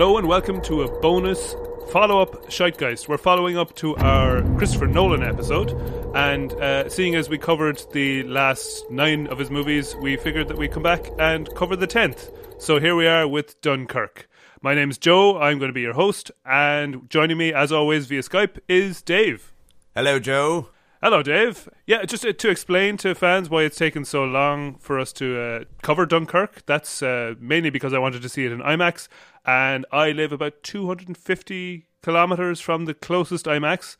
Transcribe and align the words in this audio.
Hello 0.00 0.16
and 0.16 0.26
welcome 0.26 0.62
to 0.62 0.80
a 0.80 1.00
bonus 1.02 1.54
follow 1.90 2.22
up 2.22 2.46
Scheitgeist. 2.46 3.06
We're 3.06 3.18
following 3.18 3.58
up 3.58 3.76
to 3.76 3.94
our 3.98 4.40
Christopher 4.56 4.86
Nolan 4.86 5.22
episode, 5.22 5.72
and 6.16 6.54
uh, 6.54 6.88
seeing 6.88 7.16
as 7.16 7.28
we 7.28 7.36
covered 7.36 7.82
the 7.92 8.22
last 8.22 8.90
nine 8.90 9.26
of 9.26 9.38
his 9.38 9.50
movies, 9.50 9.94
we 9.96 10.16
figured 10.16 10.48
that 10.48 10.56
we'd 10.56 10.72
come 10.72 10.82
back 10.82 11.10
and 11.18 11.54
cover 11.54 11.76
the 11.76 11.86
tenth. 11.86 12.30
So 12.56 12.80
here 12.80 12.96
we 12.96 13.06
are 13.06 13.28
with 13.28 13.60
Dunkirk. 13.60 14.26
My 14.62 14.74
name's 14.74 14.96
Joe, 14.96 15.38
I'm 15.38 15.58
going 15.58 15.68
to 15.68 15.74
be 15.74 15.82
your 15.82 15.92
host, 15.92 16.30
and 16.46 17.10
joining 17.10 17.36
me, 17.36 17.52
as 17.52 17.70
always, 17.70 18.06
via 18.06 18.22
Skype 18.22 18.58
is 18.68 19.02
Dave. 19.02 19.52
Hello, 19.94 20.18
Joe. 20.18 20.70
Hello, 21.02 21.22
Dave. 21.22 21.66
Yeah, 21.86 22.04
just 22.04 22.26
uh, 22.26 22.32
to 22.34 22.50
explain 22.50 22.98
to 22.98 23.14
fans 23.14 23.48
why 23.48 23.62
it's 23.62 23.78
taken 23.78 24.04
so 24.04 24.22
long 24.22 24.74
for 24.76 24.98
us 24.98 25.14
to 25.14 25.40
uh, 25.40 25.64
cover 25.80 26.04
Dunkirk, 26.04 26.66
that's 26.66 27.02
uh, 27.02 27.36
mainly 27.40 27.70
because 27.70 27.94
I 27.94 27.98
wanted 27.98 28.20
to 28.20 28.28
see 28.28 28.44
it 28.44 28.52
in 28.52 28.58
IMAX, 28.58 29.08
and 29.46 29.86
I 29.90 30.10
live 30.12 30.30
about 30.30 30.62
250 30.62 31.86
kilometers 32.02 32.60
from 32.60 32.84
the 32.84 32.92
closest 32.92 33.46
IMAX, 33.46 33.96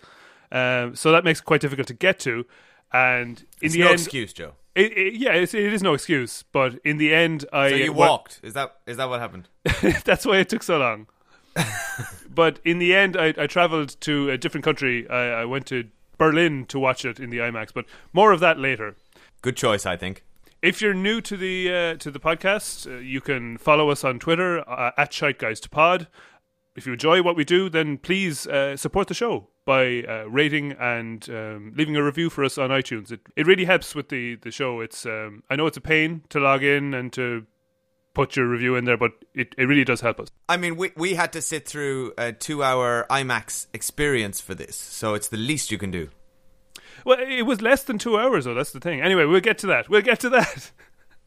um, 0.52 0.94
so 0.94 1.10
that 1.10 1.24
makes 1.24 1.40
it 1.40 1.46
quite 1.46 1.62
difficult 1.62 1.88
to 1.88 1.94
get 1.94 2.18
to. 2.20 2.44
And 2.92 3.40
in 3.40 3.46
It's 3.62 3.74
the 3.74 3.80
no 3.80 3.86
end, 3.86 4.00
excuse, 4.00 4.34
Joe. 4.34 4.52
It, 4.74 4.92
it, 4.92 5.14
yeah, 5.14 5.32
it's, 5.32 5.54
it 5.54 5.72
is 5.72 5.82
no 5.82 5.94
excuse, 5.94 6.44
but 6.52 6.78
in 6.84 6.98
the 6.98 7.14
end, 7.14 7.46
I 7.50 7.70
So 7.70 7.74
you 7.76 7.92
wa- 7.94 8.08
walked. 8.08 8.40
Is 8.42 8.52
that 8.52 8.76
is 8.86 8.98
that 8.98 9.08
what 9.08 9.20
happened? 9.20 9.48
that's 10.04 10.26
why 10.26 10.36
it 10.36 10.50
took 10.50 10.62
so 10.62 10.76
long. 10.76 11.06
but 12.34 12.60
in 12.62 12.78
the 12.78 12.94
end, 12.94 13.16
I, 13.16 13.32
I 13.38 13.46
traveled 13.46 13.98
to 14.02 14.28
a 14.28 14.36
different 14.36 14.64
country. 14.64 15.08
I, 15.08 15.40
I 15.40 15.44
went 15.46 15.64
to 15.68 15.84
Berlin 16.20 16.66
to 16.66 16.78
watch 16.78 17.06
it 17.06 17.18
in 17.18 17.30
the 17.30 17.38
IMAX, 17.38 17.72
but 17.72 17.86
more 18.12 18.30
of 18.30 18.40
that 18.40 18.58
later. 18.58 18.94
Good 19.40 19.56
choice, 19.56 19.86
I 19.86 19.96
think. 19.96 20.22
If 20.60 20.82
you're 20.82 20.92
new 20.92 21.22
to 21.22 21.34
the 21.34 21.72
uh, 21.72 21.94
to 21.94 22.10
the 22.10 22.20
podcast, 22.20 22.86
uh, 22.86 22.98
you 22.98 23.22
can 23.22 23.56
follow 23.56 23.88
us 23.88 24.04
on 24.04 24.18
Twitter 24.18 24.60
uh, 24.68 24.90
at 24.98 25.12
ShiteGuysToPod. 25.12 26.08
If 26.76 26.86
you 26.86 26.92
enjoy 26.92 27.22
what 27.22 27.36
we 27.36 27.44
do, 27.44 27.70
then 27.70 27.96
please 27.96 28.46
uh, 28.46 28.76
support 28.76 29.08
the 29.08 29.14
show 29.14 29.48
by 29.64 30.02
uh, 30.02 30.24
rating 30.28 30.72
and 30.72 31.26
um, 31.30 31.72
leaving 31.74 31.96
a 31.96 32.04
review 32.04 32.28
for 32.28 32.44
us 32.44 32.58
on 32.58 32.68
iTunes. 32.68 33.10
It 33.10 33.20
it 33.34 33.46
really 33.46 33.64
helps 33.64 33.94
with 33.94 34.10
the 34.10 34.34
the 34.34 34.50
show. 34.50 34.80
It's 34.82 35.06
um, 35.06 35.42
I 35.48 35.56
know 35.56 35.66
it's 35.66 35.78
a 35.78 35.88
pain 35.94 36.24
to 36.28 36.38
log 36.38 36.62
in 36.62 36.92
and 36.92 37.10
to 37.14 37.46
put 38.14 38.36
your 38.36 38.48
review 38.48 38.76
in 38.76 38.84
there, 38.84 38.96
but 38.96 39.12
it, 39.34 39.54
it 39.56 39.64
really 39.64 39.84
does 39.84 40.00
help 40.00 40.20
us. 40.20 40.28
I 40.48 40.56
mean, 40.56 40.76
we 40.76 40.92
we 40.96 41.14
had 41.14 41.32
to 41.32 41.42
sit 41.42 41.66
through 41.66 42.12
a 42.18 42.32
two-hour 42.32 43.06
IMAX 43.10 43.66
experience 43.72 44.40
for 44.40 44.54
this, 44.54 44.76
so 44.76 45.14
it's 45.14 45.28
the 45.28 45.36
least 45.36 45.70
you 45.70 45.78
can 45.78 45.90
do. 45.90 46.10
Well, 47.04 47.18
it 47.20 47.42
was 47.42 47.62
less 47.62 47.84
than 47.84 47.98
two 47.98 48.18
hours, 48.18 48.44
though. 48.44 48.54
That's 48.54 48.72
the 48.72 48.80
thing. 48.80 49.00
Anyway, 49.00 49.24
we'll 49.24 49.40
get 49.40 49.58
to 49.58 49.66
that. 49.68 49.88
We'll 49.88 50.02
get 50.02 50.20
to 50.20 50.28
that. 50.30 50.70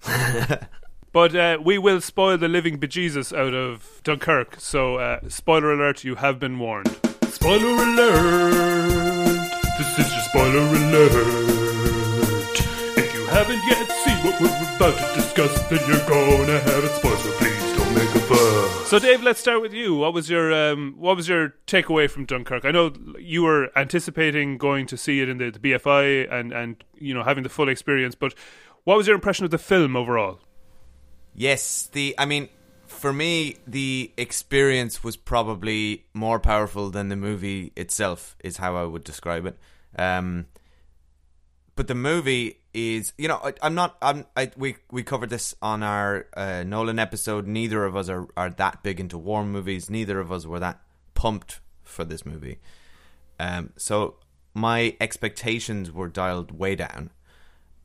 but 1.12 1.36
uh, 1.36 1.58
we 1.64 1.78
will 1.78 2.02
spoil 2.02 2.38
the 2.38 2.48
living 2.48 2.80
bejesus 2.80 3.36
out 3.36 3.54
of 3.54 4.02
Dunkirk. 4.04 4.60
So, 4.60 4.98
uh, 4.98 5.20
spoiler 5.30 5.74
alert: 5.74 6.04
you 6.04 6.16
have 6.16 6.40
been 6.40 6.60
warned. 6.60 6.96
Spoiler 7.30 7.84
alert! 7.84 9.34
This 9.78 10.00
is 10.00 10.12
your 10.14 10.22
spoiler 10.22 10.60
alert. 10.60 11.12
If 12.98 13.14
you 13.14 13.26
haven't 13.28 13.62
yet 13.68 13.73
seen 13.73 13.73
what 14.24 14.40
we're 14.40 14.76
about 14.76 14.98
to 14.98 15.16
discuss, 15.16 15.62
then 15.68 15.80
you're 15.88 16.08
gonna 16.08 16.60
have 16.60 16.84
it 16.84 16.96
spoiled. 16.96 17.20
So 17.20 17.32
please 17.34 17.78
don't 17.78 17.94
make 17.94 18.16
a 18.16 18.20
fuss. 18.20 18.90
So, 18.90 19.00
Dave, 19.00 19.22
let's 19.22 19.40
start 19.40 19.62
with 19.62 19.74
you. 19.74 19.96
What 19.96 20.14
was 20.14 20.30
your 20.30 20.54
um, 20.54 20.96
what 20.98 21.18
was 21.18 21.28
your 21.28 21.56
takeaway 21.68 22.10
from 22.10 22.26
Dunkirk? 22.26 22.64
I 22.64 22.72
know 22.72 22.94
you 23.20 23.44
were 23.44 23.70
anticipating 23.78 24.58
going 24.58 24.88
to 24.88 24.98
see 24.98 25.20
it 25.20 25.28
in 25.28 25.40
the, 25.40 25.52
the 25.52 25.60
BFI 25.60 26.32
and 26.32 26.54
and 26.54 26.84
you 26.96 27.14
know 27.14 27.24
having 27.24 27.44
the 27.44 27.50
full 27.50 27.68
experience, 27.68 28.16
but 28.16 28.34
what 28.86 28.98
was 28.98 29.08
your 29.08 29.16
impression 29.16 29.44
of 29.46 29.52
the 29.52 29.58
film 29.58 29.96
overall? 29.96 30.40
Yes, 31.36 31.90
the 31.92 32.16
I 32.18 32.26
mean, 32.26 32.48
for 32.86 33.12
me, 33.12 33.58
the 33.68 34.12
experience 34.18 35.04
was 35.04 35.18
probably 35.18 36.06
more 36.14 36.40
powerful 36.40 36.90
than 36.90 37.10
the 37.10 37.18
movie 37.18 37.74
itself. 37.76 38.38
Is 38.44 38.58
how 38.58 38.78
I 38.78 38.84
would 38.84 39.04
describe 39.04 39.46
it. 39.46 39.58
Um, 39.98 40.46
but 41.76 41.88
the 41.88 41.96
movie 41.96 42.63
is, 42.74 43.14
you 43.18 43.28
know, 43.28 43.40
I, 43.44 43.54
I'm 43.62 43.76
not. 43.76 43.98
I'm. 44.02 44.26
I, 44.36 44.52
we 44.58 44.76
we 44.92 45.04
covered 45.04 45.30
this 45.30 45.56
on 45.62 45.84
our 45.84 46.28
uh, 46.36 46.64
Nolan 46.64 47.00
episode. 47.00 47.48
Neither 47.48 47.86
of 47.86 47.96
us 47.96 48.10
are 48.10 48.28
are 48.36 48.50
that 48.52 48.84
big 48.84 49.00
into 49.00 49.18
war 49.18 49.46
movies. 49.46 49.90
Neither 49.90 50.20
of 50.20 50.32
us 50.32 50.46
were 50.46 50.60
that 50.60 50.82
pumped 51.14 51.60
for 51.84 52.04
this 52.04 52.26
movie. 52.26 52.60
Um, 53.40 53.72
so 53.78 54.16
my 54.54 54.96
expectations 55.00 55.92
were 55.92 56.08
dialed 56.08 56.52
way 56.52 56.76
down, 56.76 57.12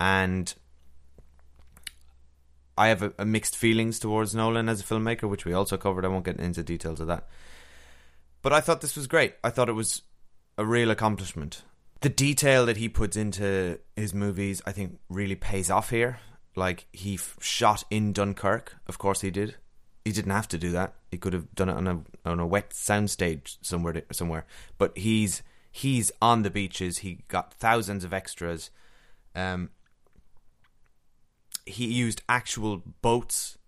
and 0.01 0.55
I 2.77 2.89
have 2.89 3.03
a, 3.03 3.13
a 3.19 3.25
mixed 3.25 3.57
feelings 3.57 3.99
towards 3.99 4.35
Nolan 4.35 4.69
as 4.69 4.81
a 4.81 4.85
filmmaker, 4.85 5.29
which 5.29 5.45
we 5.45 5.53
also 5.53 5.77
covered. 5.77 6.05
I 6.05 6.09
won't 6.09 6.25
get 6.25 6.39
into 6.39 6.63
details 6.63 7.01
of 7.01 7.09
that. 7.09 7.27
But 8.41 8.53
I 8.53 8.61
thought 8.61 8.81
this 8.81 8.97
was 8.97 9.07
great. 9.07 9.35
I 9.43 9.51
thought 9.51 9.69
it 9.69 9.73
was 9.73 10.03
a 10.57 10.65
real 10.65 10.91
accomplishment. 10.91 11.63
The 12.01 12.09
detail 12.09 12.67
that 12.67 12.77
he 12.77 12.89
puts 12.89 13.17
into 13.17 13.81
his 13.97 14.15
movies, 14.15 14.63
I 14.65 14.73
think, 14.73 14.99
really 15.09 15.35
pays 15.35 15.71
off 15.71 15.91
here. 15.91 16.21
Like 16.55 16.87
he 16.93 17.15
f- 17.15 17.37
shot 17.41 17.85
in 17.91 18.13
Dunkirk, 18.13 18.77
of 18.87 18.99
course 18.99 19.21
he 19.21 19.31
did. 19.31 19.57
He 20.05 20.13
didn't 20.13 20.33
have 20.33 20.49
to 20.49 20.59
do 20.59 20.71
that. 20.73 20.95
He 21.11 21.19
could 21.19 21.33
have 21.33 21.55
done 21.55 21.69
it 21.69 21.77
on 21.77 21.87
a 21.87 22.01
on 22.25 22.41
a 22.41 22.47
wet 22.47 22.71
soundstage 22.71 23.59
somewhere 23.61 24.03
somewhere. 24.13 24.47
But 24.77 24.97
he's 24.97 25.43
he's 25.71 26.11
on 26.21 26.43
the 26.43 26.51
beaches. 26.51 26.99
He 26.99 27.21
got 27.29 27.55
thousands 27.55 28.05
of 28.05 28.13
extras. 28.13 28.71
Um, 29.35 29.71
he 31.67 31.87
used 31.87 32.23
actual 32.29 32.83
boats 33.03 33.59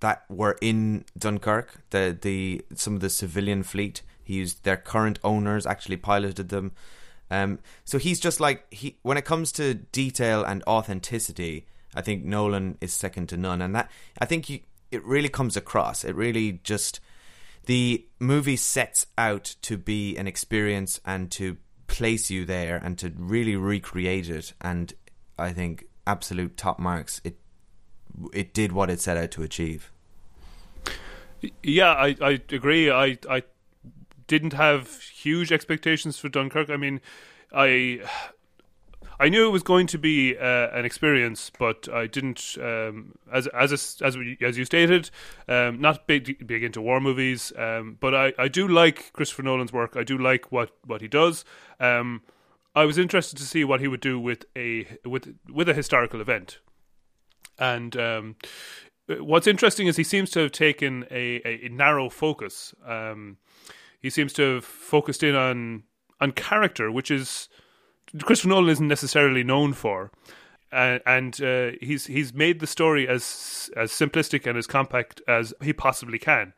that 0.00 0.24
were 0.28 0.56
in 0.60 1.04
Dunkirk. 1.18 1.82
The 1.90 2.16
the 2.20 2.62
some 2.74 2.94
of 2.94 3.00
the 3.00 3.10
civilian 3.10 3.62
fleet. 3.62 4.02
He 4.22 4.34
used 4.34 4.64
their 4.64 4.76
current 4.76 5.18
owners 5.24 5.66
actually 5.66 5.96
piloted 5.96 6.50
them. 6.50 6.72
Um, 7.30 7.60
so 7.84 7.98
he's 7.98 8.20
just 8.20 8.40
like 8.40 8.72
he 8.72 8.98
when 9.02 9.16
it 9.16 9.24
comes 9.24 9.52
to 9.52 9.74
detail 9.74 10.44
and 10.44 10.62
authenticity. 10.66 11.66
I 11.94 12.02
think 12.02 12.24
Nolan 12.24 12.78
is 12.80 12.92
second 12.92 13.28
to 13.30 13.36
none, 13.36 13.62
and 13.62 13.74
that 13.74 13.90
I 14.18 14.26
think 14.26 14.48
you, 14.48 14.60
it 14.90 15.04
really 15.04 15.28
comes 15.28 15.56
across. 15.56 16.04
It 16.04 16.14
really 16.14 16.60
just 16.64 17.00
the 17.66 18.06
movie 18.18 18.56
sets 18.56 19.06
out 19.18 19.56
to 19.62 19.76
be 19.76 20.16
an 20.16 20.26
experience 20.26 21.00
and 21.04 21.30
to 21.32 21.56
place 21.86 22.30
you 22.30 22.44
there 22.44 22.76
and 22.76 22.98
to 22.98 23.12
really 23.16 23.56
recreate 23.56 24.28
it. 24.28 24.52
And 24.60 24.92
I 25.38 25.52
think 25.52 25.84
absolute 26.06 26.56
top 26.56 26.78
marks. 26.78 27.20
It 27.24 27.38
it 28.32 28.54
did 28.54 28.72
what 28.72 28.90
it 28.90 29.00
set 29.00 29.16
out 29.16 29.30
to 29.32 29.42
achieve. 29.42 29.92
Yeah, 31.62 31.92
I, 31.92 32.16
I 32.20 32.40
agree. 32.50 32.90
I 32.90 33.18
I 33.28 33.42
didn't 34.30 34.52
have 34.52 35.02
huge 35.02 35.50
expectations 35.50 36.16
for 36.16 36.28
Dunkirk. 36.28 36.70
I 36.70 36.76
mean, 36.76 37.00
I 37.52 38.00
I 39.18 39.28
knew 39.28 39.44
it 39.44 39.50
was 39.50 39.64
going 39.64 39.88
to 39.88 39.98
be 39.98 40.38
uh, 40.38 40.68
an 40.70 40.84
experience, 40.84 41.50
but 41.58 41.88
I 41.92 42.06
didn't. 42.06 42.56
Um, 42.62 43.16
as 43.32 43.48
as 43.48 43.72
a, 43.72 44.06
as 44.06 44.16
we, 44.16 44.38
as 44.40 44.56
you 44.56 44.64
stated, 44.64 45.10
um, 45.48 45.80
not 45.80 46.06
big 46.06 46.46
big 46.46 46.62
into 46.62 46.80
war 46.80 47.00
movies, 47.00 47.52
um, 47.58 47.96
but 47.98 48.14
I, 48.14 48.32
I 48.38 48.46
do 48.46 48.68
like 48.68 49.12
Christopher 49.12 49.42
Nolan's 49.42 49.72
work. 49.72 49.96
I 49.96 50.04
do 50.04 50.16
like 50.16 50.52
what 50.52 50.70
what 50.86 51.00
he 51.00 51.08
does. 51.08 51.44
Um, 51.80 52.22
I 52.76 52.84
was 52.84 52.98
interested 52.98 53.36
to 53.38 53.44
see 53.44 53.64
what 53.64 53.80
he 53.80 53.88
would 53.88 54.00
do 54.00 54.20
with 54.20 54.44
a 54.56 54.86
with 55.04 55.34
with 55.52 55.68
a 55.68 55.74
historical 55.74 56.20
event, 56.20 56.60
and 57.58 57.96
um, 57.96 58.36
what's 59.18 59.48
interesting 59.48 59.88
is 59.88 59.96
he 59.96 60.04
seems 60.04 60.30
to 60.30 60.40
have 60.40 60.52
taken 60.52 61.04
a, 61.10 61.42
a, 61.44 61.66
a 61.66 61.68
narrow 61.68 62.08
focus. 62.08 62.74
Um, 62.86 63.38
he 64.00 64.10
seems 64.10 64.32
to 64.34 64.54
have 64.56 64.64
focused 64.64 65.22
in 65.22 65.34
on 65.34 65.84
on 66.20 66.32
character, 66.32 66.90
which 66.90 67.10
is 67.10 67.48
Christopher 68.22 68.48
Nolan 68.48 68.70
isn't 68.70 68.88
necessarily 68.88 69.42
known 69.42 69.72
for, 69.72 70.10
and 70.72 71.40
uh, 71.42 71.70
he's 71.80 72.06
he's 72.06 72.32
made 72.34 72.60
the 72.60 72.66
story 72.66 73.08
as 73.08 73.70
as 73.76 73.90
simplistic 73.90 74.46
and 74.46 74.58
as 74.58 74.66
compact 74.66 75.22
as 75.28 75.54
he 75.62 75.72
possibly 75.72 76.18
can. 76.18 76.52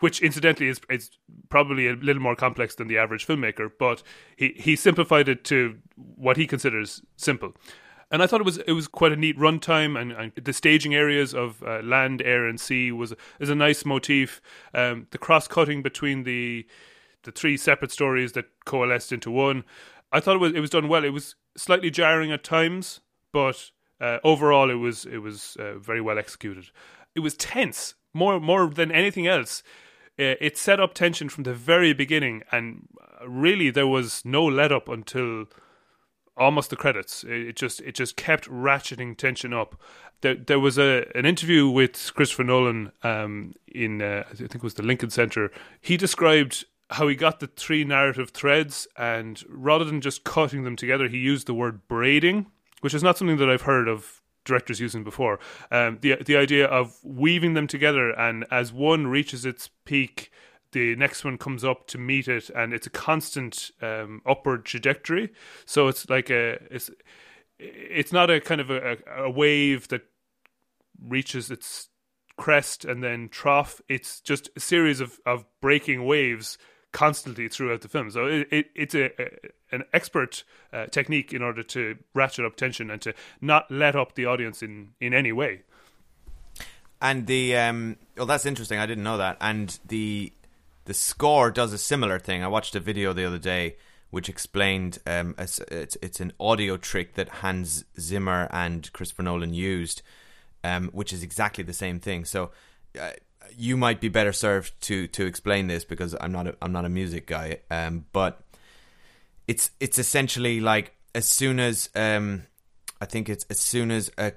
Which, 0.00 0.22
incidentally, 0.22 0.68
is 0.68 0.80
is 0.88 1.10
probably 1.48 1.88
a 1.88 1.94
little 1.94 2.22
more 2.22 2.36
complex 2.36 2.76
than 2.76 2.86
the 2.86 2.98
average 2.98 3.26
filmmaker, 3.26 3.70
but 3.78 4.02
he, 4.36 4.54
he 4.56 4.76
simplified 4.76 5.28
it 5.28 5.42
to 5.44 5.76
what 5.96 6.36
he 6.36 6.46
considers 6.46 7.02
simple 7.16 7.54
and 8.10 8.22
I 8.22 8.26
thought 8.26 8.40
it 8.40 8.44
was 8.44 8.58
it 8.58 8.72
was 8.72 8.88
quite 8.88 9.12
a 9.12 9.16
neat 9.16 9.38
runtime, 9.38 10.00
and, 10.00 10.12
and 10.12 10.32
the 10.42 10.52
staging 10.52 10.94
areas 10.94 11.34
of 11.34 11.62
uh, 11.62 11.80
land, 11.80 12.22
air, 12.22 12.46
and 12.46 12.60
sea 12.60 12.90
was 12.90 13.14
is 13.38 13.50
a 13.50 13.54
nice 13.54 13.84
motif. 13.84 14.40
Um, 14.72 15.06
the 15.10 15.18
cross 15.18 15.46
cutting 15.46 15.82
between 15.82 16.24
the 16.24 16.66
the 17.24 17.32
three 17.32 17.56
separate 17.56 17.92
stories 17.92 18.32
that 18.32 18.46
coalesced 18.64 19.12
into 19.12 19.30
one, 19.30 19.64
I 20.12 20.20
thought 20.20 20.36
it 20.36 20.40
was 20.40 20.54
it 20.54 20.60
was 20.60 20.70
done 20.70 20.88
well. 20.88 21.04
It 21.04 21.12
was 21.12 21.34
slightly 21.56 21.90
jarring 21.90 22.32
at 22.32 22.44
times, 22.44 23.00
but 23.32 23.70
uh, 24.00 24.18
overall 24.24 24.70
it 24.70 24.74
was 24.74 25.04
it 25.04 25.18
was 25.18 25.56
uh, 25.60 25.78
very 25.78 26.00
well 26.00 26.18
executed. 26.18 26.70
It 27.14 27.20
was 27.20 27.34
tense 27.34 27.94
more 28.14 28.40
more 28.40 28.68
than 28.68 28.90
anything 28.90 29.26
else. 29.26 29.62
Uh, 30.18 30.34
it 30.40 30.56
set 30.56 30.80
up 30.80 30.94
tension 30.94 31.28
from 31.28 31.44
the 31.44 31.54
very 31.54 31.92
beginning, 31.92 32.42
and 32.50 32.88
really 33.26 33.70
there 33.70 33.86
was 33.86 34.22
no 34.24 34.44
let 34.44 34.72
up 34.72 34.88
until 34.88 35.44
almost 36.38 36.70
the 36.70 36.76
credits. 36.76 37.24
It, 37.24 37.56
just 37.56 37.80
it 37.80 37.94
just 37.94 38.16
kept 38.16 38.48
ratcheting 38.48 39.16
tension 39.16 39.52
up. 39.52 39.80
There, 40.20 40.34
there 40.34 40.60
was 40.60 40.78
a 40.78 41.06
an 41.14 41.26
interview 41.26 41.68
with 41.68 42.12
Christopher 42.14 42.44
Nolan 42.44 42.92
um, 43.02 43.54
in 43.66 44.02
uh, 44.02 44.24
I 44.30 44.34
think 44.34 44.56
it 44.56 44.62
was 44.62 44.74
the 44.74 44.82
Lincoln 44.82 45.10
Center. 45.10 45.50
He 45.80 45.96
described 45.96 46.64
how 46.90 47.06
he 47.08 47.14
got 47.14 47.40
the 47.40 47.46
three 47.46 47.84
narrative 47.84 48.30
threads, 48.30 48.88
and 48.96 49.44
rather 49.48 49.84
than 49.84 50.00
just 50.00 50.24
cutting 50.24 50.64
them 50.64 50.76
together, 50.76 51.08
he 51.08 51.18
used 51.18 51.46
the 51.46 51.54
word 51.54 51.86
braiding, 51.86 52.46
which 52.80 52.94
is 52.94 53.02
not 53.02 53.18
something 53.18 53.36
that 53.36 53.50
I've 53.50 53.62
heard 53.62 53.88
of 53.88 54.22
directors 54.44 54.80
using 54.80 55.04
before. 55.04 55.38
Um, 55.70 55.98
the 56.00 56.16
the 56.24 56.36
idea 56.36 56.66
of 56.66 56.96
weaving 57.04 57.54
them 57.54 57.66
together, 57.66 58.10
and 58.10 58.44
as 58.50 58.72
one 58.72 59.06
reaches 59.06 59.44
its 59.44 59.68
peak, 59.84 60.30
the 60.72 60.96
next 60.96 61.24
one 61.24 61.38
comes 61.38 61.64
up 61.64 61.86
to 61.88 61.98
meet 61.98 62.28
it, 62.28 62.50
and 62.50 62.72
it's 62.72 62.86
a 62.86 62.90
constant 62.90 63.70
um, 63.80 64.22
upward 64.26 64.64
trajectory. 64.64 65.32
So 65.64 65.88
it's 65.88 66.08
like 66.08 66.30
a 66.30 66.58
it's 66.70 66.90
it's 67.58 68.12
not 68.12 68.30
a 68.30 68.40
kind 68.40 68.60
of 68.60 68.70
a, 68.70 68.98
a 69.16 69.30
wave 69.30 69.88
that 69.88 70.02
reaches 71.02 71.50
its 71.50 71.88
crest 72.36 72.84
and 72.84 73.02
then 73.02 73.28
trough. 73.28 73.80
It's 73.88 74.20
just 74.20 74.48
a 74.56 74.60
series 74.60 75.00
of, 75.00 75.18
of 75.26 75.44
breaking 75.60 76.04
waves 76.04 76.56
constantly 76.92 77.48
throughout 77.48 77.82
the 77.82 77.88
film. 77.88 78.10
So 78.10 78.26
it, 78.26 78.48
it 78.50 78.66
it's 78.74 78.94
a, 78.94 79.10
a, 79.20 79.28
an 79.72 79.84
expert 79.92 80.44
uh, 80.72 80.86
technique 80.86 81.34
in 81.34 81.42
order 81.42 81.62
to 81.62 81.96
ratchet 82.14 82.46
up 82.46 82.56
tension 82.56 82.90
and 82.90 83.02
to 83.02 83.12
not 83.40 83.70
let 83.70 83.94
up 83.94 84.14
the 84.14 84.26
audience 84.26 84.62
in, 84.62 84.90
in 85.00 85.12
any 85.12 85.32
way. 85.32 85.62
And 87.00 87.26
the 87.26 87.56
um, 87.56 87.96
well, 88.16 88.26
that's 88.26 88.46
interesting. 88.46 88.78
I 88.78 88.86
didn't 88.86 89.04
know 89.04 89.18
that. 89.18 89.36
And 89.40 89.78
the 89.86 90.32
the 90.88 90.94
score 90.94 91.50
does 91.50 91.74
a 91.74 91.78
similar 91.78 92.18
thing. 92.18 92.42
I 92.42 92.48
watched 92.48 92.74
a 92.74 92.80
video 92.80 93.12
the 93.12 93.26
other 93.26 93.38
day 93.38 93.76
which 94.10 94.30
explained 94.30 94.98
um, 95.06 95.34
it's, 95.36 95.60
it's, 96.00 96.18
an 96.18 96.32
audio 96.40 96.78
trick 96.78 97.14
that 97.16 97.28
Hans 97.28 97.84
Zimmer 98.00 98.48
and 98.50 98.90
Christopher 98.94 99.22
Nolan 99.22 99.52
used, 99.52 100.00
um, 100.64 100.88
which 100.94 101.12
is 101.12 101.22
exactly 101.22 101.62
the 101.62 101.72
same 101.72 102.00
thing. 102.00 102.24
So. 102.24 102.50
Uh, 102.98 103.10
you 103.56 103.78
might 103.78 103.98
be 103.98 104.08
better 104.08 104.32
served 104.32 104.78
to 104.82 105.06
to 105.08 105.24
explain 105.24 105.68
this 105.68 105.82
because 105.82 106.14
I'm 106.20 106.32
not 106.32 106.48
a, 106.48 106.56
I'm 106.60 106.72
not 106.72 106.84
a 106.84 106.90
music 106.90 107.26
guy. 107.26 107.60
Um, 107.70 108.04
but 108.12 108.42
it's 109.46 109.70
it's 109.80 109.98
essentially 109.98 110.60
like 110.60 110.94
as 111.14 111.24
soon 111.24 111.58
as 111.58 111.88
um, 111.94 112.42
I 113.00 113.06
think 113.06 113.30
it's 113.30 113.46
as 113.48 113.58
soon 113.58 113.90
as 113.90 114.10
a 114.18 114.32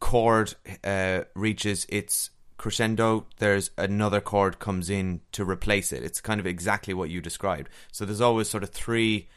chord 0.00 0.54
uh, 0.82 1.24
reaches 1.34 1.86
its 1.90 2.30
crescendo, 2.56 3.26
there's 3.38 3.70
another 3.76 4.20
chord 4.20 4.58
comes 4.58 4.90
in 4.90 5.20
to 5.32 5.44
replace 5.44 5.92
it. 5.92 6.02
It's 6.02 6.20
kind 6.20 6.40
of 6.40 6.46
exactly 6.46 6.94
what 6.94 7.10
you 7.10 7.20
described. 7.20 7.68
So 7.92 8.04
there's 8.04 8.20
always 8.20 8.48
sort 8.48 8.62
of 8.62 8.70
three 8.70 9.28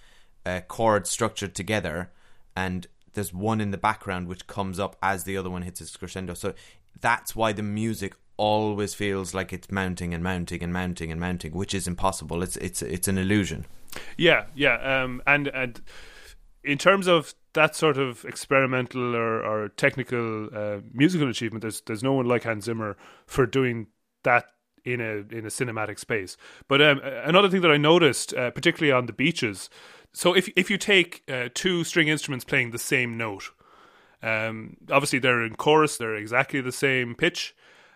uh, 0.45 0.61
chords 0.67 1.09
structured 1.09 1.55
together, 1.55 2.11
and 2.55 2.87
there's 3.13 3.33
one 3.33 3.59
in 3.61 3.71
the 3.71 3.77
background 3.77 4.27
which 4.27 4.47
comes 4.47 4.79
up 4.79 4.95
as 5.01 5.23
the 5.23 5.37
other 5.37 5.49
one 5.49 5.63
hits 5.63 5.81
its 5.81 5.95
crescendo. 5.95 6.33
So 6.33 6.53
that's 6.99 7.35
why 7.35 7.51
the 7.53 7.63
music 7.63 8.15
always 8.37 8.93
feels 8.93 9.33
like 9.33 9.51
it's 9.51 9.71
mounting 9.71 10.13
and 10.13 10.23
mounting 10.23 10.63
and 10.63 10.71
mounting 10.71 11.11
and 11.11 11.19
mounting, 11.19 11.51
which 11.51 11.73
is 11.73 11.87
impossible. 11.87 12.43
It's 12.43 12.55
it's 12.57 12.81
it's 12.81 13.07
an 13.07 13.17
illusion. 13.17 13.65
Yeah, 14.15 14.45
yeah, 14.55 14.75
um, 15.03 15.21
and 15.25 15.47
and 15.47 15.81
in 16.63 16.77
terms 16.77 17.07
of 17.07 17.33
that 17.57 17.75
sort 17.75 17.97
of 17.97 18.23
experimental 18.25 19.15
or, 19.15 19.43
or 19.43 19.69
technical 19.69 20.47
uh, 20.55 20.79
musical 20.93 21.27
achievement, 21.27 21.63
there's 21.63 21.81
there's 21.81 22.03
no 22.03 22.13
one 22.13 22.27
like 22.27 22.43
Hans 22.43 22.65
Zimmer 22.65 22.95
for 23.25 23.47
doing 23.47 23.87
that 24.23 24.45
in 24.85 25.01
a 25.01 25.35
in 25.35 25.43
a 25.43 25.49
cinematic 25.49 25.97
space. 25.97 26.37
But 26.67 26.81
um, 26.81 27.01
another 27.03 27.49
thing 27.49 27.61
that 27.61 27.71
I 27.71 27.77
noticed, 27.77 28.33
uh, 28.35 28.51
particularly 28.51 28.91
on 28.91 29.07
the 29.07 29.13
beaches, 29.13 29.71
so 30.13 30.35
if 30.35 30.47
if 30.55 30.69
you 30.69 30.77
take 30.77 31.23
uh, 31.27 31.49
two 31.53 31.83
string 31.83 32.07
instruments 32.07 32.45
playing 32.45 32.71
the 32.71 32.77
same 32.77 33.17
note, 33.17 33.49
um, 34.21 34.77
obviously 34.91 35.17
they're 35.17 35.43
in 35.43 35.55
chorus, 35.55 35.97
they're 35.97 36.15
exactly 36.15 36.61
the 36.61 36.71
same 36.71 37.15
pitch, 37.15 37.55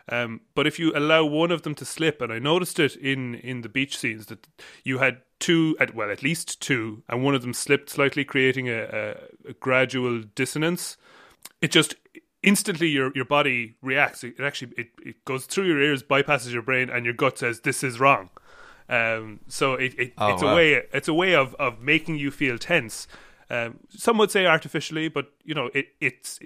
um, 0.10 0.42
but 0.56 0.66
if 0.66 0.80
you 0.80 0.92
allow 0.96 1.24
one 1.24 1.52
of 1.52 1.62
them 1.62 1.76
to 1.76 1.86
slip, 1.86 2.20
and 2.20 2.34
I 2.34 2.40
noticed 2.40 2.80
it 2.80 2.96
in 2.96 3.36
in 3.36 3.62
the 3.62 3.70
beach 3.70 3.96
scenes 3.96 4.26
that 4.26 4.48
you 4.84 4.98
had 4.98 5.22
two, 5.42 5.76
at 5.80 5.94
well, 5.94 6.10
at 6.10 6.24
least 6.24 6.62
two, 6.62 7.04
and 7.10 7.24
one 7.24 7.36
of 7.36 7.42
them 7.42 7.54
slipped 7.54 7.90
slightly, 7.90 8.24
creating 8.24 8.70
a, 8.70 8.84
a, 8.84 9.50
a 9.50 9.54
gradual 9.54 10.22
dissonance. 10.22 10.96
It 11.62 11.72
just 11.72 11.96
instantly 12.44 12.88
your 12.88 13.12
your 13.14 13.26
body 13.26 13.76
reacts. 13.82 14.24
It, 14.24 14.40
actually 14.40 14.74
it, 14.78 14.90
it 15.04 15.26
goes 15.26 15.46
through 15.46 15.66
your 15.66 15.82
ears, 15.82 16.04
bypasses 16.04 16.54
your 16.54 16.62
brain, 16.62 16.90
and 16.90 17.06
your 17.06 17.14
gut 17.14 17.40
says 17.40 17.62
this 17.62 17.84
is 17.84 18.00
wrong. 18.00 18.30
Um, 18.90 19.40
so 19.48 19.74
it, 19.74 19.94
it 19.98 20.14
oh, 20.18 20.34
it's 20.34 20.44
wow. 20.44 20.54
a 20.54 20.56
way 20.56 20.84
it's 20.94 21.08
a 21.08 21.14
way 21.14 21.36
of, 21.36 21.56
of 21.56 21.82
making 21.82 22.18
you 22.18 22.32
feel 22.32 22.58
tense. 22.58 23.08
Um, 23.50 23.80
some 23.90 24.18
would 24.18 24.32
say 24.32 24.46
artificially, 24.46 25.10
but 25.10 25.32
you 25.44 25.54
know 25.54 25.70
it 25.74 25.88
it, 26.00 26.40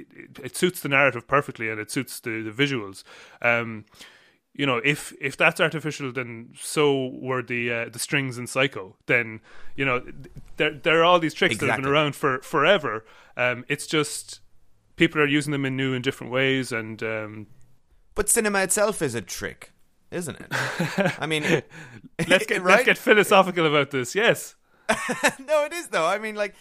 it 0.43 0.55
suits 0.55 0.81
the 0.81 0.89
narrative 0.89 1.27
perfectly 1.27 1.69
and 1.69 1.79
it 1.79 1.91
suits 1.91 2.19
the, 2.19 2.41
the 2.41 2.51
visuals. 2.51 3.03
Um, 3.41 3.85
you 4.57 4.65
know, 4.65 4.77
if 4.77 5.13
if 5.19 5.35
that's 5.35 5.59
artificial, 5.59 6.11
then 6.13 6.53
so 6.57 7.07
were 7.07 7.43
the 7.43 7.71
uh, 7.71 7.89
the 7.89 7.99
strings 7.99 8.37
in 8.37 8.47
Psycho. 8.47 8.95
Then 9.05 9.41
you 9.75 9.83
know, 9.83 10.01
there 10.57 10.71
there 10.71 11.01
are 11.01 11.03
all 11.03 11.19
these 11.19 11.33
tricks 11.33 11.55
exactly. 11.55 11.67
that 11.67 11.73
have 11.73 11.83
been 11.83 11.91
around 11.91 12.15
for 12.15 12.41
forever. 12.41 13.05
Um, 13.35 13.65
it's 13.67 13.85
just 13.85 14.39
people 14.95 15.19
are 15.19 15.27
using 15.27 15.51
them 15.51 15.65
in 15.65 15.75
new 15.75 15.93
and 15.93 16.03
different 16.03 16.31
ways, 16.31 16.71
and 16.71 17.03
um, 17.03 17.47
but 18.15 18.29
cinema 18.29 18.61
itself 18.61 19.01
is 19.01 19.13
a 19.13 19.21
trick, 19.21 19.73
isn't 20.09 20.37
it? 20.39 20.47
I 21.19 21.25
mean, 21.25 21.43
let's 22.27 22.45
get 22.45 22.61
right? 22.61 22.75
let's 22.75 22.85
get 22.85 22.97
philosophical 22.97 23.65
about 23.65 23.91
this. 23.91 24.15
Yes. 24.15 24.55
no, 25.39 25.65
it 25.65 25.73
is 25.73 25.87
though. 25.87 26.05
I 26.05 26.17
mean, 26.17 26.35
like 26.35 26.55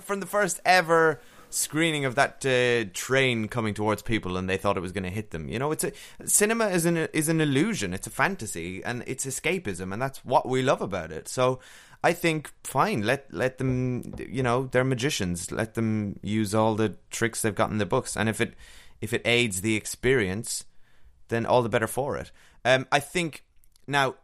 from 0.00 0.20
the 0.20 0.26
first 0.26 0.60
ever 0.64 1.20
screening 1.50 2.04
of 2.04 2.14
that 2.16 2.44
uh, 2.44 2.90
train 2.94 3.48
coming 3.48 3.74
towards 3.74 4.02
people, 4.02 4.36
and 4.36 4.48
they 4.48 4.56
thought 4.56 4.76
it 4.76 4.80
was 4.80 4.92
going 4.92 5.04
to 5.04 5.10
hit 5.10 5.30
them. 5.30 5.48
You 5.48 5.58
know, 5.58 5.72
it's 5.72 5.84
a 5.84 5.92
cinema 6.24 6.68
is 6.68 6.86
an 6.86 6.96
is 6.96 7.28
an 7.28 7.40
illusion. 7.40 7.94
It's 7.94 8.06
a 8.06 8.10
fantasy, 8.10 8.82
and 8.84 9.02
it's 9.06 9.26
escapism, 9.26 9.92
and 9.92 10.00
that's 10.00 10.24
what 10.24 10.48
we 10.48 10.62
love 10.62 10.82
about 10.82 11.12
it. 11.12 11.28
So. 11.28 11.60
I 12.04 12.12
think 12.12 12.52
fine. 12.62 13.02
Let 13.02 13.26
let 13.34 13.58
them. 13.58 14.14
You 14.18 14.44
know, 14.44 14.68
they're 14.70 14.84
magicians. 14.84 15.50
Let 15.50 15.74
them 15.74 16.20
use 16.22 16.54
all 16.54 16.76
the 16.76 16.94
tricks 17.10 17.42
they've 17.42 17.52
got 17.52 17.72
in 17.72 17.78
the 17.78 17.86
books. 17.86 18.16
And 18.16 18.28
if 18.28 18.40
it 18.40 18.54
if 19.00 19.12
it 19.12 19.22
aids 19.24 19.62
the 19.62 19.74
experience, 19.74 20.64
then 21.26 21.44
all 21.44 21.60
the 21.60 21.68
better 21.68 21.88
for 21.88 22.16
it. 22.16 22.30
Um, 22.64 22.86
I 22.92 23.00
think 23.00 23.42
now 23.88 24.14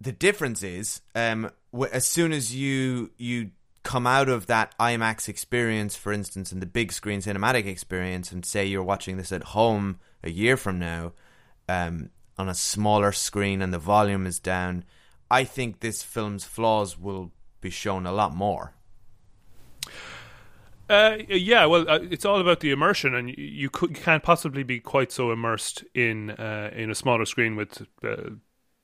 the 0.00 0.12
difference 0.12 0.62
is 0.62 1.00
um, 1.14 1.50
as 1.92 2.06
soon 2.06 2.32
as 2.32 2.54
you 2.54 3.10
you 3.16 3.50
come 3.84 4.06
out 4.06 4.28
of 4.28 4.46
that 4.46 4.76
IMAX 4.78 5.28
experience, 5.28 5.94
for 5.94 6.12
instance, 6.12 6.50
and 6.50 6.60
the 6.60 6.66
big 6.66 6.90
screen 6.90 7.20
cinematic 7.20 7.66
experience, 7.66 8.32
and 8.32 8.44
say 8.44 8.66
you're 8.66 8.82
watching 8.82 9.16
this 9.16 9.30
at 9.30 9.44
home 9.44 10.00
a 10.24 10.30
year 10.30 10.56
from 10.56 10.78
now 10.78 11.12
um, 11.68 12.10
on 12.36 12.48
a 12.48 12.54
smaller 12.54 13.12
screen 13.12 13.62
and 13.62 13.72
the 13.72 13.78
volume 13.78 14.26
is 14.26 14.40
down, 14.40 14.84
I 15.30 15.44
think 15.44 15.80
this 15.80 16.02
film's 16.02 16.44
flaws 16.44 16.98
will 16.98 17.30
be 17.60 17.70
shown 17.70 18.06
a 18.06 18.12
lot 18.12 18.34
more. 18.34 18.72
Uh, 20.88 21.16
yeah, 21.28 21.64
well, 21.64 21.88
uh, 21.88 21.98
it's 22.10 22.26
all 22.26 22.40
about 22.40 22.60
the 22.60 22.70
immersion, 22.70 23.14
and 23.14 23.30
you, 23.30 23.36
you, 23.38 23.70
could, 23.70 23.96
you 23.96 24.02
can't 24.02 24.22
possibly 24.22 24.62
be 24.62 24.80
quite 24.80 25.10
so 25.10 25.32
immersed 25.32 25.82
in 25.94 26.30
uh, 26.30 26.70
in 26.74 26.90
a 26.90 26.94
smaller 26.94 27.24
screen 27.24 27.56
with 27.56 27.86
uh, 28.02 28.16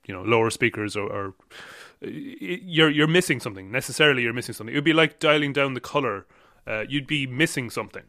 you 0.06 0.14
know 0.14 0.22
lower 0.22 0.50
speakers 0.50 0.96
or, 0.96 1.08
or 1.10 1.34
you're 2.00 2.90
you're 2.90 3.06
missing 3.06 3.40
something. 3.40 3.70
Necessarily, 3.70 4.22
you're 4.22 4.32
missing 4.32 4.54
something. 4.54 4.74
It 4.74 4.78
would 4.78 4.84
be 4.84 4.92
like 4.92 5.18
dialing 5.18 5.52
down 5.52 5.74
the 5.74 5.80
color. 5.80 6.26
Uh, 6.66 6.84
you'd 6.88 7.06
be 7.06 7.26
missing 7.26 7.70
something. 7.70 8.04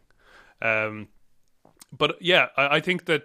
Um, 0.61 1.09
but 1.95 2.15
yeah, 2.21 2.47
I, 2.55 2.77
I, 2.77 2.79
think 2.79 3.05
that 3.05 3.23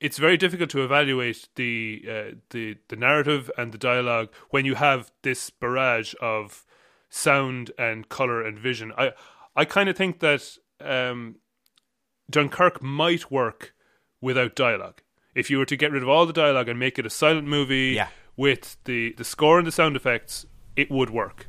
it's 0.00 0.18
very 0.18 0.36
difficult 0.36 0.70
to 0.70 0.84
evaluate 0.84 1.48
the 1.56 2.04
uh, 2.08 2.36
the 2.50 2.76
the 2.88 2.96
narrative 2.96 3.50
and 3.56 3.72
the 3.72 3.78
dialogue 3.78 4.28
when 4.50 4.64
you 4.64 4.74
have 4.74 5.10
this 5.22 5.50
barrage 5.50 6.14
of 6.20 6.64
sound 7.08 7.70
and 7.78 8.08
color 8.08 8.44
and 8.44 8.58
vision. 8.58 8.92
I 8.96 9.12
I 9.56 9.64
kind 9.64 9.88
of 9.88 9.96
think 9.96 10.20
that 10.20 10.56
um, 10.80 11.36
Dunkirk 12.30 12.82
might 12.82 13.30
work 13.30 13.74
without 14.20 14.54
dialogue. 14.54 15.02
If 15.38 15.50
you 15.50 15.58
were 15.58 15.66
to 15.66 15.76
get 15.76 15.92
rid 15.92 16.02
of 16.02 16.08
all 16.08 16.26
the 16.26 16.32
dialogue 16.32 16.68
and 16.68 16.78
make 16.78 16.98
it 16.98 17.06
a 17.06 17.10
silent 17.10 17.46
movie 17.46 17.94
yeah 17.96 18.08
with 18.38 18.76
the, 18.84 19.12
the 19.18 19.24
score 19.24 19.58
and 19.58 19.66
the 19.66 19.72
sound 19.72 19.96
effects, 19.96 20.46
it 20.76 20.90
would 20.90 21.10
work. 21.10 21.48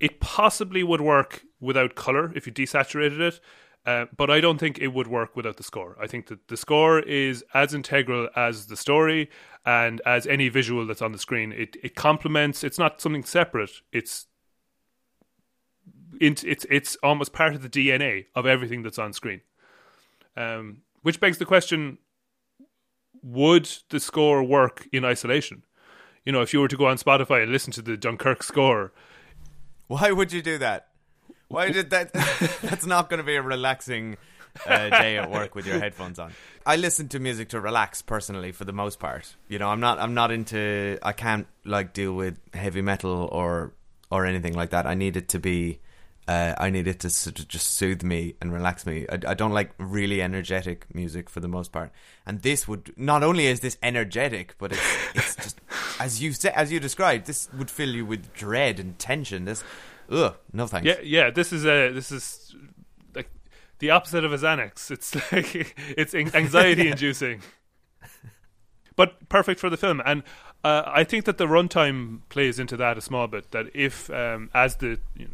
It 0.00 0.20
possibly 0.20 0.82
would 0.82 1.00
work 1.00 1.44
without 1.60 1.94
color 1.94 2.32
if 2.34 2.46
you 2.46 2.52
desaturated 2.52 3.20
it, 3.20 3.40
uh, 3.86 4.06
but 4.14 4.28
I 4.28 4.40
don't 4.40 4.58
think 4.58 4.78
it 4.78 4.88
would 4.88 5.06
work 5.06 5.36
without 5.36 5.56
the 5.56 5.62
score. 5.62 5.96
I 6.00 6.08
think 6.08 6.26
that 6.26 6.48
the 6.48 6.56
score 6.56 6.98
is 6.98 7.44
as 7.54 7.74
integral 7.74 8.28
as 8.34 8.66
the 8.66 8.76
story 8.76 9.30
and 9.64 10.02
as 10.04 10.26
any 10.26 10.48
visual 10.48 10.84
that's 10.84 11.00
on 11.00 11.12
the 11.12 11.18
screen. 11.18 11.52
It 11.52 11.76
it 11.82 11.94
complements. 11.94 12.64
It's 12.64 12.78
not 12.78 13.00
something 13.00 13.24
separate. 13.24 13.70
It's 13.92 14.26
it's 16.20 16.42
it's 16.42 16.66
it's 16.68 16.96
almost 17.04 17.32
part 17.32 17.54
of 17.54 17.62
the 17.62 17.70
DNA 17.70 18.26
of 18.34 18.46
everything 18.46 18.82
that's 18.82 18.98
on 18.98 19.12
screen. 19.12 19.42
Um, 20.36 20.82
which 21.02 21.20
begs 21.20 21.38
the 21.38 21.46
question: 21.46 21.98
Would 23.22 23.68
the 23.90 24.00
score 24.00 24.42
work 24.42 24.88
in 24.92 25.04
isolation? 25.04 25.64
you 26.28 26.32
know, 26.32 26.42
if 26.42 26.52
you 26.52 26.60
were 26.60 26.68
to 26.68 26.76
go 26.76 26.84
on 26.84 26.98
Spotify 26.98 27.42
and 27.42 27.50
listen 27.50 27.72
to 27.72 27.80
the 27.80 27.96
Dunkirk 27.96 28.42
score, 28.42 28.92
why 29.86 30.12
would 30.12 30.30
you 30.30 30.42
do 30.42 30.58
that? 30.58 30.88
Why 31.48 31.70
did 31.70 31.88
that? 31.88 32.12
That's 32.62 32.84
not 32.84 33.08
going 33.08 33.16
to 33.16 33.24
be 33.24 33.36
a 33.36 33.40
relaxing 33.40 34.18
uh, 34.66 34.90
day 34.90 35.16
at 35.16 35.30
work 35.30 35.54
with 35.54 35.66
your 35.66 35.80
headphones 35.80 36.18
on. 36.18 36.32
I 36.66 36.76
listen 36.76 37.08
to 37.08 37.18
music 37.18 37.48
to 37.48 37.60
relax 37.62 38.02
personally, 38.02 38.52
for 38.52 38.66
the 38.66 38.74
most 38.74 38.98
part. 38.98 39.36
You 39.48 39.58
know, 39.58 39.70
I'm 39.70 39.80
not. 39.80 39.98
I'm 39.98 40.12
not 40.12 40.30
into. 40.30 40.98
I 41.02 41.12
can't 41.12 41.46
like 41.64 41.94
deal 41.94 42.12
with 42.12 42.38
heavy 42.52 42.82
metal 42.82 43.30
or 43.32 43.72
or 44.10 44.26
anything 44.26 44.52
like 44.52 44.68
that. 44.68 44.84
I 44.84 44.92
need 44.92 45.16
it 45.16 45.28
to 45.30 45.38
be. 45.38 45.80
Uh, 46.28 46.54
I 46.58 46.68
need 46.68 46.86
it 46.86 47.00
to 47.00 47.08
sort 47.08 47.38
of 47.38 47.48
just 47.48 47.74
soothe 47.76 48.02
me 48.02 48.34
and 48.42 48.52
relax 48.52 48.84
me. 48.84 49.06
I, 49.10 49.14
I 49.28 49.32
don't 49.32 49.52
like 49.52 49.70
really 49.78 50.20
energetic 50.20 50.84
music 50.94 51.30
for 51.30 51.40
the 51.40 51.48
most 51.48 51.72
part. 51.72 51.90
And 52.26 52.42
this 52.42 52.68
would 52.68 52.92
not 52.98 53.22
only 53.22 53.46
is 53.46 53.60
this 53.60 53.78
energetic, 53.82 54.54
but 54.58 54.72
it's 54.72 54.82
it's 55.14 55.36
just 55.36 55.60
as 55.98 56.22
you 56.22 56.34
say, 56.34 56.52
as 56.54 56.70
you 56.70 56.80
described, 56.80 57.26
this 57.26 57.48
would 57.56 57.70
fill 57.70 57.88
you 57.88 58.04
with 58.04 58.34
dread 58.34 58.78
and 58.78 58.98
tension. 58.98 59.46
This, 59.46 59.64
ugh, 60.10 60.36
no 60.52 60.66
thanks. 60.66 60.86
Yeah, 60.86 61.00
yeah. 61.02 61.30
This 61.30 61.50
is 61.50 61.64
a 61.64 61.92
this 61.92 62.12
is 62.12 62.54
like 63.14 63.30
the 63.78 63.90
opposite 63.90 64.22
of 64.22 64.30
a 64.30 64.36
Xanax. 64.36 64.90
It's 64.90 65.14
like 65.32 65.74
it's 65.96 66.14
anxiety 66.14 66.88
inducing, 66.90 67.40
but 68.96 69.30
perfect 69.30 69.60
for 69.60 69.70
the 69.70 69.78
film. 69.78 70.02
And 70.04 70.24
uh, 70.62 70.82
I 70.84 71.04
think 71.04 71.24
that 71.24 71.38
the 71.38 71.46
runtime 71.46 72.20
plays 72.28 72.58
into 72.58 72.76
that 72.76 72.98
a 72.98 73.00
small 73.00 73.28
bit. 73.28 73.50
That 73.52 73.70
if 73.72 74.10
um, 74.10 74.50
as 74.52 74.76
the 74.76 75.00
you 75.16 75.24
know, 75.24 75.30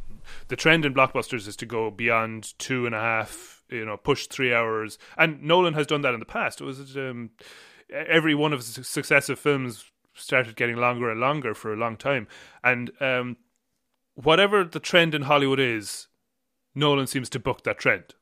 the 0.48 0.56
trend 0.56 0.84
in 0.84 0.94
blockbusters 0.94 1.46
is 1.46 1.56
to 1.56 1.66
go 1.66 1.90
beyond 1.90 2.58
two 2.58 2.86
and 2.86 2.94
a 2.94 3.00
half, 3.00 3.62
you 3.68 3.84
know, 3.84 3.96
push 3.96 4.26
three 4.26 4.52
hours, 4.52 4.98
and 5.16 5.42
Nolan 5.42 5.74
has 5.74 5.86
done 5.86 6.02
that 6.02 6.14
in 6.14 6.20
the 6.20 6.26
past. 6.26 6.60
It 6.60 6.64
was 6.64 6.96
um, 6.96 7.30
every 7.92 8.34
one 8.34 8.52
of 8.52 8.60
his 8.60 8.86
successive 8.86 9.38
films 9.38 9.90
started 10.14 10.56
getting 10.56 10.76
longer 10.76 11.10
and 11.10 11.20
longer 11.20 11.54
for 11.54 11.72
a 11.72 11.76
long 11.76 11.96
time. 11.96 12.28
And 12.62 12.90
um, 13.00 13.36
whatever 14.14 14.64
the 14.64 14.80
trend 14.80 15.14
in 15.14 15.22
Hollywood 15.22 15.60
is, 15.60 16.08
Nolan 16.74 17.06
seems 17.06 17.28
to 17.30 17.38
book 17.38 17.64
that 17.64 17.78
trend. 17.78 18.14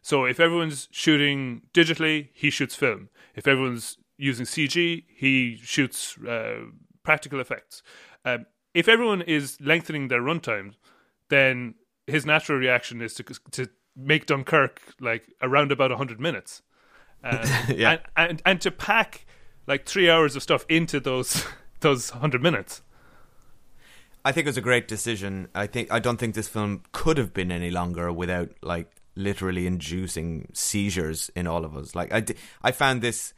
So 0.00 0.24
if 0.24 0.40
everyone's 0.40 0.88
shooting 0.90 1.62
digitally, 1.72 2.28
he 2.32 2.50
shoots 2.50 2.74
film. 2.74 3.08
If 3.36 3.46
everyone's 3.46 3.98
using 4.16 4.46
CG, 4.46 5.04
he 5.08 5.56
shoots 5.62 6.18
uh, 6.18 6.66
practical 7.02 7.40
effects. 7.40 7.82
Um, 8.24 8.46
if 8.74 8.88
everyone 8.88 9.22
is 9.22 9.58
lengthening 9.60 10.08
their 10.08 10.22
runtime, 10.22 10.74
then 11.32 11.74
his 12.06 12.26
natural 12.26 12.58
reaction 12.58 13.00
is 13.00 13.14
to 13.14 13.24
to 13.52 13.68
make 13.96 14.26
Dunkirk 14.26 14.80
like 15.00 15.32
around 15.40 15.72
about 15.72 15.90
hundred 15.92 16.20
minutes, 16.20 16.62
um, 17.24 17.40
yeah. 17.74 17.90
and, 17.92 18.00
and 18.16 18.42
and 18.44 18.60
to 18.60 18.70
pack 18.70 19.26
like 19.66 19.86
three 19.86 20.10
hours 20.10 20.36
of 20.36 20.42
stuff 20.42 20.66
into 20.68 21.00
those 21.00 21.44
those 21.80 22.10
hundred 22.10 22.42
minutes. 22.42 22.82
I 24.24 24.30
think 24.30 24.46
it 24.46 24.50
was 24.50 24.56
a 24.56 24.62
great 24.62 24.86
decision. 24.86 25.48
I 25.54 25.66
think 25.66 25.90
I 25.90 25.98
don't 25.98 26.18
think 26.18 26.34
this 26.34 26.48
film 26.48 26.82
could 26.92 27.18
have 27.18 27.32
been 27.32 27.50
any 27.50 27.70
longer 27.70 28.12
without 28.12 28.50
like 28.62 28.88
literally 29.16 29.66
inducing 29.66 30.48
seizures 30.52 31.30
in 31.34 31.46
all 31.46 31.64
of 31.64 31.76
us. 31.76 31.94
Like 31.94 32.12
I, 32.12 32.24
I 32.62 32.72
found 32.72 33.02
this 33.02 33.34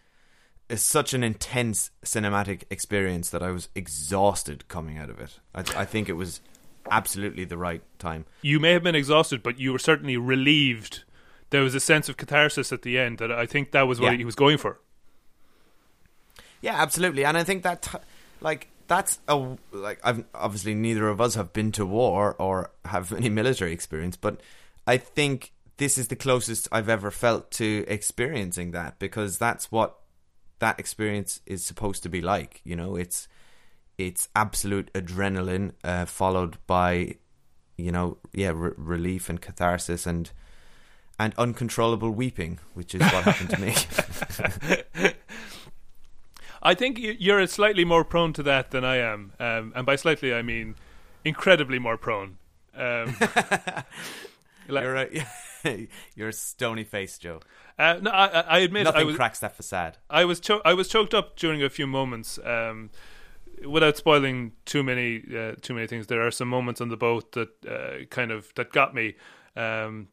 is 0.68 0.82
such 0.82 1.12
an 1.14 1.22
intense 1.22 1.90
cinematic 2.04 2.64
experience 2.70 3.30
that 3.30 3.42
I 3.42 3.50
was 3.50 3.68
exhausted 3.74 4.66
coming 4.68 4.98
out 4.98 5.10
of 5.10 5.18
it. 5.20 5.38
I, 5.54 5.60
I 5.76 5.84
think 5.84 6.08
it 6.08 6.14
was 6.14 6.40
absolutely 6.90 7.44
the 7.44 7.58
right 7.58 7.82
time. 7.98 8.26
You 8.42 8.60
may 8.60 8.72
have 8.72 8.82
been 8.82 8.94
exhausted, 8.94 9.42
but 9.42 9.58
you 9.58 9.72
were 9.72 9.78
certainly 9.78 10.16
relieved. 10.16 11.04
There 11.50 11.62
was 11.62 11.74
a 11.74 11.80
sense 11.80 12.08
of 12.08 12.16
catharsis 12.16 12.72
at 12.72 12.82
the 12.82 12.98
end 12.98 13.18
that 13.18 13.30
I 13.30 13.46
think 13.46 13.70
that 13.72 13.82
was 13.82 14.00
what 14.00 14.12
yeah. 14.12 14.18
he 14.18 14.24
was 14.24 14.34
going 14.34 14.58
for. 14.58 14.80
Yeah, 16.60 16.80
absolutely, 16.80 17.24
and 17.24 17.36
I 17.36 17.44
think 17.44 17.62
that 17.62 18.02
like 18.40 18.68
that's 18.86 19.18
a 19.28 19.56
like 19.72 20.00
I've 20.02 20.24
obviously 20.34 20.74
neither 20.74 21.08
of 21.08 21.20
us 21.20 21.34
have 21.34 21.52
been 21.52 21.72
to 21.72 21.86
war 21.86 22.34
or 22.38 22.70
have 22.86 23.12
any 23.12 23.28
military 23.28 23.72
experience, 23.72 24.16
but 24.16 24.40
I 24.86 24.96
think 24.96 25.52
this 25.76 25.98
is 25.98 26.08
the 26.08 26.16
closest 26.16 26.68
I've 26.70 26.88
ever 26.88 27.10
felt 27.10 27.50
to 27.52 27.84
experiencing 27.88 28.70
that 28.72 28.98
because 28.98 29.38
that's 29.38 29.72
what 29.72 29.96
that 30.60 30.78
experience 30.78 31.40
is 31.46 31.64
supposed 31.64 32.02
to 32.04 32.08
be 32.08 32.20
like. 32.20 32.60
You 32.64 32.76
know, 32.76 32.96
it's 32.96 33.28
it's 33.98 34.28
absolute 34.34 34.92
adrenaline 34.94 35.72
uh, 35.82 36.04
followed 36.04 36.58
by 36.66 37.16
you 37.76 37.90
know 37.90 38.18
yeah 38.32 38.52
re- 38.54 38.72
relief 38.76 39.28
and 39.28 39.40
catharsis 39.40 40.06
and 40.06 40.30
and 41.18 41.32
uncontrollable 41.38 42.10
weeping, 42.10 42.58
which 42.74 42.94
is 42.94 43.00
what 43.00 43.24
happened 43.24 43.50
to 43.50 43.60
me. 43.60 45.12
I 46.62 46.74
think 46.74 46.98
you're 47.00 47.46
slightly 47.46 47.84
more 47.84 48.04
prone 48.04 48.32
to 48.32 48.42
that 48.42 48.70
than 48.70 48.84
I 48.84 48.96
am, 48.96 49.32
um, 49.38 49.72
and 49.76 49.86
by 49.86 49.96
slightly 49.96 50.34
I 50.34 50.42
mean 50.42 50.76
incredibly 51.24 51.78
more 51.78 51.96
prone. 51.96 52.38
Um, 52.74 53.16
you're 54.68 54.92
right. 54.92 55.26
you're 56.16 56.28
a 56.28 56.32
stony 56.32 56.84
face, 56.84 57.18
Joe. 57.18 57.40
Uh, 57.78 57.98
no, 58.00 58.10
I, 58.10 58.26
I 58.40 58.58
admit 58.60 58.84
nothing 58.84 59.00
I 59.02 59.04
was, 59.04 59.16
cracks 59.16 59.40
that 59.40 59.54
facade. 59.56 59.98
I 60.08 60.24
was 60.24 60.40
cho- 60.40 60.62
I 60.64 60.74
was 60.74 60.88
choked 60.88 61.14
up 61.14 61.36
during 61.36 61.62
a 61.62 61.68
few 61.68 61.86
moments. 61.86 62.38
Um, 62.44 62.90
without 63.66 63.96
spoiling 63.96 64.52
too 64.64 64.82
many 64.82 65.22
uh, 65.36 65.52
too 65.60 65.74
many 65.74 65.86
things, 65.86 66.06
there 66.06 66.26
are 66.26 66.30
some 66.30 66.48
moments 66.48 66.80
on 66.80 66.88
the 66.88 66.96
boat 66.96 67.32
that 67.32 67.48
uh, 67.66 68.04
kind 68.10 68.30
of 68.30 68.52
that 68.54 68.72
got 68.72 68.94
me. 68.94 69.16
Um, 69.56 70.08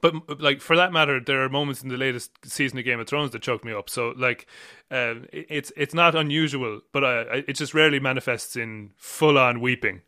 but 0.00 0.40
like 0.40 0.60
for 0.60 0.76
that 0.76 0.92
matter, 0.92 1.20
there 1.20 1.42
are 1.44 1.48
moments 1.48 1.82
in 1.82 1.88
the 1.88 1.96
latest 1.96 2.30
season 2.44 2.78
of 2.78 2.84
Game 2.84 3.00
of 3.00 3.06
Thrones 3.06 3.32
that 3.32 3.42
choked 3.42 3.64
me 3.64 3.72
up. 3.72 3.90
So 3.90 4.14
like, 4.16 4.46
uh, 4.90 5.14
it's 5.32 5.72
it's 5.76 5.94
not 5.94 6.14
unusual, 6.14 6.80
but 6.92 7.04
uh, 7.04 7.24
it 7.46 7.54
just 7.54 7.74
rarely 7.74 8.00
manifests 8.00 8.56
in 8.56 8.92
full 8.96 9.38
on 9.38 9.60
weeping. 9.60 10.02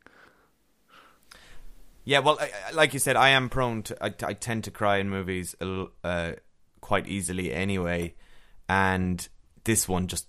Yeah, 2.04 2.18
well, 2.18 2.38
like 2.72 2.94
you 2.94 2.98
said, 2.98 3.16
I 3.16 3.30
am 3.30 3.48
prone 3.48 3.82
to. 3.84 4.04
I, 4.04 4.14
I 4.26 4.32
tend 4.32 4.64
to 4.64 4.70
cry 4.70 4.96
in 4.98 5.08
movies 5.08 5.54
uh, 5.60 6.32
quite 6.80 7.06
easily 7.06 7.52
anyway, 7.52 8.14
and 8.68 9.28
this 9.64 9.88
one 9.88 10.08
just 10.08 10.26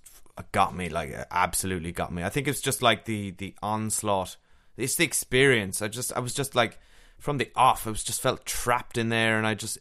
got 0.52 0.76
me. 0.76 0.90
Like, 0.90 1.14
absolutely 1.32 1.92
got 1.92 2.12
me. 2.12 2.24
I 2.24 2.30
think 2.30 2.48
it's 2.48 2.62
just 2.62 2.82
like 2.82 3.06
the 3.06 3.32
the 3.32 3.56
onslaught. 3.62 4.38
It's 4.76 4.96
the 4.96 5.04
experience. 5.04 5.82
I 5.82 5.88
just, 5.88 6.12
I 6.14 6.20
was 6.20 6.34
just 6.34 6.56
like 6.56 6.80
from 7.24 7.38
the 7.38 7.50
off, 7.56 7.88
I 7.88 7.92
was 7.92 8.04
just 8.04 8.22
felt 8.22 8.46
trapped 8.46 8.98
in 8.98 9.10
there, 9.10 9.38
and 9.38 9.48
I 9.48 9.54
just 9.54 9.78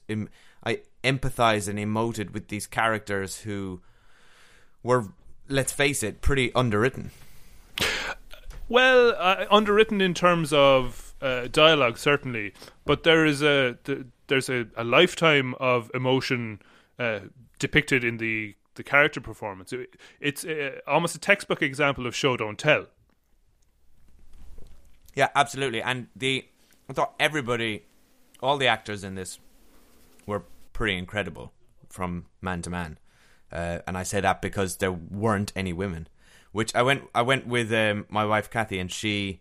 I 0.65 0.83
empathized 1.03 1.69
and 1.69 1.79
emoted 1.79 2.33
with 2.33 2.49
these 2.49 2.69
characters 2.69 3.41
who 3.41 3.81
were, 4.83 5.07
let's 5.49 5.73
face 5.73 6.05
it, 6.05 6.21
pretty 6.21 6.55
underwritten. 6.55 7.11
Well, 8.69 9.15
uh, 9.19 9.47
underwritten 9.51 10.01
in 10.01 10.15
terms 10.15 10.53
of 10.53 11.15
uh, 11.21 11.49
dialogue, 11.49 11.99
certainly, 11.99 12.55
but 12.85 13.03
there 13.03 13.27
is 13.27 13.43
a 13.43 13.77
there's 14.29 14.49
a, 14.49 14.67
a 14.77 14.85
lifetime 14.85 15.55
of 15.59 15.91
emotion 15.95 16.63
uh, 16.99 17.21
depicted 17.59 18.05
in 18.05 18.19
the 18.19 18.55
the 18.75 18.83
character 18.83 19.21
performance. 19.21 19.73
It, 19.73 19.97
it's 20.21 20.45
uh, 20.45 20.81
almost 20.87 21.15
a 21.15 21.19
textbook 21.19 21.63
example 21.63 22.07
of 22.07 22.15
show 22.15 22.37
don't 22.37 22.59
tell. 22.59 22.87
Yeah, 25.15 25.29
absolutely, 25.35 25.83
and 25.83 26.09
the 26.17 26.47
I 26.89 26.93
thought 26.95 27.15
everybody, 27.21 27.85
all 28.41 28.57
the 28.57 28.67
actors 28.67 29.05
in 29.05 29.15
this, 29.15 29.39
were 30.27 30.45
pretty 30.73 30.97
incredible 30.97 31.53
from 31.89 32.27
man 32.41 32.63
to 32.63 32.71
man, 32.71 32.99
uh, 33.53 33.79
and 33.87 33.99
I 33.99 34.03
say 34.05 34.21
that 34.21 34.41
because 34.41 34.79
there 34.79 34.93
weren't 34.93 35.53
any 35.55 35.73
women. 35.73 36.09
Which 36.53 36.75
I 36.75 36.83
went, 36.83 37.05
I 37.15 37.23
went 37.23 37.47
with 37.47 37.73
um, 37.73 38.07
my 38.11 38.27
wife 38.27 38.51
Kathy, 38.51 38.79
and 38.79 38.91
she 38.93 39.41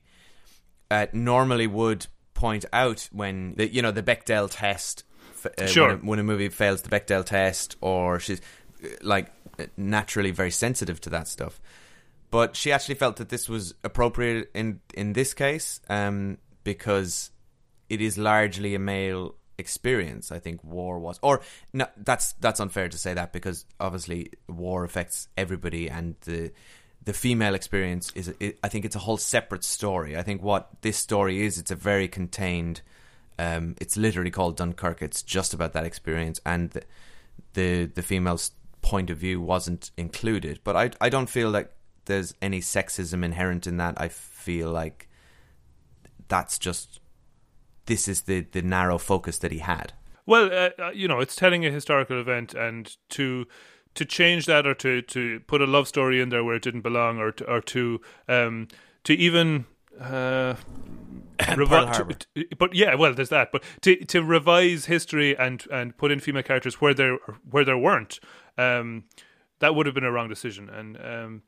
uh, 0.90 1.08
normally 1.14 1.68
would 1.68 2.08
point 2.34 2.66
out 2.74 3.08
when 3.12 3.56
the 3.56 3.72
you 3.72 3.82
know 3.82 3.92
the 3.92 4.04
Bechdel 4.04 4.50
test. 4.50 5.04
Uh, 5.58 5.66
sure. 5.66 5.90
When 5.90 5.96
a, 5.96 6.00
when 6.02 6.20
a 6.20 6.24
movie 6.24 6.50
fails 6.50 6.82
the 6.82 6.90
Bechdel 6.90 7.26
test, 7.26 7.76
or 7.82 8.20
she's 8.20 8.42
like 9.02 9.32
naturally 9.78 10.32
very 10.32 10.52
sensitive 10.52 11.00
to 11.02 11.10
that 11.10 11.28
stuff 11.28 11.62
but 12.32 12.56
she 12.56 12.72
actually 12.72 12.96
felt 12.96 13.18
that 13.18 13.30
this 13.30 13.48
was 13.48 13.76
appropriate 13.84 14.50
in 14.56 14.80
in 14.94 15.14
this 15.14 15.34
case 15.34 15.82
um, 15.90 16.38
because 16.64 17.30
it 17.90 18.02
is 18.02 18.18
largely 18.18 18.74
a 18.74 18.80
male 18.80 19.36
experience. 19.58 20.32
I 20.32 20.40
think 20.40 20.64
war 20.64 20.98
was, 20.98 21.20
or 21.22 21.42
no, 21.74 21.88
that's 21.98 22.32
that's 22.34 22.62
unfair 22.62 22.88
to 22.88 22.98
say 22.98 23.14
that 23.14 23.34
because 23.34 23.66
obviously 23.80 24.32
war 24.48 24.86
affects 24.86 25.28
everybody, 25.38 25.90
and 25.90 26.16
the 26.22 26.54
the 27.04 27.14
female 27.14 27.54
experience 27.54 28.12
is. 28.16 28.34
It, 28.40 28.58
I 28.64 28.70
think 28.70 28.86
it's 28.86 28.96
a 28.96 29.00
whole 29.00 29.18
separate 29.18 29.66
story. 29.66 30.18
I 30.18 30.24
think 30.24 30.42
what 30.42 30.70
this 30.82 30.98
story 30.98 31.46
is, 31.46 31.58
it's 31.58 31.72
a 31.72 31.76
very 31.76 32.08
contained. 32.08 32.82
Um, 33.38 33.76
it's 33.82 33.98
literally 33.98 34.32
called 34.32 34.56
Dunkirk. 34.56 35.02
It's 35.02 35.22
just 35.22 35.54
about 35.54 35.74
that 35.74 35.86
experience, 35.86 36.40
and 36.46 36.72
the 36.72 36.84
the, 37.54 37.86
the 37.86 38.02
female's 38.02 38.52
point 38.82 39.10
of 39.10 39.18
view 39.18 39.42
wasn't 39.42 39.92
included. 39.98 40.60
But 40.64 40.76
I 40.76 40.92
I 41.06 41.10
don't 41.10 41.30
feel 41.30 41.50
like 41.50 41.72
there's 42.06 42.34
any 42.42 42.62
sexism 42.62 43.24
inherent 43.24 43.68
in 43.68 43.78
that. 43.78 43.96
I 43.98 44.08
feel 44.10 44.70
like 44.70 45.08
that's 46.28 46.58
just 46.58 47.00
this 47.86 48.08
is 48.08 48.22
the 48.24 48.42
the 48.52 48.62
narrow 48.62 48.98
focus 48.98 49.38
that 49.40 49.52
he 49.52 49.60
had. 49.60 49.94
Well, 50.26 50.46
uh, 50.46 50.70
uh, 50.82 50.92
you 50.92 51.08
know, 51.08 51.20
it's 51.20 51.36
telling 51.36 51.66
a 51.66 51.72
historical 51.72 52.20
event, 52.20 52.54
and 52.54 52.96
to 53.10 53.46
to 53.96 54.06
change 54.06 54.46
that 54.46 54.66
or 54.66 54.74
to, 54.76 55.02
to 55.02 55.42
put 55.42 55.62
a 55.62 55.66
love 55.66 55.88
story 55.88 56.22
in 56.22 56.30
there 56.30 56.44
where 56.44 56.56
it 56.56 56.62
didn't 56.62 56.82
belong, 56.82 57.20
or 57.20 57.32
to, 57.34 57.46
or 57.52 57.60
to 57.62 58.00
um, 58.30 58.68
to 59.04 59.14
even 59.14 59.66
uh, 60.00 60.56
revi- 61.40 61.94
to- 61.94 62.46
to- 62.46 62.56
but 62.56 62.74
yeah, 62.74 62.96
well, 62.96 63.14
there's 63.14 63.30
that. 63.30 63.52
But 63.52 63.64
to 63.82 63.98
to 64.06 64.24
revise 64.24 64.86
history 64.86 65.38
and 65.38 65.66
and 65.72 65.98
put 65.98 66.12
in 66.12 66.20
female 66.20 66.44
characters 66.44 66.76
where 66.80 66.94
there 66.94 67.18
where 67.50 67.66
there 67.66 67.78
weren't, 67.78 68.20
um, 68.62 69.04
that 69.60 69.74
would 69.76 69.86
have 69.86 69.96
been 69.96 70.04
a 70.04 70.12
wrong 70.12 70.30
decision. 70.30 70.70
And 70.70 70.98
um, 70.98 71.42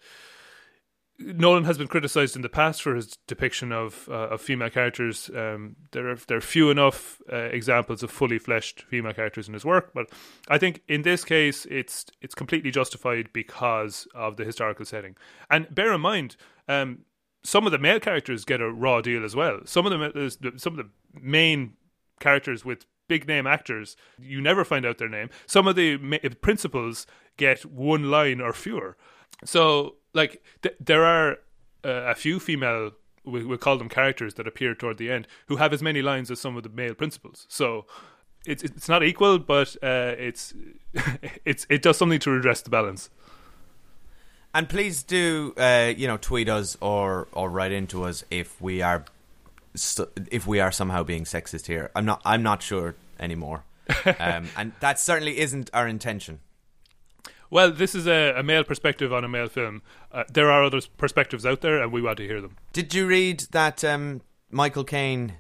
Nolan 1.20 1.64
has 1.66 1.78
been 1.78 1.88
criticized 1.88 2.36
in 2.36 2.42
the 2.42 2.50
past 2.50 2.82
for 2.82 2.96
his 2.96 3.18
depiction 3.28 3.72
of 3.72 4.10
uh, 4.10 4.30
of 4.34 4.42
female 4.42 4.70
characters. 4.70 5.30
Um, 5.30 5.76
there 5.92 6.10
are 6.10 6.16
there 6.28 6.38
are 6.38 6.42
few 6.42 6.72
enough 6.72 7.22
uh, 7.32 7.50
examples 7.60 8.04
of 8.04 8.12
fully 8.12 8.40
fleshed 8.40 8.84
female 8.90 9.14
characters 9.14 9.48
in 9.48 9.54
his 9.54 9.66
work, 9.66 9.94
but 9.94 10.10
I 10.50 10.58
think 10.58 10.82
in 10.88 11.04
this 11.04 11.24
case 11.24 11.66
it's 11.70 12.06
it's 12.22 12.36
completely 12.36 12.72
justified 12.72 13.32
because 13.32 14.08
of 14.16 14.38
the 14.38 14.46
historical 14.46 14.86
setting. 14.86 15.16
And 15.50 15.74
bear 15.74 15.94
in 15.94 16.02
mind, 16.02 16.36
um, 16.68 17.06
some 17.44 17.66
of 17.68 17.72
the 17.72 17.80
male 17.80 18.00
characters 18.00 18.44
get 18.46 18.62
a 18.62 18.72
raw 18.72 19.02
deal 19.02 19.24
as 19.24 19.36
well. 19.36 19.60
Some 19.66 19.86
of 19.86 19.92
the- 19.92 20.54
some 20.58 20.80
of 20.80 20.86
the 20.86 20.90
main 21.14 21.74
characters 22.20 22.66
with 22.66 22.86
big 23.08 23.28
name 23.28 23.46
actors, 23.48 23.96
you 24.20 24.42
never 24.42 24.64
find 24.64 24.86
out 24.86 24.98
their 24.98 25.10
name. 25.10 25.30
Some 25.46 25.68
of 25.68 25.76
the 25.76 25.98
principals 26.42 27.06
get 27.38 27.66
one 27.66 28.10
line 28.10 28.42
or 28.42 28.54
fewer. 28.54 28.98
So, 29.46 29.96
like, 30.14 30.42
th- 30.62 30.76
there 30.80 31.04
are 31.06 31.34
uh, 31.84 32.12
a 32.12 32.16
few 32.16 32.40
female, 32.40 32.92
we- 33.26 33.44
we'll 33.44 33.58
call 33.58 33.78
them 33.78 33.90
characters 33.90 34.36
that 34.36 34.48
appear 34.48 34.74
toward 34.76 34.98
the 34.98 35.12
end, 35.12 35.28
who 35.48 35.58
have 35.58 35.74
as 35.74 35.82
many 35.84 36.02
lines 36.02 36.32
as 36.32 36.40
some 36.40 36.56
of 36.56 36.64
the 36.64 36.70
male 36.70 36.94
principals. 36.94 37.46
So, 37.50 37.86
it's 38.46 38.62
it's 38.62 38.90
not 38.90 39.04
equal, 39.04 39.40
but 39.40 39.78
uh, 39.82 40.16
it's 40.18 40.54
it's 41.46 41.66
it 41.70 41.82
does 41.82 41.96
something 41.98 42.20
to 42.20 42.32
redress 42.32 42.62
the 42.62 42.70
balance. 42.70 43.10
And 44.54 44.70
please 44.70 45.02
do, 45.02 45.54
uh, 45.58 45.94
you 45.96 46.08
know, 46.08 46.18
tweet 46.18 46.50
us 46.50 46.78
or 46.82 47.28
or 47.32 47.50
write 47.50 47.72
into 47.72 48.04
us 48.04 48.24
if 48.30 48.62
we 48.62 48.82
are 48.82 49.06
if 50.32 50.46
we 50.48 50.60
are 50.60 50.72
somehow 50.72 51.04
being 51.04 51.24
sexist 51.24 51.68
here. 51.68 51.92
I'm 51.96 52.06
not. 52.06 52.22
I'm 52.26 52.44
not 52.44 52.62
sure 52.62 52.96
anymore, 53.20 53.64
um, 54.20 54.48
and 54.58 54.74
that 54.80 55.00
certainly 55.00 55.40
isn't 55.40 55.70
our 55.74 55.88
intention. 55.88 56.40
Well, 57.50 57.72
this 57.72 57.94
is 57.94 58.08
a, 58.08 58.34
a 58.36 58.42
male 58.44 58.64
perspective 58.64 59.14
on 59.14 59.24
a 59.24 59.30
male 59.30 59.48
film. 59.48 59.84
Uh, 60.12 60.24
there 60.32 60.52
are 60.52 60.64
other 60.64 60.82
perspectives 60.98 61.46
out 61.46 61.62
there, 61.62 61.82
and 61.82 61.92
we 61.92 62.02
want 62.02 62.18
to 62.18 62.26
hear 62.26 62.42
them. 62.42 62.58
Did 62.74 62.96
you 62.96 63.06
read 63.06 63.42
that 63.52 63.84
um, 63.84 64.22
Michael 64.50 64.84
Caine 64.84 65.34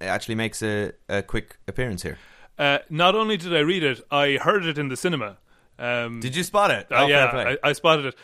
actually 0.00 0.36
makes 0.36 0.62
a, 0.62 0.92
a 1.08 1.22
quick 1.22 1.58
appearance 1.68 2.02
here? 2.02 2.16
Uh, 2.58 2.78
not 2.88 3.14
only 3.14 3.36
did 3.36 3.54
I 3.54 3.58
read 3.60 3.82
it, 3.82 4.00
I 4.10 4.38
heard 4.40 4.64
it 4.64 4.78
in 4.78 4.88
the 4.88 4.96
cinema. 4.96 5.36
Um, 5.78 6.20
Did 6.20 6.36
you 6.36 6.44
spot 6.44 6.70
it? 6.70 6.86
Uh, 6.90 7.02
Oh, 7.02 7.06
yeah. 7.08 7.56
I, 7.62 7.68
I 7.70 7.72
spotted 7.72 8.06
it. 8.06 8.14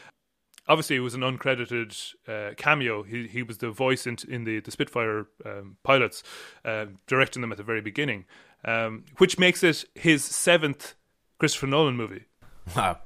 Obviously, 0.71 0.97
it 0.97 1.01
was 1.01 1.15
an 1.15 1.23
uncredited 1.23 2.15
uh, 2.29 2.55
cameo. 2.57 3.03
He 3.03 3.27
he 3.27 3.43
was 3.43 3.59
the 3.59 3.71
voice 3.71 4.07
in, 4.07 4.17
in 4.29 4.45
the 4.45 4.61
the 4.61 4.71
Spitfire 4.71 5.27
um, 5.45 5.77
pilots, 5.83 6.23
um 6.65 6.99
directing 7.07 7.43
them 7.43 7.53
at 7.53 7.59
the 7.59 7.65
very 7.65 7.81
beginning, 7.81 8.25
um, 8.65 9.05
which 9.19 9.39
makes 9.39 9.63
it 9.63 9.85
his 9.95 10.25
seventh 10.25 10.95
Christopher 11.39 11.67
Nolan 11.67 11.97
movie. 11.97 12.25
wow. 12.77 12.99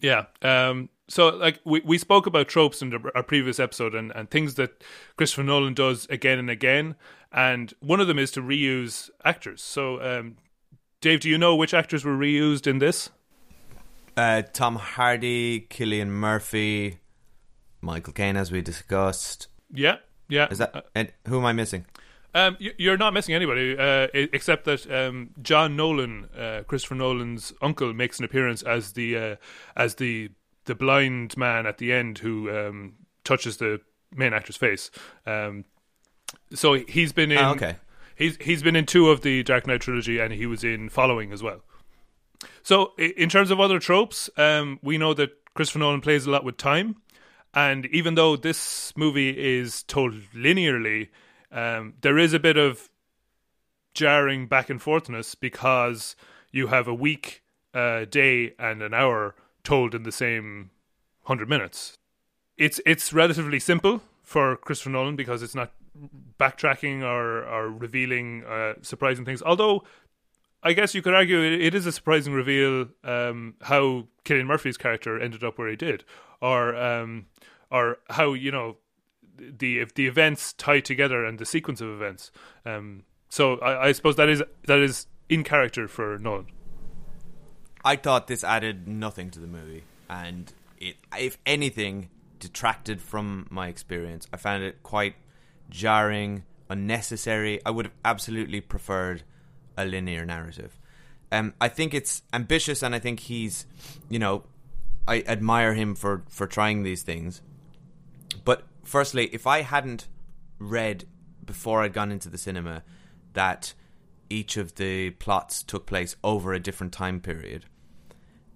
Yeah. 0.00 0.26
Um, 0.42 0.90
so, 1.08 1.28
like, 1.28 1.60
we, 1.64 1.80
we 1.80 1.98
spoke 1.98 2.26
about 2.26 2.48
tropes 2.48 2.82
in 2.82 2.90
the, 2.90 3.10
our 3.14 3.22
previous 3.22 3.58
episode 3.60 3.94
and, 3.94 4.12
and 4.14 4.30
things 4.30 4.54
that 4.56 4.84
Christopher 5.16 5.44
Nolan 5.44 5.74
does 5.74 6.06
again 6.10 6.38
and 6.38 6.50
again. 6.50 6.96
And 7.32 7.72
one 7.80 8.00
of 8.00 8.08
them 8.08 8.18
is 8.18 8.30
to 8.32 8.42
reuse 8.42 9.10
actors. 9.24 9.62
So, 9.62 10.02
um, 10.02 10.36
Dave, 11.00 11.20
do 11.20 11.28
you 11.28 11.38
know 11.38 11.54
which 11.54 11.74
actors 11.74 12.04
were 12.04 12.16
reused 12.16 12.66
in 12.66 12.78
this? 12.78 13.10
Uh, 14.16 14.42
Tom 14.52 14.76
Hardy, 14.76 15.66
Cillian 15.70 16.08
Murphy, 16.08 16.98
Michael 17.80 18.12
Caine, 18.12 18.36
as 18.36 18.50
we 18.50 18.62
discussed. 18.62 19.48
Yeah. 19.72 19.96
Yeah. 20.28 20.48
Is 20.50 20.58
that 20.58 20.86
and 20.94 21.12
who 21.28 21.38
am 21.38 21.44
I 21.44 21.52
missing? 21.52 21.84
Um, 22.34 22.56
you- 22.58 22.74
you're 22.78 22.96
not 22.98 23.14
missing 23.14 23.34
anybody, 23.34 23.76
uh, 23.78 24.08
except 24.12 24.64
that 24.64 24.90
um, 24.90 25.30
John 25.42 25.76
Nolan, 25.76 26.28
uh, 26.36 26.62
Christopher 26.66 26.94
Nolan's 26.96 27.52
uncle, 27.62 27.92
makes 27.94 28.18
an 28.18 28.24
appearance 28.24 28.62
as 28.62 28.92
the 28.92 29.16
uh, 29.16 29.36
as 29.76 29.94
the 29.96 30.30
the 30.64 30.74
blind 30.74 31.36
man 31.36 31.64
at 31.66 31.78
the 31.78 31.92
end 31.92 32.18
who 32.18 32.50
um, 32.50 32.94
touches 33.24 33.56
the 33.58 33.80
main 34.14 34.32
actor's 34.32 34.56
face. 34.56 34.90
Um, 35.26 35.64
so 36.52 36.74
he's 36.74 37.12
been 37.12 37.30
in. 37.32 37.38
Ah, 37.38 37.52
okay. 37.52 37.76
He's 38.16 38.36
he's 38.40 38.62
been 38.62 38.76
in 38.76 38.84
two 38.86 39.08
of 39.10 39.20
the 39.22 39.42
Dark 39.42 39.66
Knight 39.66 39.80
trilogy, 39.82 40.18
and 40.18 40.32
he 40.32 40.46
was 40.46 40.64
in 40.64 40.88
Following 40.88 41.32
as 41.32 41.42
well. 41.42 41.62
So, 42.62 42.92
in 42.98 43.28
terms 43.28 43.50
of 43.50 43.60
other 43.60 43.78
tropes, 43.78 44.30
um, 44.36 44.78
we 44.82 44.98
know 44.98 45.14
that 45.14 45.30
Christopher 45.54 45.78
Nolan 45.78 46.00
plays 46.00 46.26
a 46.26 46.30
lot 46.30 46.44
with 46.44 46.56
time, 46.56 46.96
and 47.54 47.86
even 47.86 48.14
though 48.14 48.36
this 48.36 48.92
movie 48.96 49.30
is 49.30 49.82
told 49.84 50.14
linearly, 50.34 51.08
um, 51.50 51.94
there 52.02 52.18
is 52.18 52.34
a 52.34 52.38
bit 52.38 52.56
of 52.56 52.90
jarring 53.94 54.46
back 54.46 54.68
and 54.68 54.80
forthness 54.80 55.34
because 55.38 56.16
you 56.52 56.66
have 56.66 56.86
a 56.86 56.94
week, 56.94 57.42
uh, 57.72 58.04
day, 58.04 58.54
and 58.58 58.82
an 58.82 58.92
hour 58.92 59.34
told 59.64 59.94
in 59.94 60.02
the 60.02 60.12
same 60.12 60.70
hundred 61.24 61.48
minutes. 61.48 61.94
It's 62.56 62.80
it's 62.86 63.12
relatively 63.12 63.58
simple 63.58 64.02
for 64.22 64.56
Christopher 64.56 64.90
Nolan 64.90 65.16
because 65.16 65.42
it's 65.42 65.54
not 65.54 65.72
backtracking 66.38 67.02
or 67.02 67.44
or 67.44 67.70
revealing 67.70 68.44
uh, 68.44 68.74
surprising 68.82 69.24
things. 69.24 69.42
Although 69.42 69.84
I 70.62 70.72
guess 70.72 70.94
you 70.94 71.02
could 71.02 71.14
argue 71.14 71.40
it, 71.40 71.60
it 71.60 71.74
is 71.74 71.86
a 71.86 71.92
surprising 71.92 72.32
reveal 72.32 72.88
um, 73.04 73.54
how 73.62 74.08
Cillian 74.24 74.46
Murphy's 74.46 74.76
character 74.76 75.20
ended 75.20 75.44
up 75.44 75.58
where 75.58 75.68
he 75.68 75.76
did, 75.76 76.04
or 76.40 76.74
um, 76.76 77.26
or 77.70 77.98
how 78.10 78.32
you 78.32 78.50
know 78.50 78.76
the 79.38 79.80
if 79.80 79.94
the 79.94 80.06
events 80.06 80.52
tie 80.54 80.80
together 80.80 81.24
and 81.24 81.38
the 81.38 81.46
sequence 81.46 81.80
of 81.80 81.88
events. 81.88 82.30
Um, 82.64 83.04
so 83.28 83.58
I, 83.58 83.88
I 83.88 83.92
suppose 83.92 84.16
that 84.16 84.28
is 84.28 84.42
that 84.66 84.78
is 84.78 85.06
in 85.28 85.44
character 85.44 85.88
for 85.88 86.18
Nolan. 86.18 86.46
I 87.84 87.96
thought 87.96 88.26
this 88.26 88.42
added 88.42 88.88
nothing 88.88 89.30
to 89.30 89.38
the 89.38 89.46
movie, 89.46 89.84
and 90.10 90.52
it, 90.78 90.96
if 91.16 91.38
anything, 91.46 92.08
detracted 92.40 93.00
from 93.00 93.46
my 93.50 93.68
experience. 93.68 94.26
I 94.32 94.36
found 94.36 94.64
it 94.64 94.82
quite 94.82 95.14
jarring, 95.70 96.44
unnecessary. 96.68 97.60
I 97.64 97.70
would 97.70 97.86
have 97.86 97.94
absolutely 98.04 98.60
preferred 98.60 99.22
a 99.76 99.84
linear 99.84 100.24
narrative. 100.24 100.78
Um, 101.32 101.54
I 101.60 101.68
think 101.68 101.94
it's 101.94 102.22
ambitious, 102.32 102.82
and 102.82 102.94
I 102.94 102.98
think 102.98 103.20
he's, 103.20 103.66
you 104.08 104.18
know, 104.18 104.44
I 105.08 105.22
admire 105.26 105.74
him 105.74 105.94
for 105.94 106.22
for 106.28 106.46
trying 106.46 106.82
these 106.82 107.02
things. 107.02 107.42
But 108.44 108.64
firstly, 108.84 109.26
if 109.32 109.46
I 109.46 109.62
hadn't 109.62 110.08
read 110.58 111.04
before 111.44 111.82
I'd 111.82 111.92
gone 111.92 112.10
into 112.10 112.28
the 112.28 112.38
cinema 112.38 112.82
that 113.34 113.74
each 114.28 114.56
of 114.56 114.74
the 114.76 115.10
plots 115.10 115.62
took 115.62 115.86
place 115.86 116.16
over 116.24 116.52
a 116.52 116.58
different 116.58 116.92
time 116.92 117.20
period, 117.20 117.66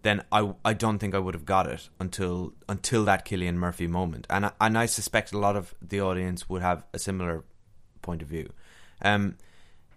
then 0.02 0.22
I, 0.32 0.54
I 0.64 0.72
don't 0.72 0.98
think 0.98 1.14
I 1.14 1.18
would 1.18 1.34
have 1.34 1.44
got 1.44 1.66
it 1.66 1.88
until 1.98 2.54
until 2.68 3.04
that 3.04 3.26
Cillian 3.26 3.54
Murphy 3.54 3.86
moment, 3.86 4.26
and 4.30 4.46
I, 4.46 4.52
and 4.60 4.78
I 4.78 4.86
suspect 4.86 5.32
a 5.32 5.38
lot 5.38 5.56
of 5.56 5.74
the 5.82 6.00
audience 6.00 6.48
would 6.48 6.62
have 6.62 6.84
a 6.92 6.98
similar 6.98 7.44
point 8.02 8.22
of 8.22 8.28
view. 8.28 8.50
Um, 9.02 9.36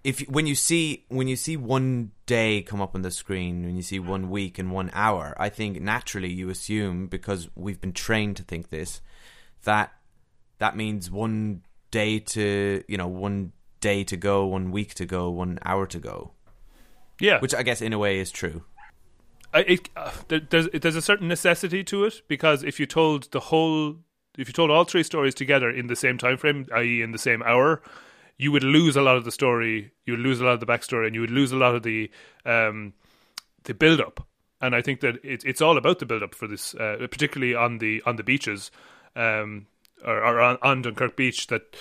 if 0.03 0.19
when 0.29 0.45
you 0.45 0.55
see 0.55 1.05
when 1.07 1.27
you 1.27 1.35
see 1.35 1.55
one 1.55 2.11
day 2.25 2.61
come 2.61 2.81
up 2.81 2.93
on 2.93 3.03
the 3.03 3.11
screen, 3.11 3.63
when 3.63 3.75
you 3.75 3.81
see 3.81 3.99
one 3.99 4.29
week 4.29 4.59
and 4.59 4.71
one 4.71 4.91
hour, 4.93 5.33
I 5.37 5.49
think 5.49 5.81
naturally 5.81 6.31
you 6.31 6.49
assume 6.49 7.07
because 7.07 7.49
we've 7.55 7.79
been 7.79 7.93
trained 7.93 8.37
to 8.37 8.43
think 8.43 8.69
this 8.69 9.01
that 9.63 9.93
that 10.59 10.75
means 10.75 11.09
one 11.09 11.63
day 11.91 12.19
to 12.19 12.83
you 12.87 12.97
know 12.97 13.07
one 13.07 13.53
day 13.79 14.03
to 14.03 14.17
go, 14.17 14.45
one 14.45 14.71
week 14.71 14.93
to 14.95 15.05
go, 15.05 15.29
one 15.29 15.59
hour 15.63 15.85
to 15.87 15.99
go, 15.99 16.31
Yeah, 17.19 17.39
which 17.39 17.55
I 17.55 17.63
guess 17.63 17.81
in 17.81 17.93
a 17.93 17.99
way 17.99 18.19
is 18.19 18.29
true. 18.29 18.63
I, 19.53 19.59
it, 19.59 19.89
uh, 19.95 20.11
there, 20.27 20.41
there's 20.49 20.67
there's 20.73 20.95
a 20.97 21.01
certain 21.01 21.29
necessity 21.29 21.83
to 21.85 22.03
it 22.03 22.23
because 22.27 22.63
if 22.63 22.77
you 22.77 22.85
told 22.85 23.31
the 23.31 23.39
whole 23.39 23.97
if 24.37 24.49
you 24.49 24.53
told 24.53 24.69
all 24.69 24.83
three 24.83 25.03
stories 25.03 25.35
together 25.35 25.69
in 25.69 25.87
the 25.87 25.95
same 25.95 26.17
time 26.17 26.37
frame, 26.37 26.65
i.e., 26.75 27.01
in 27.01 27.11
the 27.11 27.19
same 27.19 27.41
hour, 27.43 27.81
you 28.43 28.51
would 28.51 28.63
lose 28.63 28.97
a 28.97 29.01
lot 29.01 29.15
of 29.15 29.23
the 29.23 29.31
story. 29.31 29.93
You 30.05 30.13
would 30.13 30.19
lose 30.19 30.41
a 30.41 30.43
lot 30.43 30.55
of 30.55 30.59
the 30.59 30.65
backstory, 30.65 31.05
and 31.05 31.15
you 31.15 31.21
would 31.21 31.31
lose 31.31 31.53
a 31.53 31.55
lot 31.55 31.75
of 31.75 31.83
the 31.83 32.11
um, 32.45 32.93
the 33.63 33.73
build 33.73 34.01
up. 34.01 34.27
And 34.59 34.75
I 34.75 34.81
think 34.81 34.99
that 34.99 35.15
it, 35.23 35.45
it's 35.45 35.61
all 35.61 35.77
about 35.77 35.99
the 35.99 36.05
build 36.05 36.23
up 36.23 36.35
for 36.35 36.47
this, 36.47 36.75
uh, 36.75 36.97
particularly 36.99 37.55
on 37.55 37.77
the 37.77 38.03
on 38.05 38.17
the 38.17 38.23
beaches, 38.23 38.69
um, 39.15 39.67
or, 40.05 40.17
or 40.17 40.41
on, 40.41 40.57
on 40.61 40.81
Dunkirk 40.81 41.15
Beach. 41.15 41.47
That 41.47 41.77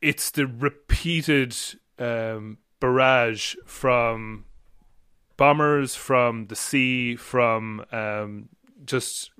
it's 0.00 0.30
the 0.30 0.46
repeated 0.46 1.54
um, 1.98 2.56
barrage 2.80 3.54
from 3.66 4.46
bombers 5.36 5.94
from 5.94 6.46
the 6.46 6.56
sea, 6.56 7.16
from 7.16 7.84
um, 7.92 8.48
just 8.86 9.30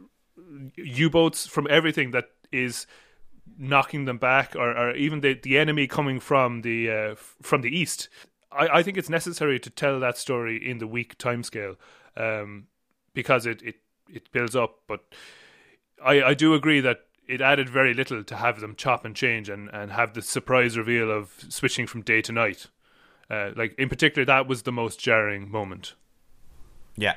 U 0.76 1.08
boats, 1.08 1.46
from 1.46 1.66
everything 1.70 2.11
that 2.11 2.26
is 2.52 2.87
knocking 3.62 4.05
them 4.07 4.18
back, 4.18 4.57
or, 4.57 4.77
or 4.77 4.94
even 4.96 5.20
the, 5.20 5.35
the 5.35 5.57
enemy 5.57 5.87
coming 5.87 6.18
from 6.18 6.62
the 6.62 6.90
uh, 6.90 7.14
from 7.40 7.62
the 7.62 7.75
east. 7.75 8.09
I, 8.51 8.79
I 8.79 8.83
think 8.83 8.98
it's 8.98 9.09
necessary 9.09 9.59
to 9.61 9.70
tell 9.70 10.01
that 10.01 10.18
story 10.18 10.57
in 10.68 10.79
the 10.79 10.87
week 10.87 11.16
timescale 11.16 11.77
um, 12.16 12.66
because 13.14 13.46
it, 13.46 13.62
it, 13.62 13.77
it 14.11 14.31
builds 14.33 14.57
up. 14.57 14.81
But 14.88 15.05
I, 16.05 16.22
I 16.22 16.35
do 16.35 16.55
agree 16.55 16.81
that 16.81 17.01
it 17.29 17.40
added 17.40 17.70
very 17.70 17.94
little 17.94 18.25
to 18.25 18.37
have 18.37 18.61
them 18.61 18.75
chop 18.75 19.05
and 19.05 19.14
change 19.14 19.48
and, 19.48 19.70
and 19.72 19.92
have 19.92 20.14
the 20.14 20.22
surprise 20.22 20.77
reveal 20.77 21.11
of 21.11 21.33
switching 21.48 21.87
from 21.87 22.03
day 22.03 22.20
to 22.22 22.33
night. 22.33 22.66
Uh, 23.31 23.51
like 23.57 23.75
in 23.79 23.88
particular, 23.88 24.27
that 24.27 24.48
was 24.48 24.62
the 24.62 24.72
most 24.72 24.98
jarring 24.98 25.51
moment. 25.51 25.94
Yeah, 26.96 27.14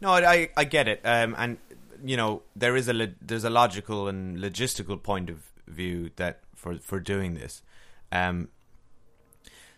no, 0.00 0.10
I 0.10 0.48
I 0.56 0.64
get 0.64 0.88
it, 0.88 1.00
um, 1.04 1.36
and 1.38 1.58
you 2.02 2.16
know 2.16 2.42
there 2.56 2.74
is 2.74 2.88
a 2.88 3.14
there's 3.20 3.44
a 3.44 3.50
logical 3.50 4.08
and 4.08 4.38
logistical 4.38 5.00
point 5.00 5.30
of 5.30 5.53
view 5.66 6.10
that 6.16 6.40
for 6.54 6.78
for 6.78 7.00
doing 7.00 7.34
this. 7.34 7.62
Um, 8.12 8.48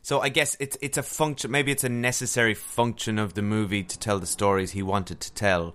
so 0.03 0.21
I 0.21 0.29
guess 0.29 0.57
it's 0.61 0.77
it's 0.81 0.99
a 0.99 1.03
function. 1.03 1.51
Maybe 1.51 1.73
it's 1.73 1.85
a 1.85 1.89
necessary 1.89 2.55
function 2.55 3.19
of 3.19 3.35
the 3.35 3.43
movie 3.43 3.83
to 3.83 3.99
tell 3.99 4.19
the 4.19 4.27
stories 4.27 4.71
he 4.71 4.83
wanted 4.83 5.21
to 5.21 5.33
tell. 5.33 5.75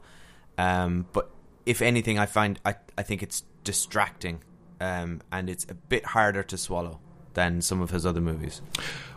Um, 0.57 1.07
but 1.11 1.29
if 1.65 1.81
anything, 1.81 2.17
I 2.17 2.27
find 2.27 2.59
I 2.63 2.75
I 2.97 3.03
think 3.03 3.23
it's 3.23 3.43
distracting, 3.63 4.41
um, 4.79 5.21
and 5.31 5.49
it's 5.49 5.65
a 5.69 5.73
bit 5.73 6.05
harder 6.05 6.43
to 6.43 6.57
swallow 6.57 6.99
than 7.33 7.61
some 7.61 7.81
of 7.81 7.89
his 7.89 8.05
other 8.05 8.21
movies. 8.21 8.61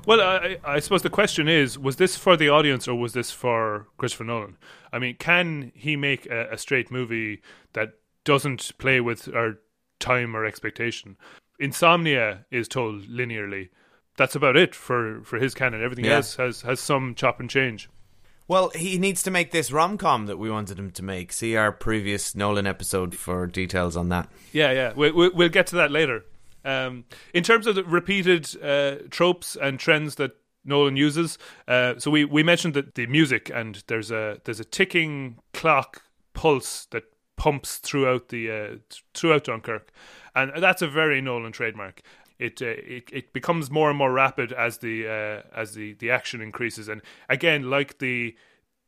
Well, 0.06 0.20
I, 0.20 0.58
I, 0.64 0.80
suppose 0.80 1.02
the 1.02 1.10
question 1.10 1.48
is: 1.48 1.78
Was 1.78 1.96
this 1.96 2.16
for 2.16 2.36
the 2.36 2.48
audience 2.48 2.88
or 2.88 2.94
was 2.94 3.12
this 3.12 3.30
for 3.30 3.86
Christopher 3.96 4.24
Nolan? 4.24 4.56
I 4.92 4.98
mean, 4.98 5.16
can 5.18 5.72
he 5.74 5.96
make 5.96 6.26
a, 6.26 6.50
a 6.52 6.58
straight 6.58 6.90
movie 6.90 7.40
that 7.72 7.94
doesn't 8.24 8.72
play 8.78 9.00
with 9.00 9.32
our 9.34 9.58
time 10.04 10.36
or 10.36 10.44
expectation? 10.44 11.16
Insomnia 11.58 12.44
is 12.50 12.68
told 12.68 13.06
linearly. 13.08 13.70
That's 14.16 14.36
about 14.36 14.56
it 14.56 14.74
for, 14.74 15.22
for 15.24 15.38
his 15.38 15.54
canon. 15.54 15.82
Everything 15.82 16.04
yeah. 16.04 16.16
else 16.16 16.36
has, 16.36 16.62
has 16.62 16.80
some 16.80 17.14
chop 17.14 17.40
and 17.40 17.48
change. 17.48 17.88
Well, 18.46 18.70
he 18.74 18.98
needs 18.98 19.22
to 19.22 19.30
make 19.30 19.50
this 19.50 19.72
rom 19.72 19.96
com 19.96 20.26
that 20.26 20.36
we 20.36 20.50
wanted 20.50 20.78
him 20.78 20.90
to 20.92 21.02
make. 21.02 21.32
See 21.32 21.56
our 21.56 21.72
previous 21.72 22.34
Nolan 22.34 22.66
episode 22.66 23.14
for 23.14 23.46
details 23.46 23.96
on 23.96 24.10
that. 24.10 24.28
Yeah, 24.52 24.72
yeah. 24.72 24.92
We, 24.94 25.10
we, 25.10 25.30
we'll 25.30 25.48
get 25.48 25.66
to 25.68 25.76
that 25.76 25.90
later. 25.90 26.24
Um, 26.64 27.04
in 27.32 27.42
terms 27.42 27.66
of 27.66 27.74
the 27.74 27.84
repeated 27.84 28.54
uh, 28.62 28.96
tropes 29.10 29.56
and 29.56 29.78
trends 29.78 30.16
that 30.16 30.32
Nolan 30.64 30.96
uses, 30.96 31.38
uh, 31.68 31.94
so 31.98 32.10
we, 32.10 32.24
we 32.24 32.42
mentioned 32.42 32.74
that 32.74 32.94
the 32.94 33.06
music 33.06 33.50
and 33.52 33.82
there's 33.86 34.10
a 34.10 34.40
there's 34.44 34.60
a 34.60 34.64
ticking 34.64 35.38
clock 35.52 36.02
pulse 36.34 36.86
that 36.90 37.04
pumps 37.36 37.78
throughout 37.78 38.28
the 38.28 38.50
uh, 38.50 38.76
throughout 39.14 39.44
Dunkirk, 39.44 39.92
and 40.34 40.52
that's 40.62 40.82
a 40.82 40.88
very 40.88 41.20
Nolan 41.20 41.52
trademark. 41.52 42.02
It, 42.38 42.60
uh, 42.60 42.66
it 42.66 43.04
it 43.12 43.32
becomes 43.32 43.70
more 43.70 43.88
and 43.90 43.98
more 43.98 44.12
rapid 44.12 44.52
as 44.52 44.78
the 44.78 45.06
uh, 45.06 45.42
as 45.58 45.74
the, 45.74 45.94
the 45.94 46.10
action 46.10 46.40
increases, 46.40 46.88
and 46.88 47.02
again, 47.28 47.70
like 47.70 47.98
the 47.98 48.36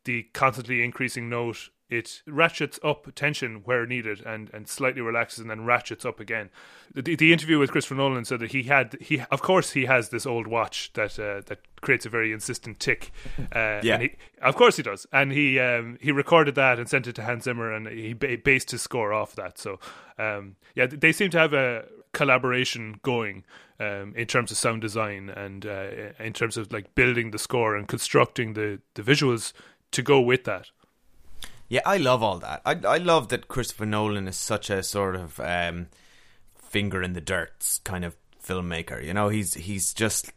the 0.05 0.25
constantly 0.33 0.83
increasing 0.83 1.29
note 1.29 1.71
it 1.89 2.23
ratchets 2.27 2.81
up 2.83 3.15
tension 3.15 3.63
where 3.65 3.87
needed 3.87 4.21
and, 4.27 4.51
and 4.53 4.69
slightly 4.69 5.01
relaxes 5.01 5.39
and 5.41 5.51
then 5.51 5.65
ratchets 5.65 6.05
up 6.05 6.19
again. 6.19 6.51
The, 6.93 7.15
the 7.15 7.33
interview 7.33 7.59
with 7.59 7.71
Christopher 7.71 7.95
Nolan 7.95 8.25
said 8.25 8.41
that 8.41 8.53
he 8.53 8.65
had 8.65 8.97
he 9.01 9.23
of 9.31 9.43
course 9.43 9.73
he 9.73 9.85
has 9.85 10.09
this 10.09 10.27
old 10.27 10.47
watch 10.47 10.93
that 10.95 11.19
uh, 11.19 11.43
that 11.47 11.61
creates 11.81 12.05
a 12.07 12.09
very 12.09 12.33
insistent 12.33 12.81
tick. 12.81 13.13
Uh, 13.55 13.81
yeah, 13.83 13.99
he, 13.99 14.11
of 14.43 14.57
course 14.57 14.77
he 14.77 14.83
does, 14.83 15.07
and 15.13 15.33
he 15.33 15.59
um, 15.59 15.99
he 16.01 16.11
recorded 16.11 16.55
that 16.57 16.79
and 16.79 16.89
sent 16.89 17.07
it 17.07 17.15
to 17.15 17.23
Hans 17.23 17.45
Zimmer, 17.45 17.73
and 17.73 17.87
he 17.87 18.13
ba- 18.13 18.37
based 18.43 18.71
his 18.71 18.83
score 18.83 19.13
off 19.13 19.35
that. 19.37 19.59
So 19.59 19.79
um, 20.19 20.57
yeah, 20.75 20.87
they 20.87 21.13
seem 21.13 21.31
to 21.31 21.39
have 21.39 21.55
a 21.55 21.85
collaboration 22.13 22.99
going 23.03 23.45
um, 23.79 24.13
in 24.17 24.27
terms 24.27 24.51
of 24.51 24.57
sound 24.59 24.83
design 24.83 25.31
and 25.31 25.65
uh, 25.65 25.89
in 26.19 26.33
terms 26.33 26.57
of 26.57 26.73
like 26.73 26.95
building 26.95 27.31
the 27.31 27.39
score 27.39 27.77
and 27.77 27.87
constructing 27.89 28.55
the 28.55 28.81
the 28.95 29.03
visuals 29.03 29.53
to 29.93 30.03
go 30.03 30.21
with 30.21 30.45
that. 30.45 30.71
Yeah, 31.69 31.81
I 31.85 31.97
love 31.97 32.23
all 32.23 32.39
that. 32.39 32.63
I 32.65 32.79
I 32.87 32.99
love 32.99 33.29
that 33.29 33.49
Christopher 33.49 33.87
Nolan 33.87 34.29
is 34.29 34.37
such 34.37 34.71
a 34.71 34.83
sort 34.83 35.17
of 35.17 35.41
um, 35.41 35.89
finger 36.57 37.03
in 37.03 37.13
the 37.13 37.21
dirt 37.21 37.81
kind 37.85 38.05
of 38.05 38.17
filmmaker. 38.43 39.03
You 39.03 39.15
know, 39.15 39.29
he's 39.29 39.55
he's 39.55 39.93
just 39.93 40.33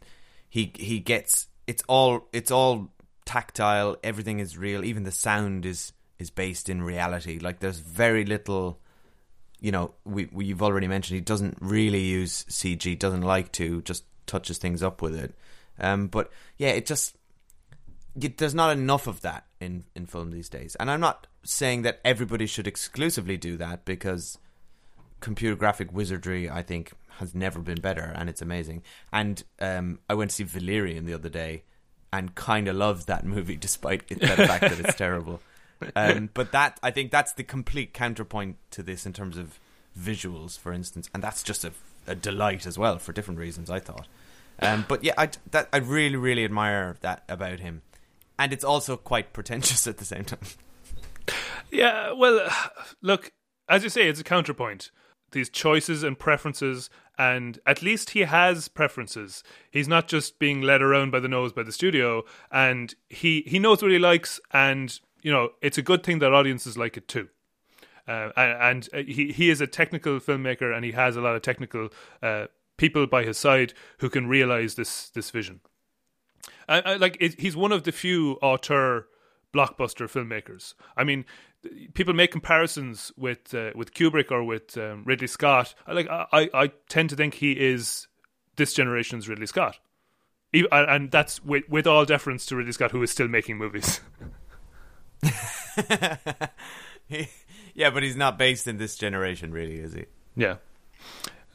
he 0.48 0.72
he 0.76 0.98
gets 0.98 1.46
it's 1.66 1.82
all 1.88 2.28
it's 2.32 2.50
all 2.50 2.90
tactile. 3.24 3.96
Everything 4.02 4.40
is 4.40 4.58
real. 4.58 4.84
Even 4.84 5.04
the 5.04 5.12
sound 5.12 5.64
is 5.64 5.92
is 6.18 6.30
based 6.30 6.68
in 6.68 6.82
reality. 6.82 7.38
Like 7.38 7.60
there's 7.60 7.78
very 7.78 8.24
little. 8.24 8.80
You 9.60 9.72
know, 9.72 9.94
we, 10.04 10.26
we 10.32 10.46
you've 10.46 10.62
already 10.62 10.88
mentioned 10.88 11.16
he 11.16 11.20
doesn't 11.20 11.58
really 11.60 12.00
use 12.00 12.44
CG. 12.44 12.98
Doesn't 12.98 13.22
like 13.22 13.52
to. 13.52 13.82
Just 13.82 14.04
touches 14.26 14.58
things 14.58 14.82
up 14.82 15.02
with 15.02 15.14
it. 15.14 15.34
Um, 15.78 16.08
but 16.08 16.30
yeah, 16.56 16.70
it 16.70 16.86
just 16.86 17.16
there's 18.14 18.54
not 18.54 18.76
enough 18.76 19.06
of 19.06 19.20
that 19.22 19.46
in 19.60 19.84
in 19.94 20.06
film 20.06 20.30
these 20.30 20.48
days. 20.48 20.76
And 20.80 20.90
I'm 20.90 21.00
not 21.00 21.26
saying 21.44 21.82
that 21.82 22.00
everybody 22.04 22.46
should 22.46 22.66
exclusively 22.66 23.36
do 23.36 23.56
that 23.56 23.84
because 23.84 24.38
computer 25.20 25.56
graphic 25.56 25.92
wizardry, 25.92 26.48
I 26.48 26.62
think, 26.62 26.92
has 27.18 27.34
never 27.34 27.60
been 27.60 27.80
better, 27.80 28.12
and 28.16 28.28
it's 28.28 28.42
amazing. 28.42 28.82
And 29.12 29.42
um, 29.60 30.00
I 30.08 30.14
went 30.14 30.30
to 30.30 30.36
see 30.36 30.44
Valerian 30.44 31.06
the 31.06 31.14
other 31.14 31.28
day, 31.28 31.64
and 32.12 32.34
kind 32.34 32.68
of 32.68 32.76
loved 32.76 33.06
that 33.06 33.24
movie, 33.24 33.56
despite 33.60 34.08
the 34.08 34.16
fact 34.16 34.62
that 34.62 34.80
it's 34.80 34.94
terrible. 34.96 35.40
Um, 35.96 36.30
but 36.34 36.52
that 36.52 36.78
I 36.82 36.90
think 36.90 37.10
that's 37.10 37.32
the 37.32 37.44
complete 37.44 37.94
counterpoint 37.94 38.56
to 38.72 38.82
this 38.82 39.06
in 39.06 39.12
terms 39.12 39.36
of 39.36 39.58
visuals, 39.98 40.58
for 40.58 40.72
instance, 40.72 41.08
and 41.14 41.22
that's 41.22 41.42
just 41.42 41.64
a, 41.64 41.72
a 42.06 42.14
delight 42.14 42.66
as 42.66 42.78
well 42.78 42.98
for 42.98 43.12
different 43.12 43.40
reasons. 43.40 43.70
I 43.70 43.78
thought. 43.78 44.08
Um, 44.62 44.84
but 44.88 45.04
yeah, 45.04 45.14
I 45.16 45.30
that 45.52 45.68
I 45.72 45.78
really 45.78 46.16
really 46.16 46.44
admire 46.44 46.96
that 47.00 47.24
about 47.28 47.60
him 47.60 47.82
and 48.40 48.54
it's 48.54 48.64
also 48.64 48.96
quite 48.96 49.34
pretentious 49.34 49.86
at 49.86 49.98
the 49.98 50.04
same 50.04 50.24
time. 50.24 50.40
Yeah, 51.70 52.12
well, 52.12 52.48
look, 53.02 53.32
as 53.68 53.84
you 53.84 53.90
say, 53.90 54.08
it's 54.08 54.18
a 54.18 54.24
counterpoint. 54.24 54.90
These 55.32 55.50
choices 55.50 56.02
and 56.02 56.18
preferences, 56.18 56.90
and 57.16 57.60
at 57.66 57.82
least 57.82 58.10
he 58.10 58.20
has 58.20 58.66
preferences. 58.66 59.44
He's 59.70 59.86
not 59.86 60.08
just 60.08 60.40
being 60.40 60.62
led 60.62 60.82
around 60.82 61.12
by 61.12 61.20
the 61.20 61.28
nose 61.28 61.52
by 61.52 61.62
the 61.62 61.70
studio, 61.70 62.24
and 62.50 62.92
he 63.08 63.44
he 63.46 63.60
knows 63.60 63.82
what 63.82 63.92
he 63.92 63.98
likes, 63.98 64.40
and 64.52 64.98
you 65.22 65.30
know 65.30 65.50
it's 65.60 65.78
a 65.78 65.82
good 65.82 66.02
thing 66.02 66.18
that 66.18 66.32
audiences 66.32 66.76
like 66.76 66.96
it 66.96 67.06
too. 67.06 67.28
Uh, 68.08 68.30
and, 68.36 68.88
and 68.92 69.06
he 69.06 69.30
he 69.30 69.50
is 69.50 69.60
a 69.60 69.66
technical 69.68 70.18
filmmaker, 70.18 70.74
and 70.74 70.84
he 70.84 70.92
has 70.92 71.14
a 71.14 71.20
lot 71.20 71.36
of 71.36 71.42
technical 71.42 71.90
uh, 72.22 72.46
people 72.78 73.06
by 73.06 73.22
his 73.22 73.38
side 73.38 73.74
who 73.98 74.08
can 74.08 74.26
realize 74.26 74.74
this 74.74 75.10
this 75.10 75.30
vision. 75.30 75.60
I, 76.70 76.80
I, 76.80 76.96
like 76.96 77.16
it, 77.20 77.38
he's 77.38 77.56
one 77.56 77.72
of 77.72 77.82
the 77.82 77.92
few 77.92 78.38
auteur 78.40 79.06
blockbuster 79.52 80.08
filmmakers. 80.08 80.74
I 80.96 81.04
mean, 81.04 81.24
people 81.94 82.14
make 82.14 82.30
comparisons 82.30 83.12
with 83.16 83.52
uh, 83.54 83.72
with 83.74 83.92
Kubrick 83.92 84.30
or 84.30 84.44
with 84.44 84.78
um, 84.78 85.02
Ridley 85.04 85.26
Scott. 85.26 85.74
I, 85.86 85.92
like 85.92 86.08
I, 86.08 86.48
I 86.54 86.70
tend 86.88 87.10
to 87.10 87.16
think 87.16 87.34
he 87.34 87.52
is 87.52 88.06
this 88.56 88.72
generation's 88.72 89.28
Ridley 89.28 89.46
Scott, 89.46 89.78
and 90.52 91.10
that's 91.10 91.44
with 91.44 91.68
with 91.68 91.86
all 91.86 92.04
deference 92.04 92.46
to 92.46 92.56
Ridley 92.56 92.72
Scott, 92.72 92.92
who 92.92 93.02
is 93.02 93.10
still 93.10 93.28
making 93.28 93.58
movies. 93.58 94.00
yeah, 97.74 97.90
but 97.90 98.02
he's 98.02 98.16
not 98.16 98.38
based 98.38 98.66
in 98.66 98.78
this 98.78 98.96
generation, 98.96 99.52
really, 99.52 99.76
is 99.76 99.92
he? 99.92 100.04
Yeah. 100.36 100.56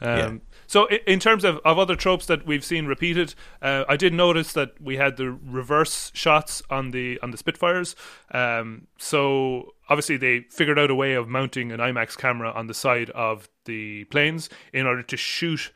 Um, 0.02 0.18
yeah. 0.18 0.34
So, 0.68 0.88
in 0.88 1.20
terms 1.20 1.44
of, 1.44 1.58
of 1.66 1.78
other 1.78 1.96
tropes 1.96 2.26
that 2.28 2.46
we've 2.46 2.64
seen 2.64 2.86
repeated, 2.86 3.36
uh, 3.62 3.84
I 3.88 3.98
did 3.98 4.14
notice 4.14 4.54
that 4.54 4.82
we 4.82 4.98
had 4.98 5.18
the 5.18 5.32
reverse 5.32 6.12
shots 6.14 6.62
on 6.70 6.92
the 6.92 7.20
on 7.22 7.32
the 7.32 7.38
Spitfires. 7.38 7.96
Um, 8.32 8.88
so, 8.98 9.74
obviously, 9.90 10.18
they 10.18 10.42
figured 10.50 10.80
out 10.80 10.90
a 10.90 10.96
way 10.96 11.14
of 11.14 11.28
mounting 11.28 11.72
an 11.72 11.80
IMAX 11.80 12.18
camera 12.18 12.52
on 12.52 12.68
the 12.68 12.74
side 12.74 13.10
of 13.12 13.50
the 13.66 14.06
planes 14.06 14.50
in 14.74 14.86
order 14.86 15.04
to 15.04 15.18
shoot 15.18 15.72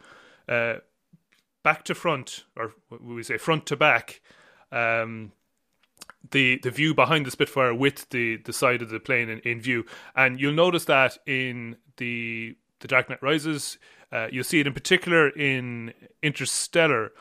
uh, 0.48 0.76
back 1.64 1.84
to 1.86 1.96
front, 1.96 2.46
or 2.58 2.74
we 3.02 3.24
say 3.24 3.38
front 3.38 3.66
to 3.68 3.76
back. 3.76 4.22
Um, 4.72 5.32
the 6.32 6.60
the 6.64 6.72
view 6.72 6.94
behind 6.94 7.26
the 7.26 7.32
Spitfire 7.32 7.74
with 7.74 8.10
the 8.10 8.38
the 8.38 8.54
side 8.54 8.82
of 8.82 8.90
the 8.90 9.00
plane 9.00 9.30
in, 9.30 9.40
in 9.40 9.62
view, 9.62 9.86
and 10.16 10.40
you'll 10.40 10.54
notice 10.54 10.86
that 10.86 11.18
in 11.26 11.78
the 11.98 12.56
the 12.80 12.88
Dark 12.88 13.10
Knight 13.10 13.22
Rises, 13.22 13.78
uh, 14.12 14.28
you'll 14.32 14.44
see 14.44 14.60
it 14.60 14.68
in 14.68 14.74
particular 14.74 15.30
in 15.30 15.94
Interstellar. 16.24 17.12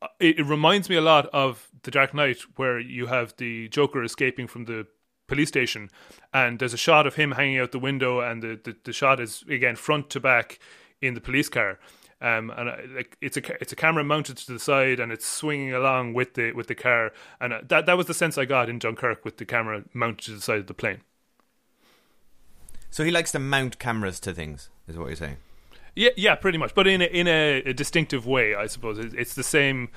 Uh, 0.00 0.08
it, 0.20 0.38
it, 0.38 0.44
reminds 0.44 0.88
me 0.88 0.96
a 0.96 1.00
lot 1.00 1.26
of 1.26 1.68
The 1.82 1.90
Dark 1.90 2.14
Knight, 2.14 2.38
where 2.56 2.78
you 2.78 3.06
have 3.06 3.34
the 3.36 3.68
Joker 3.68 4.02
escaping 4.02 4.46
from 4.46 4.64
the 4.64 4.86
police 5.26 5.48
station, 5.48 5.90
and 6.32 6.58
there's 6.58 6.74
a 6.74 6.78
shot 6.78 7.06
of 7.06 7.16
him 7.16 7.32
hanging 7.32 7.58
out 7.58 7.72
the 7.72 7.78
window, 7.78 8.20
and 8.20 8.42
the, 8.42 8.60
the, 8.62 8.76
the 8.84 8.92
shot 8.92 9.20
is 9.20 9.44
again 9.48 9.76
front 9.76 10.10
to 10.10 10.20
back 10.20 10.58
in 11.00 11.14
the 11.14 11.20
police 11.20 11.48
car. 11.48 11.78
Um, 12.20 12.50
and 12.56 12.68
uh, 12.68 12.76
like 12.96 13.16
it's 13.20 13.36
a 13.36 13.62
it's 13.62 13.72
a 13.72 13.76
camera 13.76 14.02
mounted 14.02 14.38
to 14.38 14.52
the 14.52 14.58
side, 14.58 14.98
and 14.98 15.12
it's 15.12 15.26
swinging 15.26 15.72
along 15.72 16.14
with 16.14 16.34
the 16.34 16.52
with 16.52 16.66
the 16.66 16.74
car, 16.74 17.12
and 17.40 17.52
uh, 17.52 17.60
that 17.68 17.86
that 17.86 17.96
was 17.96 18.06
the 18.06 18.14
sense 18.14 18.36
I 18.36 18.44
got 18.44 18.68
in 18.68 18.80
Dunkirk 18.80 19.24
with 19.24 19.36
the 19.36 19.44
camera 19.44 19.84
mounted 19.94 20.24
to 20.24 20.32
the 20.32 20.40
side 20.40 20.58
of 20.58 20.66
the 20.66 20.74
plane. 20.74 21.02
So 22.90 23.04
he 23.04 23.10
likes 23.10 23.30
to 23.32 23.38
mount 23.38 23.78
cameras 23.78 24.18
to 24.20 24.32
things, 24.32 24.70
is 24.88 24.96
what 24.96 25.08
you're 25.08 25.16
saying. 25.16 25.36
Yeah, 25.98 26.10
yeah, 26.16 26.36
pretty 26.36 26.58
much, 26.58 26.76
but 26.76 26.86
in 26.86 27.02
a, 27.02 27.06
in 27.06 27.26
a, 27.26 27.62
a 27.66 27.74
distinctive 27.74 28.24
way, 28.24 28.54
I 28.54 28.66
suppose. 28.66 28.98
It's 29.00 29.34
the 29.34 29.42
same. 29.42 29.88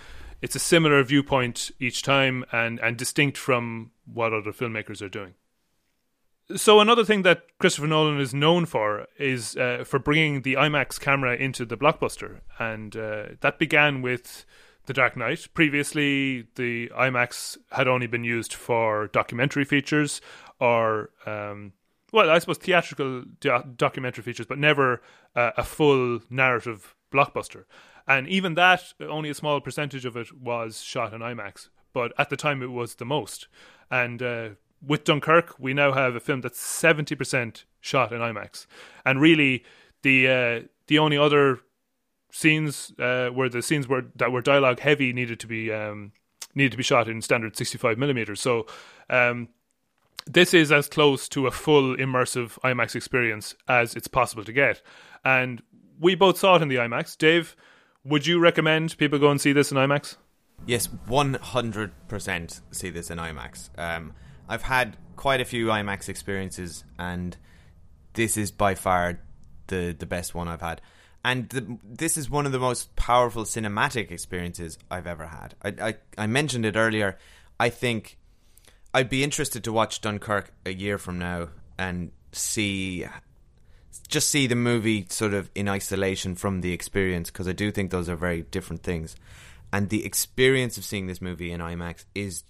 It's 0.41 0.55
a 0.55 0.59
similar 0.59 1.03
viewpoint 1.03 1.69
each 1.79 2.01
time, 2.01 2.43
and 2.51 2.79
and 2.79 2.97
distinct 2.97 3.37
from 3.37 3.91
what 4.11 4.33
other 4.33 4.51
filmmakers 4.51 5.03
are 5.03 5.09
doing. 5.09 5.35
So 6.55 6.79
another 6.79 7.05
thing 7.05 7.21
that 7.21 7.43
Christopher 7.59 7.85
Nolan 7.85 8.19
is 8.19 8.33
known 8.33 8.65
for 8.65 9.05
is 9.19 9.55
uh, 9.55 9.83
for 9.85 9.99
bringing 9.99 10.41
the 10.41 10.55
IMAX 10.55 10.99
camera 10.99 11.35
into 11.35 11.65
the 11.65 11.77
blockbuster, 11.77 12.39
and 12.57 12.95
uh, 12.95 13.23
that 13.41 13.59
began 13.59 14.01
with 14.01 14.43
The 14.87 14.93
Dark 14.93 15.15
Knight. 15.15 15.49
Previously, 15.53 16.47
the 16.55 16.89
IMAX 16.97 17.59
had 17.73 17.87
only 17.87 18.07
been 18.07 18.23
used 18.23 18.53
for 18.53 19.07
documentary 19.07 19.65
features 19.65 20.19
or, 20.59 21.11
um, 21.27 21.73
well, 22.11 22.29
I 22.29 22.39
suppose 22.39 22.57
theatrical 22.57 23.23
do- 23.39 23.63
documentary 23.75 24.23
features, 24.23 24.45
but 24.45 24.57
never 24.57 25.01
uh, 25.35 25.51
a 25.57 25.63
full 25.63 26.19
narrative 26.29 26.95
blockbuster. 27.11 27.65
And 28.07 28.27
even 28.27 28.55
that, 28.55 28.93
only 28.99 29.29
a 29.29 29.33
small 29.33 29.61
percentage 29.61 30.05
of 30.05 30.17
it 30.17 30.33
was 30.33 30.81
shot 30.81 31.13
in 31.13 31.21
IMAX, 31.21 31.69
but 31.93 32.11
at 32.17 32.29
the 32.29 32.37
time 32.37 32.61
it 32.61 32.71
was 32.71 32.95
the 32.95 33.05
most. 33.05 33.47
And 33.89 34.21
uh, 34.21 34.49
with 34.85 35.03
Dunkirk, 35.03 35.55
we 35.59 35.73
now 35.73 35.93
have 35.93 36.15
a 36.15 36.19
film 36.19 36.41
that's 36.41 36.59
seventy 36.59 37.15
percent 37.15 37.65
shot 37.79 38.11
in 38.11 38.19
IMAX, 38.19 38.65
and 39.05 39.21
really 39.21 39.63
the 40.01 40.27
uh, 40.27 40.67
the 40.87 40.99
only 40.99 41.17
other 41.17 41.59
scenes 42.31 42.93
uh, 42.97 43.29
where 43.29 43.49
the 43.49 43.61
scenes 43.61 43.87
were 43.87 44.05
that 44.15 44.31
were 44.31 44.41
dialogue 44.41 44.79
heavy 44.79 45.13
needed 45.13 45.39
to 45.39 45.47
be 45.47 45.71
um, 45.71 46.11
needed 46.55 46.71
to 46.71 46.77
be 46.77 46.83
shot 46.83 47.07
in 47.07 47.21
standard 47.21 47.55
sixty 47.55 47.77
five 47.77 47.97
millimeters. 47.97 48.41
So. 48.41 48.65
Um, 49.09 49.49
this 50.25 50.53
is 50.53 50.71
as 50.71 50.87
close 50.87 51.27
to 51.29 51.47
a 51.47 51.51
full 51.51 51.95
immersive 51.97 52.59
IMAX 52.59 52.95
experience 52.95 53.55
as 53.67 53.95
it's 53.95 54.07
possible 54.07 54.43
to 54.43 54.53
get. 54.53 54.81
And 55.25 55.61
we 55.99 56.15
both 56.15 56.37
saw 56.37 56.55
it 56.55 56.61
in 56.61 56.67
the 56.67 56.77
IMAX. 56.77 57.17
Dave, 57.17 57.55
would 58.03 58.25
you 58.25 58.39
recommend 58.39 58.97
people 58.97 59.19
go 59.19 59.29
and 59.29 59.39
see 59.39 59.53
this 59.53 59.71
in 59.71 59.77
IMAX? 59.77 60.17
Yes, 60.65 60.87
100% 60.87 62.61
see 62.71 62.89
this 62.89 63.09
in 63.09 63.17
IMAX. 63.17 63.69
Um, 63.77 64.13
I've 64.47 64.61
had 64.61 64.97
quite 65.15 65.41
a 65.41 65.45
few 65.45 65.67
IMAX 65.67 66.09
experiences, 66.09 66.83
and 66.99 67.35
this 68.13 68.37
is 68.37 68.51
by 68.51 68.75
far 68.75 69.19
the, 69.67 69.95
the 69.97 70.05
best 70.05 70.35
one 70.35 70.47
I've 70.47 70.61
had. 70.61 70.81
And 71.23 71.49
the, 71.49 71.77
this 71.83 72.17
is 72.17 72.29
one 72.29 72.45
of 72.45 72.51
the 72.51 72.59
most 72.59 72.95
powerful 72.95 73.43
cinematic 73.43 74.11
experiences 74.11 74.77
I've 74.89 75.07
ever 75.07 75.27
had. 75.27 75.55
I, 75.61 75.89
I, 75.89 75.95
I 76.17 76.27
mentioned 76.27 76.65
it 76.65 76.75
earlier. 76.75 77.17
I 77.59 77.69
think 77.69 78.17
I'd 78.93 79.09
be 79.09 79.23
interested 79.23 79.63
to 79.63 79.71
watch 79.71 80.01
Dunkirk 80.01 80.51
a 80.65 80.73
year 80.73 80.97
from 80.97 81.17
now 81.17 81.49
and 81.77 82.11
see 82.33 83.05
just 84.07 84.29
see 84.29 84.47
the 84.47 84.55
movie 84.55 85.05
sort 85.09 85.33
of 85.33 85.49
in 85.55 85.67
isolation 85.67 86.35
from 86.35 86.61
the 86.61 86.73
experience 86.73 87.29
because 87.29 87.47
I 87.47 87.53
do 87.53 87.71
think 87.71 87.91
those 87.91 88.09
are 88.09 88.15
very 88.15 88.41
different 88.43 88.83
things. 88.83 89.15
And 89.73 89.89
the 89.89 90.05
experience 90.05 90.77
of 90.77 90.83
seeing 90.83 91.07
this 91.07 91.21
movie 91.21 91.51
in 91.51 91.61
IMAX 91.61 92.05
is 92.13 92.43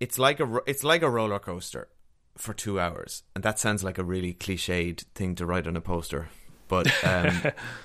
it's 0.00 0.18
like 0.18 0.40
a 0.40 0.60
it's 0.66 0.82
like 0.82 1.02
a 1.02 1.10
roller 1.10 1.38
coaster 1.38 1.88
for 2.36 2.52
2 2.52 2.80
hours. 2.80 3.22
And 3.34 3.44
that 3.44 3.58
sounds 3.58 3.84
like 3.84 3.98
a 3.98 4.04
really 4.04 4.34
cliched 4.34 5.04
thing 5.14 5.34
to 5.36 5.46
write 5.46 5.66
on 5.66 5.76
a 5.76 5.80
poster, 5.80 6.28
but 6.68 6.86
um, 7.04 7.42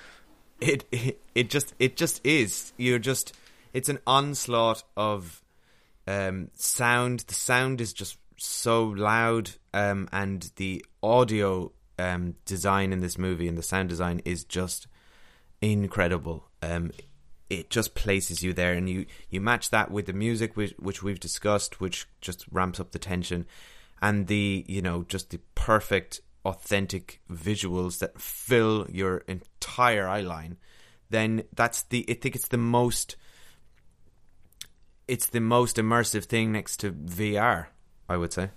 it, 0.60 0.86
it 0.92 1.22
it 1.36 1.50
just 1.50 1.76
it 1.78 1.96
just 1.98 2.26
is. 2.26 2.74
You're 2.78 3.00
just 3.00 3.36
it's 3.74 3.90
an 3.90 4.00
onslaught 4.08 4.84
of 4.98 5.44
um, 6.08 6.50
sound. 6.54 7.22
The 7.22 7.34
sound 7.34 7.82
is 7.82 7.94
just 7.94 8.18
so 8.38 8.86
loud, 8.86 9.52
um, 9.74 10.08
and 10.12 10.52
the 10.56 10.86
audio 11.02 11.72
um, 12.00 12.36
design 12.46 12.92
in 12.92 13.00
this 13.00 13.18
movie 13.18 13.48
and 13.48 13.58
the 13.58 13.64
sound 13.64 13.90
design 13.90 14.22
is 14.26 14.44
just 14.44 14.88
incredible. 15.62 16.50
Um, 16.62 16.92
it 17.50 17.70
just 17.70 17.96
places 17.96 18.44
you 18.44 18.54
there, 18.54 18.74
and 18.74 18.90
you 18.90 19.06
you 19.30 19.40
match 19.40 19.70
that 19.70 19.92
with 19.92 20.08
the 20.08 20.14
music 20.14 20.56
which, 20.58 20.74
which 20.80 21.04
we've 21.04 21.20
discussed, 21.20 21.80
which 21.80 22.08
just 22.22 22.46
ramps 22.52 22.80
up 22.80 22.92
the 22.92 23.00
tension, 23.00 23.46
and 24.02 24.28
the 24.28 24.66
you 24.68 24.82
know 24.82 25.06
just 25.08 25.30
the 25.30 25.40
perfect 25.54 26.22
authentic 26.44 27.22
visuals 27.32 28.00
that 28.00 28.20
fill 28.20 28.88
your 28.90 29.18
entire 29.28 30.08
eye 30.08 30.22
line. 30.22 30.58
Then 31.10 31.44
that's 31.56 31.84
the 31.84 32.06
I 32.10 32.14
think 32.14 32.36
it's 32.36 32.48
the 32.48 32.58
most 32.58 33.16
it's 35.08 35.28
the 35.28 35.40
most 35.40 35.78
immersive 35.78 36.26
thing 36.26 36.52
next 36.52 36.78
to 36.78 36.92
VR. 36.92 37.68
I 38.08 38.18
would 38.18 38.34
say. 38.34 38.50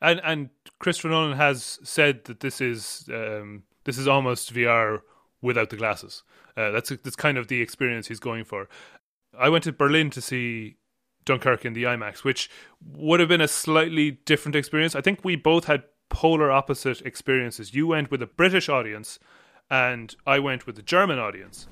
And 0.00 0.20
and 0.24 0.50
Christopher 0.78 1.08
Nolan 1.08 1.36
has 1.36 1.78
said 1.82 2.24
that 2.24 2.40
this 2.40 2.60
is 2.60 3.08
um, 3.12 3.64
this 3.84 3.98
is 3.98 4.08
almost 4.08 4.52
VR 4.52 5.00
without 5.42 5.70
the 5.70 5.76
glasses. 5.76 6.22
Uh, 6.56 6.70
that's 6.70 6.90
that's 6.90 7.16
kind 7.16 7.38
of 7.38 7.48
the 7.48 7.60
experience 7.60 8.08
he's 8.08 8.20
going 8.20 8.44
for. 8.44 8.68
I 9.38 9.48
went 9.48 9.64
to 9.64 9.72
Berlin 9.72 10.10
to 10.10 10.20
see 10.20 10.76
Dunkirk 11.24 11.64
in 11.64 11.74
the 11.74 11.84
IMAX, 11.84 12.24
which 12.24 12.50
would 12.82 13.20
have 13.20 13.28
been 13.28 13.40
a 13.40 13.48
slightly 13.48 14.12
different 14.12 14.56
experience. 14.56 14.96
I 14.96 15.00
think 15.00 15.24
we 15.24 15.36
both 15.36 15.66
had 15.66 15.84
polar 16.08 16.50
opposite 16.50 17.02
experiences. 17.02 17.74
You 17.74 17.86
went 17.86 18.10
with 18.10 18.22
a 18.22 18.26
British 18.26 18.68
audience, 18.68 19.18
and 19.70 20.14
I 20.26 20.38
went 20.38 20.66
with 20.66 20.78
a 20.78 20.82
German 20.82 21.18
audience. 21.18 21.68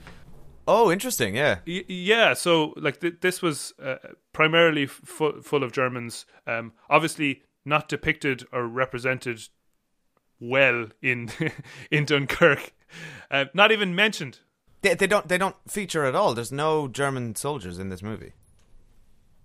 Oh, 0.69 0.91
interesting. 0.91 1.37
Yeah, 1.37 1.59
y- 1.67 1.85
yeah. 1.89 2.35
So, 2.35 2.75
like, 2.77 3.01
th- 3.01 3.21
this 3.21 3.41
was 3.43 3.73
uh, 3.83 3.97
primarily 4.33 4.85
f- 4.85 5.43
full 5.43 5.63
of 5.63 5.73
Germans. 5.73 6.27
Um, 6.47 6.73
obviously, 6.91 7.43
not 7.65 7.89
depicted 7.89 8.45
or 8.53 8.67
represented 8.67 9.43
well 10.41 10.89
in 11.03 11.31
in 11.91 12.05
Dunkirk. 12.05 12.73
Uh, 13.31 13.47
not 13.55 13.73
even 13.73 13.95
mentioned. 13.95 14.41
They, 14.83 14.95
they 14.95 15.07
don't 15.07 15.29
they 15.29 15.39
don't 15.39 15.57
feature 15.69 16.05
at 16.05 16.15
all. 16.15 16.35
There's 16.35 16.53
no 16.53 16.89
German 16.89 17.35
soldiers 17.35 17.79
in 17.79 17.89
this 17.89 18.03
movie. 18.03 18.33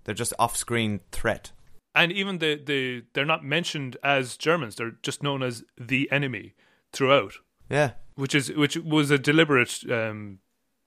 They're 0.04 0.16
just 0.16 0.34
off-screen 0.40 1.02
threat. 1.12 1.52
And 1.94 2.12
even 2.12 2.40
the, 2.40 2.56
the 2.56 3.04
they're 3.14 3.26
not 3.26 3.44
mentioned 3.44 3.98
as 4.04 4.38
Germans. 4.38 4.76
They're 4.76 4.96
just 5.04 5.22
known 5.22 5.44
as 5.44 5.64
the 5.78 6.12
enemy 6.12 6.56
throughout. 6.92 7.34
Yeah, 7.70 7.92
which 8.16 8.34
is 8.36 8.52
which 8.52 8.78
was 8.78 9.12
a 9.12 9.18
deliberate 9.18 9.80
um, 9.90 10.40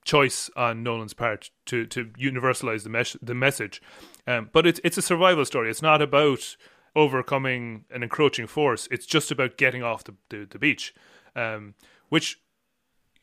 choice 0.05 0.49
on 0.55 0.83
Nolan's 0.83 1.13
part 1.13 1.49
to 1.65 1.85
to 1.87 2.05
universalize 2.05 2.83
the 2.83 2.89
mes- 2.89 3.17
the 3.21 3.35
message. 3.35 3.81
Um, 4.25 4.49
but 4.53 4.65
it's 4.65 4.79
it's 4.83 4.97
a 4.97 5.01
survival 5.01 5.43
story. 5.45 5.69
It's 5.69 5.81
not 5.81 6.01
about 6.01 6.55
overcoming 6.95 7.85
an 7.91 8.03
encroaching 8.03 8.47
force. 8.47 8.87
It's 8.89 9.05
just 9.05 9.31
about 9.31 9.57
getting 9.57 9.83
off 9.83 10.05
the 10.05 10.13
the, 10.29 10.47
the 10.49 10.59
beach, 10.59 10.93
um, 11.35 11.73
which 12.09 12.39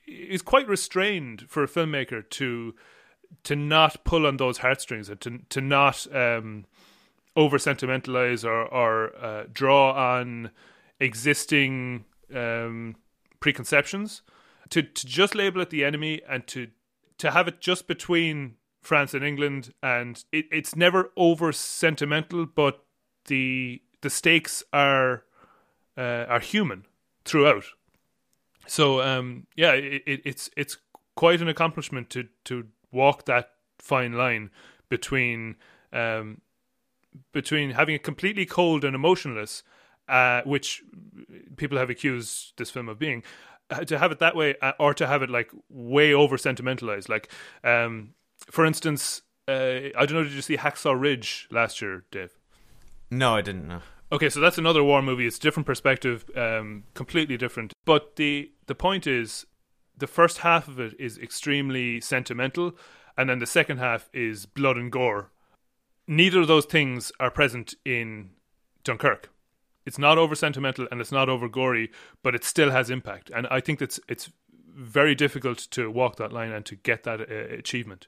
is 0.06 0.42
quite 0.42 0.68
restrained 0.68 1.46
for 1.48 1.62
a 1.62 1.68
filmmaker 1.68 2.28
to 2.30 2.74
to 3.44 3.56
not 3.56 4.04
pull 4.04 4.26
on 4.26 4.36
those 4.36 4.58
heartstrings 4.58 5.08
and 5.08 5.20
to 5.20 5.38
to 5.48 5.60
not 5.60 6.06
um, 6.14 6.66
over 7.36 7.58
sentimentalize 7.58 8.44
or 8.44 8.62
or 8.66 9.16
uh, 9.16 9.44
draw 9.52 9.92
on 9.92 10.50
existing 11.00 12.04
um, 12.34 12.96
preconceptions. 13.40 14.22
To 14.72 14.82
to 14.82 15.06
just 15.06 15.34
label 15.34 15.60
it 15.60 15.70
the 15.70 15.84
enemy 15.84 16.20
and 16.28 16.46
to 16.48 16.68
to 17.18 17.30
have 17.30 17.46
it 17.48 17.60
just 17.60 17.86
between 17.86 18.56
France 18.80 19.14
and 19.14 19.24
England, 19.24 19.72
and 19.82 20.24
it, 20.32 20.46
it's 20.50 20.74
never 20.74 21.12
over 21.16 21.52
sentimental, 21.52 22.46
but 22.46 22.84
the 23.26 23.82
the 24.00 24.10
stakes 24.10 24.64
are 24.72 25.24
uh, 25.96 26.24
are 26.28 26.40
human 26.40 26.86
throughout. 27.24 27.64
So 28.66 29.02
um, 29.02 29.46
yeah, 29.56 29.72
it, 29.72 30.02
it, 30.06 30.20
it's 30.24 30.50
it's 30.56 30.78
quite 31.14 31.40
an 31.40 31.48
accomplishment 31.48 32.10
to 32.10 32.28
to 32.44 32.66
walk 32.90 33.26
that 33.26 33.50
fine 33.78 34.14
line 34.14 34.50
between 34.88 35.56
um, 35.92 36.40
between 37.32 37.72
having 37.72 37.94
it 37.94 38.02
completely 38.02 38.46
cold 38.46 38.84
and 38.84 38.94
emotionless, 38.94 39.62
uh, 40.08 40.42
which 40.44 40.82
people 41.56 41.78
have 41.78 41.90
accused 41.90 42.54
this 42.56 42.70
film 42.70 42.88
of 42.88 42.98
being, 42.98 43.22
to 43.86 43.98
have 43.98 44.12
it 44.12 44.18
that 44.20 44.36
way, 44.36 44.54
uh, 44.62 44.72
or 44.78 44.94
to 44.94 45.06
have 45.06 45.22
it 45.22 45.30
like 45.30 45.50
way 45.68 46.12
over 46.14 46.38
sentimentalized. 46.38 47.08
Like, 47.08 47.30
um, 47.64 48.14
for 48.50 48.64
instance, 48.64 49.22
uh, 49.48 49.90
I 49.96 50.06
don't 50.06 50.12
know. 50.12 50.24
Did 50.24 50.32
you 50.32 50.42
see 50.42 50.56
Hacksaw 50.56 50.98
Ridge 50.98 51.48
last 51.50 51.82
year, 51.82 52.04
Dave? 52.10 52.38
No, 53.10 53.34
I 53.34 53.42
didn't 53.42 53.68
know. 53.68 53.80
Okay, 54.10 54.28
so 54.28 54.40
that's 54.40 54.58
another 54.58 54.84
war 54.84 55.00
movie. 55.00 55.26
It's 55.26 55.38
a 55.38 55.40
different 55.40 55.66
perspective, 55.66 56.24
um, 56.36 56.84
completely 56.94 57.36
different. 57.36 57.72
But 57.84 58.16
the 58.16 58.52
the 58.66 58.74
point 58.74 59.06
is, 59.06 59.46
the 59.96 60.06
first 60.06 60.38
half 60.38 60.68
of 60.68 60.78
it 60.78 60.94
is 60.98 61.18
extremely 61.18 62.00
sentimental, 62.00 62.76
and 63.16 63.28
then 63.28 63.38
the 63.38 63.46
second 63.46 63.78
half 63.78 64.10
is 64.12 64.46
blood 64.46 64.76
and 64.76 64.92
gore. 64.92 65.30
Neither 66.06 66.40
of 66.40 66.48
those 66.48 66.66
things 66.66 67.12
are 67.20 67.30
present 67.30 67.74
in 67.84 68.30
Dunkirk. 68.84 69.30
It's 69.84 69.98
not 69.98 70.18
over 70.18 70.34
sentimental 70.34 70.86
and 70.90 71.00
it's 71.00 71.12
not 71.12 71.28
over 71.28 71.48
gory, 71.48 71.90
but 72.22 72.34
it 72.34 72.44
still 72.44 72.70
has 72.70 72.90
impact. 72.90 73.30
And 73.34 73.46
I 73.48 73.60
think 73.60 73.78
that's 73.78 73.98
it's 74.08 74.30
very 74.74 75.14
difficult 75.14 75.58
to 75.70 75.90
walk 75.90 76.16
that 76.16 76.32
line 76.32 76.52
and 76.52 76.64
to 76.66 76.76
get 76.76 77.04
that 77.04 77.20
uh, 77.20 77.54
achievement. 77.54 78.06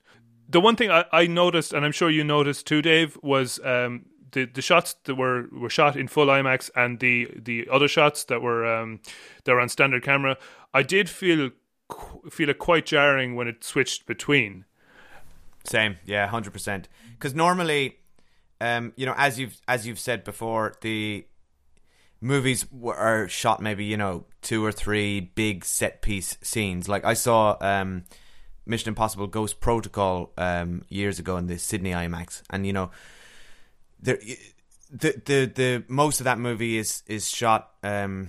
The 0.48 0.60
one 0.60 0.76
thing 0.76 0.90
I, 0.90 1.04
I, 1.12 1.26
noticed, 1.26 1.72
and 1.72 1.84
I'm 1.84 1.92
sure 1.92 2.10
you 2.10 2.24
noticed 2.24 2.66
too, 2.66 2.82
Dave, 2.82 3.18
was 3.22 3.58
um, 3.64 4.06
the 4.32 4.44
the 4.44 4.62
shots 4.62 4.94
that 5.04 5.14
were 5.14 5.48
were 5.52 5.70
shot 5.70 5.96
in 5.96 6.08
full 6.08 6.26
IMAX 6.26 6.70
and 6.76 7.00
the 7.00 7.30
the 7.34 7.66
other 7.72 7.88
shots 7.88 8.24
that 8.24 8.42
were 8.42 8.66
um, 8.66 9.00
that 9.44 9.52
were 9.52 9.60
on 9.60 9.68
standard 9.68 10.02
camera. 10.02 10.36
I 10.72 10.82
did 10.82 11.08
feel 11.08 11.50
feel 12.30 12.48
it 12.48 12.58
quite 12.58 12.86
jarring 12.86 13.34
when 13.34 13.48
it 13.48 13.64
switched 13.64 14.06
between. 14.06 14.64
Same, 15.64 15.96
yeah, 16.04 16.26
hundred 16.26 16.52
percent. 16.52 16.88
Because 17.12 17.34
normally, 17.34 17.98
um, 18.60 18.92
you 18.96 19.06
know, 19.06 19.14
as 19.16 19.38
you've 19.38 19.60
as 19.66 19.86
you've 19.86 19.98
said 19.98 20.24
before, 20.24 20.74
the 20.82 21.26
movies 22.24 22.66
are 22.84 23.28
shot 23.28 23.60
maybe 23.60 23.84
you 23.84 23.96
know 23.96 24.24
two 24.40 24.64
or 24.64 24.72
three 24.72 25.20
big 25.20 25.64
set 25.64 26.02
piece 26.02 26.36
scenes. 26.42 26.88
Like 26.88 27.04
I 27.04 27.14
saw 27.14 27.56
um, 27.60 28.04
Mission 28.66 28.88
Impossible 28.88 29.26
Ghost 29.26 29.60
Protocol 29.60 30.32
um, 30.38 30.82
years 30.88 31.18
ago 31.18 31.36
in 31.36 31.46
the 31.46 31.58
Sydney 31.58 31.92
IMAX, 31.92 32.42
and 32.50 32.66
you 32.66 32.72
know, 32.72 32.90
there 34.00 34.18
the 34.90 35.20
the 35.24 35.52
the 35.54 35.84
most 35.88 36.20
of 36.20 36.24
that 36.24 36.38
movie 36.38 36.78
is 36.78 37.02
is 37.06 37.28
shot 37.28 37.70
um, 37.82 38.28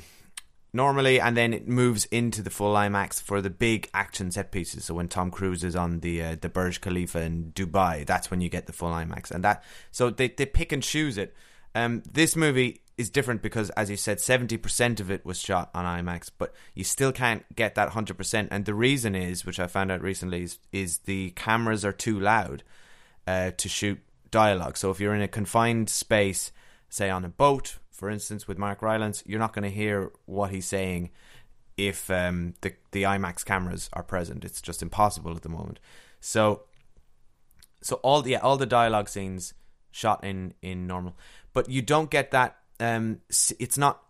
normally, 0.73 1.19
and 1.19 1.38
then 1.38 1.53
it 1.53 1.67
moves 1.67 2.05
into 2.05 2.41
the 2.41 2.49
full 2.49 2.73
IMAX 2.75 3.21
for 3.21 3.41
the 3.41 3.49
big 3.49 3.89
action 3.93 4.29
set 4.29 4.51
pieces. 4.51 4.84
So 4.84 4.93
when 4.93 5.08
Tom 5.08 5.31
Cruise 5.31 5.63
is 5.63 5.75
on 5.75 6.01
the 6.01 6.21
uh, 6.21 6.36
the 6.39 6.49
Burj 6.49 6.81
Khalifa 6.81 7.21
in 7.21 7.53
Dubai, 7.53 8.05
that's 8.05 8.29
when 8.29 8.41
you 8.41 8.49
get 8.49 8.67
the 8.67 8.73
full 8.73 8.91
IMAX, 8.91 9.31
and 9.31 9.43
that 9.45 9.63
so 9.91 10.10
they 10.10 10.27
they 10.27 10.45
pick 10.45 10.73
and 10.73 10.84
choose 10.84 11.17
it. 11.17 11.34
Um, 11.75 12.01
this 12.11 12.35
movie 12.35 12.81
is 12.97 13.09
different 13.09 13.41
because, 13.41 13.69
as 13.71 13.89
you 13.89 13.97
said, 13.97 14.21
seventy 14.21 14.57
percent 14.57 14.99
of 14.99 15.11
it 15.11 15.25
was 15.25 15.38
shot 15.39 15.69
on 15.73 15.85
IMAX, 15.85 16.31
but 16.35 16.53
you 16.73 16.83
still 16.83 17.11
can't 17.11 17.43
get 17.55 17.75
that 17.75 17.89
hundred 17.89 18.17
percent. 18.17 18.47
And 18.51 18.65
the 18.65 18.73
reason 18.73 19.13
is, 19.13 19.45
which 19.45 19.59
I 19.59 19.67
found 19.67 19.91
out 19.91 20.01
recently, 20.01 20.43
is, 20.43 20.59
is 20.71 20.99
the 20.99 21.31
cameras 21.31 21.83
are 21.83 21.91
too 21.91 22.19
loud 22.19 22.63
uh, 23.27 23.51
to 23.57 23.69
shoot 23.69 23.99
dialogue. 24.31 24.77
So 24.77 24.89
if 24.91 24.99
you're 24.99 25.13
in 25.13 25.21
a 25.21 25.27
confined 25.27 25.89
space, 25.89 26.51
say 26.89 27.09
on 27.09 27.25
a 27.25 27.29
boat, 27.29 27.77
for 27.91 28.09
instance, 28.09 28.47
with 28.47 28.57
Mark 28.57 28.81
Rylance, 28.81 29.23
you're 29.25 29.39
not 29.39 29.53
going 29.53 29.63
to 29.63 29.69
hear 29.69 30.11
what 30.25 30.51
he's 30.51 30.65
saying 30.65 31.11
if 31.77 32.09
um, 32.09 32.53
the 32.61 32.73
the 32.91 33.03
IMAX 33.03 33.43
cameras 33.43 33.89
are 33.91 34.03
present. 34.03 34.45
It's 34.45 34.61
just 34.61 34.81
impossible 34.81 35.35
at 35.35 35.41
the 35.41 35.49
moment. 35.49 35.79
So, 36.21 36.63
so 37.81 37.95
all 37.95 38.21
the 38.21 38.31
yeah, 38.31 38.39
all 38.39 38.57
the 38.57 38.65
dialogue 38.65 39.09
scenes 39.09 39.53
shot 39.91 40.23
in 40.23 40.53
in 40.61 40.88
normal, 40.88 41.17
but 41.55 41.69
you 41.69 41.81
don't 41.81 42.11
get 42.11 42.31
that. 42.31 42.57
Um, 42.79 43.21
it's 43.57 43.79
not 43.79 44.03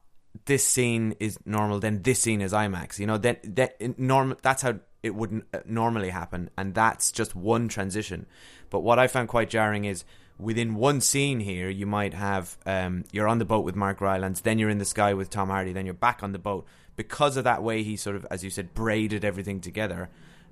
this 0.45 0.67
scene 0.67 1.15
is 1.21 1.37
normal, 1.45 1.79
then 1.79 2.01
this 2.01 2.19
scene 2.19 2.41
is 2.41 2.51
IMAX. 2.51 2.99
You 2.99 3.07
know, 3.07 3.17
that 3.19 3.55
that 3.55 3.99
normal. 3.99 4.37
That's 4.41 4.61
how 4.61 4.79
it 5.01 5.15
wouldn't 5.15 5.45
uh, 5.53 5.59
normally 5.65 6.09
happen, 6.09 6.49
and 6.57 6.73
that's 6.73 7.11
just 7.11 7.35
one 7.35 7.69
transition. 7.69 8.25
But 8.69 8.81
what 8.81 8.99
I 8.99 9.07
found 9.07 9.29
quite 9.29 9.49
jarring 9.49 9.85
is 9.85 10.03
within 10.39 10.75
one 10.75 10.99
scene 10.99 11.39
here, 11.39 11.69
you 11.69 11.85
might 11.85 12.13
have 12.13 12.57
um, 12.65 13.05
you're 13.11 13.27
on 13.27 13.37
the 13.37 13.45
boat 13.45 13.63
with 13.63 13.75
Mark 13.75 14.01
Rylance, 14.01 14.41
then 14.41 14.59
you're 14.59 14.69
in 14.69 14.79
the 14.79 14.85
sky 14.85 15.13
with 15.13 15.29
Tom 15.29 15.49
Hardy, 15.49 15.71
then 15.71 15.85
you're 15.85 15.93
back 15.93 16.23
on 16.23 16.31
the 16.31 16.39
boat. 16.39 16.65
Because 16.95 17.37
of 17.37 17.43
that 17.43 17.61
way, 17.61 17.83
he 17.83 17.95
sort 17.95 18.15
of, 18.15 18.25
as 18.31 18.43
you 18.43 18.49
said, 18.49 18.73
braided 18.73 19.23
everything 19.23 19.61
together. 19.61 20.09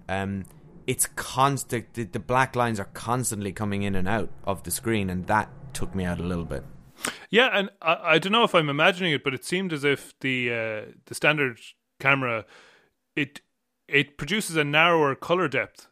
Um, 0.07 0.43
it's 0.85 1.07
constant. 1.15 1.93
The, 1.93 2.03
the, 2.03 2.19
black 2.19 2.55
lines 2.55 2.79
are 2.79 2.89
constantly 2.93 3.53
coming 3.53 3.83
in 3.83 3.95
and 3.95 4.07
out 4.07 4.29
of 4.43 4.63
the 4.63 4.71
screen, 4.71 5.09
and 5.09 5.25
that 5.27 5.49
took 5.73 5.95
me 5.95 6.03
out 6.03 6.19
a 6.19 6.23
little 6.23 6.45
bit. 6.45 6.65
Yeah, 7.29 7.49
and 7.51 7.69
I, 7.81 7.97
I 8.03 8.19
don't 8.19 8.31
know 8.31 8.43
if 8.43 8.55
I'm 8.55 8.69
imagining 8.69 9.13
it, 9.13 9.23
but 9.23 9.33
it 9.33 9.45
seemed 9.45 9.73
as 9.73 9.83
if 9.83 10.13
the 10.19 10.51
uh, 10.51 10.91
the 11.05 11.15
standard 11.15 11.59
camera 11.99 12.45
it 13.15 13.41
it 13.87 14.17
produces 14.17 14.55
a 14.55 14.63
narrower 14.63 15.15
color 15.15 15.47
depth. 15.47 15.87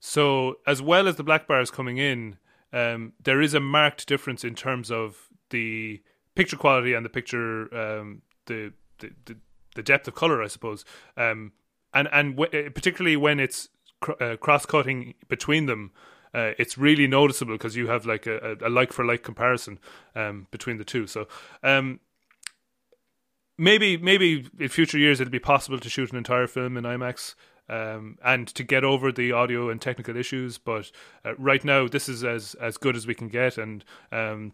So 0.00 0.56
as 0.66 0.82
well 0.82 1.08
as 1.08 1.16
the 1.16 1.24
black 1.24 1.46
bars 1.46 1.70
coming 1.70 1.98
in, 1.98 2.36
um, 2.72 3.12
there 3.22 3.40
is 3.40 3.54
a 3.54 3.60
marked 3.60 4.06
difference 4.06 4.44
in 4.44 4.54
terms 4.54 4.90
of 4.90 5.28
the 5.50 6.02
picture 6.34 6.56
quality 6.56 6.92
and 6.94 7.04
the 7.04 7.10
picture 7.10 7.74
um, 7.74 8.22
the, 8.46 8.72
the, 8.98 9.10
the 9.24 9.36
the 9.74 9.82
depth 9.82 10.06
of 10.06 10.14
color, 10.14 10.42
I 10.42 10.46
suppose, 10.46 10.84
um, 11.16 11.52
and 11.92 12.08
and 12.12 12.36
w- 12.36 12.70
particularly 12.70 13.16
when 13.16 13.40
it's 13.40 13.68
cr- 14.00 14.22
uh, 14.22 14.36
cross 14.36 14.66
cutting 14.66 15.14
between 15.28 15.66
them. 15.66 15.92
Uh, 16.34 16.52
it's 16.58 16.76
really 16.76 17.06
noticeable 17.06 17.54
because 17.54 17.76
you 17.76 17.86
have 17.86 18.06
like 18.06 18.26
a, 18.26 18.56
a 18.60 18.68
like 18.68 18.92
for 18.92 19.04
like 19.04 19.22
comparison 19.22 19.78
um, 20.14 20.46
between 20.50 20.78
the 20.78 20.84
two. 20.84 21.06
So 21.06 21.28
um, 21.62 22.00
maybe 23.56 23.96
maybe 23.96 24.48
in 24.58 24.68
future 24.68 24.98
years 24.98 25.20
it'll 25.20 25.30
be 25.30 25.38
possible 25.38 25.78
to 25.78 25.88
shoot 25.88 26.10
an 26.10 26.18
entire 26.18 26.46
film 26.46 26.76
in 26.76 26.84
IMAX 26.84 27.34
um, 27.68 28.18
and 28.24 28.48
to 28.48 28.62
get 28.62 28.84
over 28.84 29.12
the 29.12 29.32
audio 29.32 29.70
and 29.70 29.80
technical 29.80 30.16
issues. 30.16 30.58
But 30.58 30.90
uh, 31.24 31.34
right 31.36 31.64
now, 31.64 31.88
this 31.88 32.08
is 32.08 32.24
as 32.24 32.54
as 32.54 32.76
good 32.76 32.96
as 32.96 33.06
we 33.06 33.14
can 33.14 33.28
get, 33.28 33.58
and 33.58 33.84
um, 34.12 34.52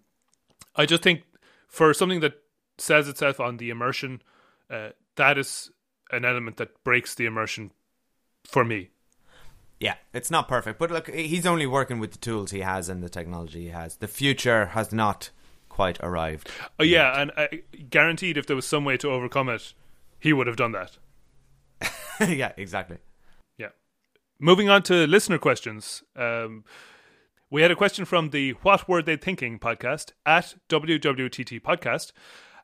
I 0.76 0.86
just 0.86 1.02
think 1.02 1.22
for 1.66 1.94
something 1.94 2.20
that 2.20 2.34
says 2.78 3.08
itself 3.08 3.40
on 3.40 3.56
the 3.56 3.70
immersion, 3.70 4.22
uh, 4.70 4.90
that 5.16 5.38
is 5.38 5.70
an 6.10 6.24
element 6.24 6.56
that 6.56 6.82
breaks 6.84 7.14
the 7.14 7.26
immersion 7.26 7.72
for 8.44 8.64
me. 8.64 8.90
Yeah, 9.80 9.94
it's 10.12 10.30
not 10.30 10.46
perfect, 10.46 10.78
but 10.78 10.90
look, 10.90 11.08
he's 11.08 11.46
only 11.46 11.66
working 11.66 11.98
with 11.98 12.12
the 12.12 12.18
tools 12.18 12.50
he 12.50 12.60
has 12.60 12.90
and 12.90 13.02
the 13.02 13.08
technology 13.08 13.62
he 13.62 13.68
has. 13.68 13.96
The 13.96 14.08
future 14.08 14.66
has 14.66 14.92
not 14.92 15.30
quite 15.70 15.98
arrived. 16.00 16.50
Oh 16.78 16.84
yeah, 16.84 17.18
and 17.18 17.32
I 17.38 17.62
guaranteed 17.88 18.36
if 18.36 18.46
there 18.46 18.56
was 18.56 18.66
some 18.66 18.84
way 18.84 18.98
to 18.98 19.10
overcome 19.10 19.48
it, 19.48 19.72
he 20.18 20.34
would 20.34 20.46
have 20.46 20.56
done 20.56 20.72
that. 20.72 20.98
yeah, 22.28 22.52
exactly. 22.58 22.98
Yeah. 23.56 23.70
Moving 24.38 24.68
on 24.68 24.82
to 24.84 25.06
listener 25.06 25.38
questions. 25.38 26.02
Um, 26.14 26.64
we 27.50 27.62
had 27.62 27.70
a 27.70 27.76
question 27.76 28.04
from 28.04 28.30
the 28.30 28.50
What 28.62 28.86
Were 28.86 29.00
They 29.00 29.16
Thinking 29.16 29.58
podcast 29.58 30.12
at 30.26 30.54
WWTT 30.68 31.62
Podcast. 31.62 32.12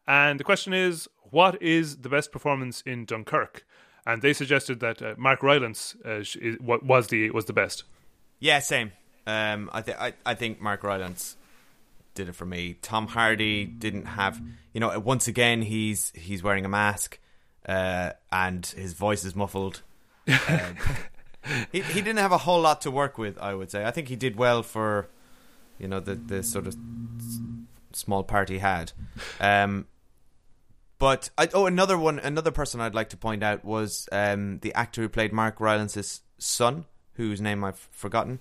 And 0.07 0.39
the 0.39 0.45
question 0.45 0.73
is 0.75 1.09
What 1.31 1.61
is 1.63 1.99
the 1.99 2.09
best 2.11 2.31
performance 2.31 2.83
in 2.83 3.07
Dunkirk? 3.07 3.65
And 4.07 4.23
they 4.23 4.33
suggested 4.33 4.81
that 4.81 5.03
uh, 5.03 5.14
Mark 5.16 5.42
Rylance 5.42 5.97
uh, 6.05 6.23
was 6.61 7.09
the 7.09 7.31
was 7.31 7.47
the 7.47 7.53
best. 7.53 7.85
Yeah, 8.38 8.61
same. 8.61 8.92
Um, 9.27 9.69
I, 9.73 9.83
th- 9.83 9.97
I, 10.25 10.35
think 10.35 10.61
Mark 10.61 10.85
Rylance 10.85 11.37
did 12.14 12.29
it 12.29 12.37
for 12.37 12.47
me. 12.47 12.77
Tom 12.81 13.09
Hardy 13.09 13.64
didn't 13.64 14.07
have, 14.07 14.40
you 14.73 14.79
know, 14.79 14.97
once 15.01 15.27
again 15.27 15.62
he's 15.62 16.12
he's 16.14 16.45
wearing 16.45 16.64
a 16.64 16.69
mask 16.69 17.19
uh, 17.66 18.12
and 18.31 18.64
his 18.64 18.92
voice 18.92 19.25
is 19.25 19.35
muffled. 19.35 19.83
Uh, 20.29 20.73
he 21.73 21.81
he 21.81 22.01
didn't 22.01 22.19
have 22.19 22.33
a 22.33 22.38
whole 22.38 22.61
lot 22.61 22.81
to 22.83 22.90
work 22.90 23.19
with. 23.19 23.38
I 23.38 23.55
would 23.55 23.71
say. 23.71 23.85
I 23.85 23.90
think 23.90 24.09
he 24.09 24.16
did 24.16 24.37
well 24.37 24.62
for, 24.62 25.09
you 25.79 25.88
know, 25.88 26.01
the 26.01 26.14
the 26.14 26.42
sort 26.42 26.66
of 26.66 26.77
small 27.92 28.23
part 28.23 28.49
he 28.49 28.59
had. 28.59 28.92
Um, 29.40 29.87
but 30.99 31.31
I, 31.37 31.49
oh, 31.53 31.67
another 31.67 31.99
one, 31.99 32.19
another 32.19 32.51
person 32.51 32.81
I'd 32.81 32.95
like 32.95 33.11
to 33.11 33.17
point 33.17 33.43
out 33.43 33.65
was 33.65 34.09
um, 34.13 34.59
the 34.61 34.73
actor 34.75 35.03
who 35.03 35.09
played 35.09 35.33
Mark 35.33 35.59
Rylance's 35.59 36.23
son, 36.39 36.87
whose 37.15 37.41
name 37.41 37.65
I've 37.65 37.89
forgotten. 37.91 38.41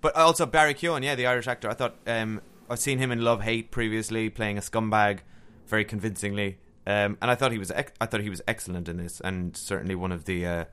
But 0.00 0.16
also 0.16 0.46
Barry 0.46 0.74
Keoghan, 0.74 1.02
yeah, 1.04 1.14
the 1.14 1.26
Irish 1.26 1.46
actor. 1.46 1.68
I 1.68 1.74
thought 1.74 1.96
um, 2.06 2.40
I've 2.68 2.78
seen 2.78 2.98
him 2.98 3.12
in 3.12 3.22
Love 3.22 3.42
Hate 3.42 3.70
previously, 3.70 4.28
playing 4.30 4.58
a 4.58 4.60
scumbag 4.60 5.20
very 5.66 5.84
convincingly. 5.84 6.58
Um, 6.86 7.18
and 7.20 7.30
I 7.30 7.34
thought 7.34 7.52
he 7.52 7.58
was 7.58 7.70
ec- 7.70 7.94
I 8.00 8.06
thought 8.06 8.20
he 8.20 8.30
was 8.30 8.42
excellent 8.46 8.88
in 8.88 8.96
this, 8.96 9.20
and 9.20 9.56
certainly 9.56 9.96
one 9.96 10.12
of 10.12 10.24
the 10.24 10.46
uh, 10.46 10.64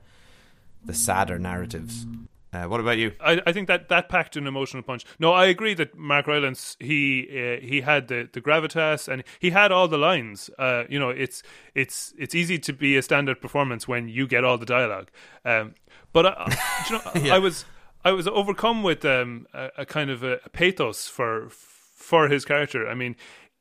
the 0.84 0.94
sadder 0.94 1.38
narratives. 1.38 2.06
Uh, 2.54 2.68
what 2.68 2.80
about 2.80 2.98
you? 2.98 3.12
I, 3.20 3.40
I, 3.46 3.52
think 3.52 3.66
that 3.68 3.88
that 3.88 4.08
packed 4.08 4.36
an 4.36 4.46
emotional 4.46 4.82
punch. 4.82 5.04
No, 5.18 5.32
I 5.32 5.46
agree 5.46 5.74
that 5.74 5.96
Mark 5.96 6.26
Rylance 6.26 6.76
he 6.78 7.26
uh, 7.30 7.60
he 7.60 7.80
had 7.80 8.08
the, 8.08 8.28
the 8.32 8.40
gravitas 8.40 9.08
and 9.08 9.24
he 9.40 9.50
had 9.50 9.72
all 9.72 9.88
the 9.88 9.98
lines. 9.98 10.50
Uh, 10.58 10.84
you 10.88 10.98
know, 10.98 11.10
it's 11.10 11.42
it's 11.74 12.14
it's 12.16 12.34
easy 12.34 12.58
to 12.60 12.72
be 12.72 12.96
a 12.96 13.02
standard 13.02 13.40
performance 13.40 13.88
when 13.88 14.08
you 14.08 14.26
get 14.26 14.44
all 14.44 14.56
the 14.56 14.66
dialogue. 14.66 15.10
Um, 15.44 15.74
but 16.12 16.26
I, 16.26 16.56
you 16.88 16.96
know, 16.96 17.10
yeah. 17.28 17.34
I 17.34 17.38
was 17.38 17.64
I 18.04 18.12
was 18.12 18.28
overcome 18.28 18.82
with 18.82 19.04
um, 19.04 19.46
a, 19.52 19.70
a, 19.78 19.86
kind 19.86 20.10
of 20.10 20.22
a, 20.22 20.38
a, 20.44 20.48
pathos 20.50 21.08
for 21.08 21.48
for 21.50 22.28
his 22.28 22.44
character. 22.44 22.86
I 22.86 22.94
mean, 22.94 23.16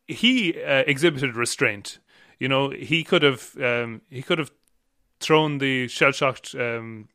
he 0.08 0.62
uh, 0.62 0.84
exhibited 0.86 1.36
restraint 1.36 2.00
you 2.44 2.50
know, 2.50 2.72
he 2.72 3.06
could 3.06 3.24
have 3.24 3.56
um, 3.62 4.02
he 4.10 4.22
could 4.22 4.38
have 4.38 4.52
thrown 5.22 5.60
the 5.60 5.88
shell 5.88 6.12
shocked 6.12 6.54
um, 6.60 7.08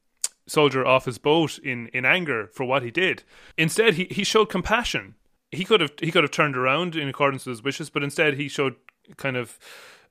soldier 0.49 0.85
off 0.85 1.05
his 1.05 1.19
boat 1.19 1.59
in, 1.59 1.89
in 1.89 2.05
anger 2.05 2.49
for 2.53 2.65
what 2.65 2.83
he 2.83 2.91
did. 2.91 3.23
Instead, 3.57 3.95
he, 3.95 4.05
he 4.11 4.25
showed 4.25 4.47
compassion. 4.47 5.15
He 5.51 5.65
could 5.65 5.81
have 5.81 5.93
he 6.01 6.11
could 6.11 6.25
have 6.25 6.31
turned 6.31 6.57
around 6.57 6.95
in 6.97 7.09
accordance 7.09 7.47
with 7.47 7.59
his 7.59 7.63
wishes, 7.63 7.91
but 7.91 8.03
instead 8.03 8.35
he 8.35 8.49
showed 8.49 8.77
kind 9.17 9.37
of 9.37 9.59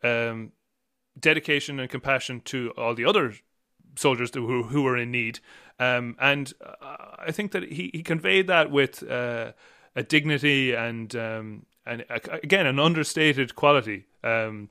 um, 0.04 0.52
dedication 1.20 1.80
and 1.80 1.90
compassion 1.90 2.42
to 2.46 2.72
all 2.78 2.96
the 2.96 3.06
other 3.06 3.34
soldiers 3.96 4.32
who 4.34 4.64
who 4.64 4.82
were 4.82 4.98
in 4.98 5.12
need. 5.12 5.40
Um, 5.80 6.16
and 6.20 6.54
I 7.20 7.32
think 7.32 7.52
that 7.52 7.64
he, 7.64 7.92
he 7.94 8.02
conveyed 8.02 8.48
that 8.48 8.72
with 8.72 9.04
uh, 9.04 9.52
a 9.96 10.04
dignity 10.04 10.74
and 10.74 11.16
um, 11.16 11.66
and 11.86 12.04
uh, 12.10 12.20
again 12.44 12.66
an 12.66 12.80
understated 12.80 13.56
quality. 13.56 14.06
Um, 14.24 14.70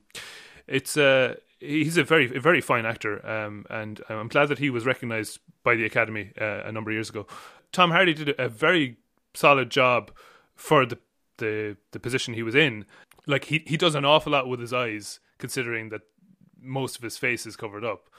it's 0.67 0.97
uh, 0.97 1.35
he's 1.59 1.97
a 1.97 2.03
very 2.03 2.35
a 2.35 2.39
very 2.39 2.61
fine 2.61 2.85
actor, 2.85 3.25
um, 3.27 3.65
and 3.69 4.01
I'm 4.09 4.27
glad 4.27 4.49
that 4.49 4.59
he 4.59 4.69
was 4.69 4.85
recognised 4.85 5.39
by 5.63 5.75
the 5.75 5.85
Academy 5.85 6.31
uh, 6.39 6.63
a 6.65 6.71
number 6.71 6.91
of 6.91 6.95
years 6.95 7.09
ago. 7.09 7.27
Tom 7.71 7.91
Hardy 7.91 8.13
did 8.13 8.35
a 8.39 8.49
very 8.49 8.97
solid 9.33 9.69
job 9.69 10.11
for 10.55 10.85
the 10.85 10.97
the 11.37 11.77
the 11.91 11.99
position 11.99 12.33
he 12.33 12.43
was 12.43 12.55
in. 12.55 12.85
Like 13.25 13.45
he 13.45 13.63
he 13.65 13.77
does 13.77 13.95
an 13.95 14.05
awful 14.05 14.31
lot 14.31 14.47
with 14.47 14.59
his 14.59 14.73
eyes, 14.73 15.19
considering 15.37 15.89
that 15.89 16.01
most 16.59 16.97
of 16.97 17.03
his 17.03 17.17
face 17.17 17.45
is 17.45 17.55
covered 17.55 17.83
up. 17.83 18.09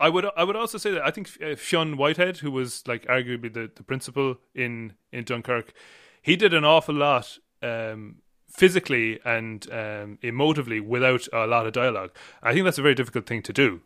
I 0.00 0.08
would 0.08 0.26
I 0.36 0.44
would 0.44 0.56
also 0.56 0.78
say 0.78 0.90
that 0.92 1.02
I 1.02 1.10
think 1.10 1.30
uh, 1.42 1.54
Fionn 1.56 1.96
Whitehead, 1.96 2.38
who 2.38 2.50
was 2.50 2.82
like 2.86 3.06
arguably 3.06 3.52
the, 3.52 3.70
the 3.74 3.82
principal 3.82 4.36
in 4.54 4.94
in 5.12 5.24
Dunkirk, 5.24 5.72
he 6.20 6.36
did 6.36 6.54
an 6.54 6.64
awful 6.64 6.94
lot 6.94 7.38
um, 7.62 8.21
physically 8.52 9.18
and 9.24 9.66
um, 9.70 10.18
emotively 10.22 10.80
without 10.80 11.26
a 11.32 11.46
lot 11.46 11.66
of 11.66 11.72
dialogue. 11.72 12.10
I 12.42 12.52
think 12.52 12.64
that's 12.64 12.78
a 12.78 12.82
very 12.82 12.94
difficult 12.94 13.26
thing 13.26 13.42
to 13.42 13.52
do. 13.52 13.80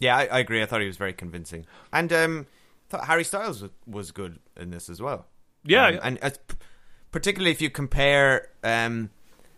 Yeah, 0.00 0.16
I, 0.16 0.26
I 0.26 0.38
agree. 0.38 0.62
I 0.62 0.66
thought 0.66 0.80
he 0.80 0.86
was 0.86 0.96
very 0.96 1.12
convincing, 1.12 1.66
and 1.92 2.12
um, 2.12 2.46
thought 2.88 3.06
Harry 3.06 3.24
Styles 3.24 3.62
was, 3.62 3.70
was 3.86 4.10
good 4.12 4.38
in 4.56 4.70
this 4.70 4.88
as 4.88 5.02
well. 5.02 5.26
Yeah, 5.64 5.88
Um, 5.88 6.00
and 6.02 6.18
uh, 6.22 6.30
particularly 7.10 7.50
if 7.50 7.60
you 7.60 7.68
compare 7.68 8.48
um, 8.62 9.10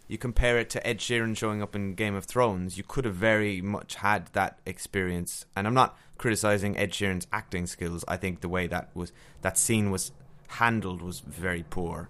you 0.08 0.18
compare 0.18 0.58
it 0.58 0.68
to 0.70 0.84
Ed 0.84 0.98
Sheeran 0.98 1.36
showing 1.36 1.62
up 1.62 1.76
in 1.76 1.94
Game 1.94 2.16
of 2.16 2.24
Thrones, 2.24 2.76
you 2.76 2.82
could 2.82 3.04
have 3.04 3.14
very 3.14 3.60
much 3.60 3.96
had 3.96 4.26
that 4.32 4.58
experience. 4.66 5.46
And 5.54 5.68
I'm 5.68 5.74
not 5.74 5.96
criticizing 6.18 6.76
Ed 6.76 6.90
Sheeran's 6.90 7.28
acting 7.32 7.66
skills. 7.66 8.04
I 8.08 8.16
think 8.16 8.40
the 8.40 8.48
way 8.48 8.66
that 8.66 8.90
was 8.92 9.12
that 9.42 9.56
scene 9.56 9.90
was 9.92 10.10
handled 10.50 11.02
was 11.02 11.20
very 11.20 11.64
poor. 11.70 12.08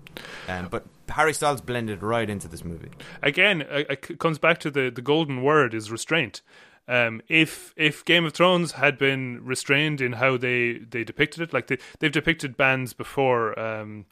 Um, 0.49 0.69
but 0.71 0.87
Harry 1.09 1.33
Styles 1.33 1.61
blended 1.61 2.03
right 2.03 2.29
into 2.29 2.49
this 2.49 2.65
movie. 2.65 2.91
again, 3.23 3.63
it 3.71 4.19
comes 4.19 4.39
back 4.39 4.59
to 4.61 4.71
the, 4.71 4.91
the 4.91 5.03
golden 5.03 5.43
word 5.43 5.75
is 5.75 5.91
restraint. 5.91 6.43
Um, 6.89 7.23
if 7.29 7.73
if 7.77 8.05
Game 8.05 8.25
of 8.25 8.33
Thrones 8.33 8.73
had 8.73 8.99
been 8.99 9.45
restrained 9.45 10.01
in 10.01 10.15
how 10.15 10.37
they, 10.37 10.79
they 10.79 11.05
depicted 11.05 11.41
it, 11.43 11.53
like 11.53 11.69
they 11.69 11.79
they've 12.01 12.11
depicted 12.11 12.57
bands 12.57 12.95
before. 12.95 13.57
Um, 13.59 14.07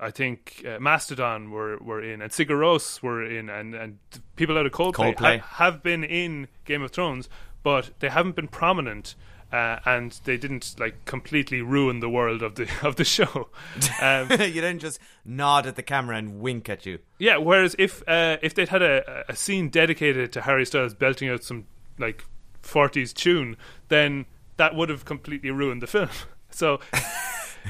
I 0.00 0.10
think 0.12 0.64
uh, 0.64 0.78
Mastodon 0.78 1.50
were, 1.50 1.76
were 1.78 2.00
in, 2.00 2.22
and 2.22 2.30
Sigur 2.30 2.50
Rós 2.50 3.02
were 3.02 3.24
in, 3.24 3.48
and, 3.48 3.74
and 3.74 3.98
people 4.36 4.56
out 4.56 4.64
of 4.64 4.70
Coldplay, 4.70 5.16
Coldplay. 5.16 5.40
ha- 5.40 5.64
have 5.64 5.82
been 5.82 6.04
in 6.04 6.46
Game 6.64 6.82
of 6.82 6.92
Thrones, 6.92 7.28
but 7.64 7.90
they 7.98 8.08
haven't 8.08 8.36
been 8.36 8.46
prominent. 8.46 9.16
Uh, 9.50 9.78
and 9.86 10.20
they 10.24 10.36
didn't 10.36 10.74
like 10.78 11.04
completely 11.06 11.62
ruin 11.62 12.00
the 12.00 12.08
world 12.10 12.42
of 12.42 12.54
the 12.56 12.68
of 12.86 12.96
the 12.96 13.04
show. 13.04 13.48
Um, 14.02 14.30
you 14.30 14.36
didn't 14.60 14.80
just 14.80 15.00
nod 15.24 15.66
at 15.66 15.76
the 15.76 15.82
camera 15.82 16.16
and 16.16 16.40
wink 16.40 16.68
at 16.68 16.84
you. 16.86 16.98
yeah, 17.18 17.38
whereas 17.38 17.74
if 17.78 18.02
uh, 18.06 18.36
if 18.42 18.54
they'd 18.54 18.68
had 18.68 18.82
a, 18.82 19.24
a 19.28 19.34
scene 19.34 19.70
dedicated 19.70 20.32
to 20.32 20.42
Harry 20.42 20.66
Styles 20.66 20.92
belting 20.94 21.28
out 21.30 21.42
some 21.44 21.66
like 21.98 22.24
forties 22.60 23.12
tune, 23.14 23.56
then 23.88 24.26
that 24.58 24.74
would 24.74 24.88
have 24.90 25.04
completely 25.04 25.50
ruined 25.50 25.80
the 25.82 25.86
film. 25.86 26.08
So 26.50 26.80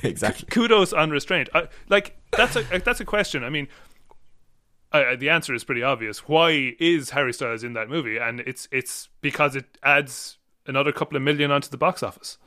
Exactly. 0.02 0.46
kudos 0.50 0.92
on 0.92 1.10
restraint. 1.10 1.48
I, 1.54 1.68
like 1.88 2.16
that's 2.36 2.56
a 2.56 2.62
that's 2.84 3.00
a 3.00 3.04
question. 3.04 3.42
I 3.44 3.50
mean, 3.50 3.66
uh, 4.92 5.16
the 5.16 5.28
answer 5.30 5.54
is 5.54 5.64
pretty 5.64 5.82
obvious. 5.82 6.28
Why 6.28 6.74
is 6.78 7.10
Harry 7.10 7.32
Styles 7.32 7.62
in 7.64 7.72
that 7.74 7.88
movie? 7.88 8.16
And 8.18 8.40
it's 8.40 8.68
it's 8.70 9.08
because 9.20 9.56
it 9.56 9.66
adds 9.82 10.37
another 10.68 10.92
couple 10.92 11.16
of 11.16 11.22
million 11.22 11.50
onto 11.50 11.68
the 11.68 11.76
box 11.76 12.02
office. 12.02 12.38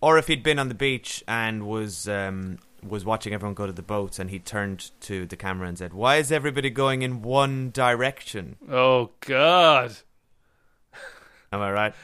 Or 0.00 0.18
if 0.18 0.26
he'd 0.26 0.42
been 0.42 0.58
on 0.58 0.68
the 0.68 0.74
beach 0.74 1.22
and 1.28 1.66
was 1.66 2.08
um, 2.08 2.58
was 2.82 3.04
watching 3.04 3.32
everyone 3.32 3.54
go 3.54 3.66
to 3.66 3.72
the 3.72 3.82
boats, 3.82 4.18
and 4.18 4.30
he 4.30 4.38
turned 4.38 4.90
to 5.02 5.26
the 5.26 5.36
camera 5.36 5.68
and 5.68 5.78
said, 5.78 5.94
"Why 5.94 6.16
is 6.16 6.32
everybody 6.32 6.70
going 6.70 7.02
in 7.02 7.22
one 7.22 7.70
direction?" 7.70 8.56
Oh 8.70 9.10
God. 9.20 9.96
Am 11.52 11.60
I 11.60 11.70
right? 11.70 11.94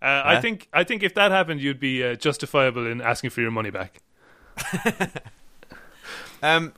Uh, 0.00 0.22
I 0.24 0.40
think 0.40 0.68
I 0.72 0.84
think 0.84 1.02
if 1.02 1.14
that 1.14 1.32
happened, 1.32 1.60
you'd 1.60 1.80
be 1.80 2.02
uh, 2.04 2.14
justifiable 2.14 2.86
in 2.86 3.00
asking 3.00 3.30
for 3.30 3.40
your 3.40 3.50
money 3.50 3.70
back. 3.70 4.00
Um, 6.42 6.72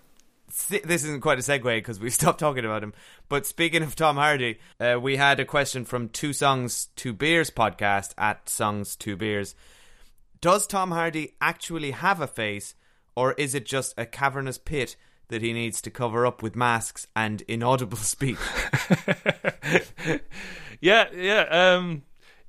this 0.69 1.05
isn't 1.05 1.21
quite 1.21 1.39
a 1.39 1.43
segue 1.43 1.63
because 1.63 2.01
we 2.01 2.11
stopped 2.11 2.41
talking 2.41 2.65
about 2.65 2.83
him. 2.83 2.93
But 3.33 3.47
speaking 3.47 3.83
of 3.83 3.97
Tom 3.97 4.17
Hardy, 4.17 4.59
uh, 4.79 4.99
we 5.01 5.17
had 5.17 5.41
a 5.41 5.47
question 5.47 5.87
from 5.87 6.11
Two 6.11 6.35
Songs 6.35 6.89
Two 6.97 7.15
Beers 7.15 7.49
podcast 7.49 8.13
at 8.19 8.47
Songs 8.47 8.95
Two 8.95 9.17
Beers. 9.17 9.55
Does 10.43 10.67
Tom 10.67 10.91
Hardy 10.91 11.33
actually 11.41 11.93
have 11.93 12.21
a 12.21 12.27
face, 12.27 12.75
or 13.17 13.33
is 13.39 13.55
it 13.55 13.65
just 13.65 13.95
a 13.97 14.05
cavernous 14.05 14.59
pit 14.59 14.97
that 15.29 15.41
he 15.41 15.55
needs 15.55 15.81
to 15.81 15.91
cover 15.91 16.27
up 16.27 16.43
with 16.43 16.55
masks 16.55 17.07
and 17.17 17.41
inaudible 17.49 17.97
speech? 17.97 18.37
Yeah, 20.83 21.07
yeah. 21.15 21.45
Um, 21.77 22.03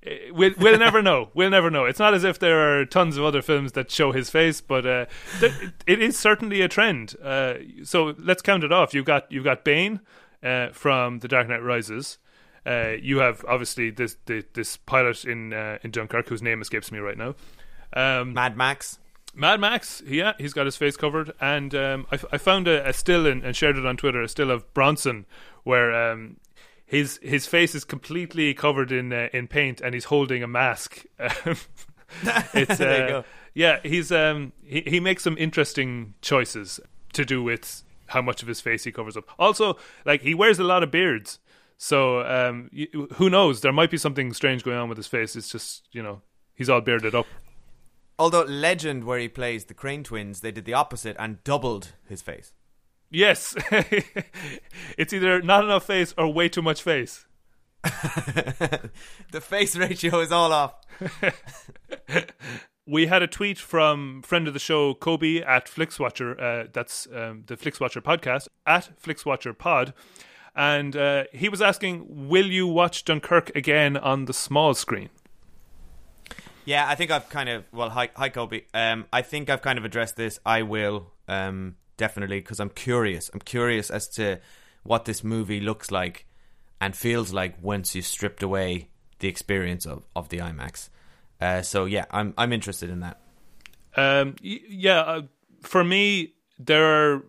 eh, 0.05 0.31
we'll 0.31 0.55
we'll 0.57 0.79
never 0.79 1.01
know. 1.01 1.29
We'll 1.33 1.51
never 1.51 1.69
know. 1.69 1.85
It's 1.85 1.99
not 1.99 2.15
as 2.15 2.23
if 2.25 2.39
there 2.39 2.81
are 2.81 2.83
tons 2.83 3.15
of 3.15 3.23
other 3.23 3.43
films 3.43 3.71
that 3.73 3.89
show 3.89 4.11
his 4.11 4.29
face, 4.31 4.59
but 4.59 4.85
uh, 4.85 5.05
th- 5.39 5.53
it 5.85 6.01
is 6.01 6.17
certainly 6.17 6.59
a 6.61 6.67
trend. 6.67 7.15
Uh, 7.23 7.53
so 7.83 8.15
let's 8.17 8.41
count 8.41 8.63
it 8.63 8.73
off. 8.73 8.93
You've 8.93 9.05
got 9.05 9.31
you've 9.31 9.43
got 9.43 9.63
Bane 9.63 10.01
uh, 10.43 10.69
from 10.69 11.19
The 11.19 11.27
Dark 11.27 11.47
Knight 11.47 11.63
Rises. 11.63 12.17
Uh, 12.65 12.93
you 13.01 13.17
have 13.17 13.43
obviously 13.47 13.89
this 13.89 14.15
the, 14.25 14.45
this 14.53 14.77
pilot 14.77 15.25
in 15.25 15.53
uh, 15.53 15.77
in 15.83 15.91
Dunkirk 15.91 16.29
whose 16.29 16.41
name 16.41 16.61
escapes 16.61 16.91
me 16.91 16.99
right 16.99 17.17
now. 17.17 17.35
Um, 17.93 18.33
Mad 18.33 18.55
Max. 18.57 18.99
Mad 19.35 19.59
Max, 19.59 20.03
yeah, 20.05 20.33
he's 20.37 20.53
got 20.53 20.65
his 20.67 20.75
face 20.77 20.95
covered, 20.95 21.31
and 21.41 21.73
um, 21.73 22.05
I, 22.11 22.19
I 22.33 22.37
found 22.37 22.67
a, 22.67 22.87
a 22.87 22.93
still 22.93 23.25
and, 23.25 23.43
and 23.43 23.55
shared 23.55 23.77
it 23.77 23.85
on 23.85 23.97
Twitter, 23.97 24.21
a 24.21 24.29
still 24.29 24.51
of 24.51 24.71
Bronson, 24.75 25.25
where 25.63 25.91
um, 26.11 26.37
his 26.85 27.19
his 27.23 27.47
face 27.47 27.73
is 27.73 27.83
completely 27.83 28.53
covered 28.53 28.91
in 28.91 29.11
uh, 29.11 29.29
in 29.33 29.47
paint, 29.47 29.81
and 29.81 29.93
he's 29.95 30.05
holding 30.05 30.43
a 30.43 30.47
mask. 30.47 31.05
it's 32.53 32.71
uh, 32.71 32.75
There 32.75 33.01
you 33.01 33.07
go. 33.09 33.25
yeah, 33.53 33.79
he's 33.83 34.11
um 34.11 34.53
he 34.63 34.81
he 34.81 34.99
makes 34.99 35.23
some 35.23 35.37
interesting 35.37 36.13
choices 36.21 36.79
to 37.13 37.25
do 37.25 37.41
with 37.41 37.82
how 38.07 38.21
much 38.21 38.41
of 38.41 38.47
his 38.47 38.61
face 38.61 38.83
he 38.83 38.91
covers 38.91 39.17
up. 39.17 39.25
Also, 39.39 39.77
like 40.05 40.21
he 40.21 40.33
wears 40.33 40.59
a 40.59 40.63
lot 40.63 40.83
of 40.83 40.91
beards, 40.91 41.39
so 41.77 42.21
um 42.21 42.69
who 43.13 43.29
knows? 43.29 43.61
There 43.61 43.73
might 43.73 43.91
be 43.91 43.97
something 43.97 44.33
strange 44.33 44.63
going 44.63 44.77
on 44.77 44.89
with 44.89 44.97
his 44.97 45.07
face. 45.07 45.35
It's 45.35 45.49
just 45.49 45.87
you 45.91 46.03
know 46.03 46.21
he's 46.55 46.69
all 46.69 46.81
bearded 46.81 47.15
up. 47.15 47.27
Although 48.19 48.43
Legend, 48.43 49.05
where 49.05 49.19
he 49.19 49.27
plays 49.27 49.65
the 49.65 49.73
Kray 49.73 50.03
twins, 50.03 50.41
they 50.41 50.51
did 50.51 50.65
the 50.65 50.73
opposite 50.73 51.15
and 51.19 51.43
doubled 51.43 51.93
his 52.07 52.21
face. 52.21 52.53
Yes, 53.09 53.55
it's 54.97 55.13
either 55.13 55.41
not 55.41 55.63
enough 55.63 55.85
face 55.85 56.13
or 56.17 56.31
way 56.31 56.49
too 56.49 56.61
much 56.61 56.81
face. 56.81 57.25
the 57.83 59.41
face 59.41 59.75
ratio 59.75 60.19
is 60.19 60.31
all 60.31 60.51
off. 60.51 60.75
We 62.85 63.05
had 63.05 63.23
a 63.23 63.27
tweet 63.27 63.57
from 63.57 64.21
friend 64.23 64.47
of 64.47 64.53
the 64.53 64.59
show 64.59 64.93
Kobe 64.93 65.41
at 65.41 65.67
Flixwatcher. 65.67 66.39
Uh, 66.39 66.67
that's 66.73 67.07
um, 67.13 67.43
the 67.47 67.55
Flixwatcher 67.55 68.01
podcast 68.01 68.47
at 68.65 68.89
Flixwatcher 69.01 69.57
Pod, 69.57 69.93
and 70.55 70.95
uh, 70.95 71.23
he 71.31 71.47
was 71.47 71.61
asking, 71.61 72.27
"Will 72.27 72.47
you 72.47 72.67
watch 72.67 73.05
Dunkirk 73.05 73.55
again 73.55 73.95
on 73.95 74.25
the 74.25 74.33
small 74.33 74.73
screen?" 74.73 75.09
Yeah, 76.65 76.87
I 76.87 76.95
think 76.95 77.11
I've 77.11 77.29
kind 77.29 77.49
of 77.49 77.65
well, 77.71 77.89
hi, 77.89 78.09
hi 78.15 78.29
Kobe. 78.29 78.63
Um, 78.73 79.05
I 79.11 79.21
think 79.21 79.49
I've 79.49 79.61
kind 79.61 79.77
of 79.79 79.85
addressed 79.85 80.15
this. 80.15 80.39
I 80.45 80.63
will 80.63 81.11
um, 81.27 81.75
definitely 81.97 82.39
because 82.39 82.59
I'm 82.59 82.69
curious. 82.69 83.29
I'm 83.33 83.39
curious 83.39 83.89
as 83.89 84.07
to 84.09 84.39
what 84.83 85.05
this 85.05 85.23
movie 85.23 85.59
looks 85.59 85.91
like 85.91 86.25
and 86.79 86.95
feels 86.95 87.31
like 87.31 87.55
once 87.61 87.95
you 87.95 88.01
stripped 88.01 88.43
away 88.43 88.89
the 89.19 89.27
experience 89.27 89.85
of, 89.85 90.03
of 90.15 90.29
the 90.29 90.39
IMAX. 90.39 90.89
Uh, 91.43 91.61
so 91.61 91.83
yeah, 91.83 92.05
I'm 92.09 92.33
I'm 92.37 92.53
interested 92.53 92.89
in 92.89 93.01
that. 93.01 93.19
Um, 93.97 94.35
yeah, 94.41 95.01
uh, 95.01 95.21
for 95.61 95.83
me, 95.83 96.35
there 96.57 96.85
are 96.85 97.25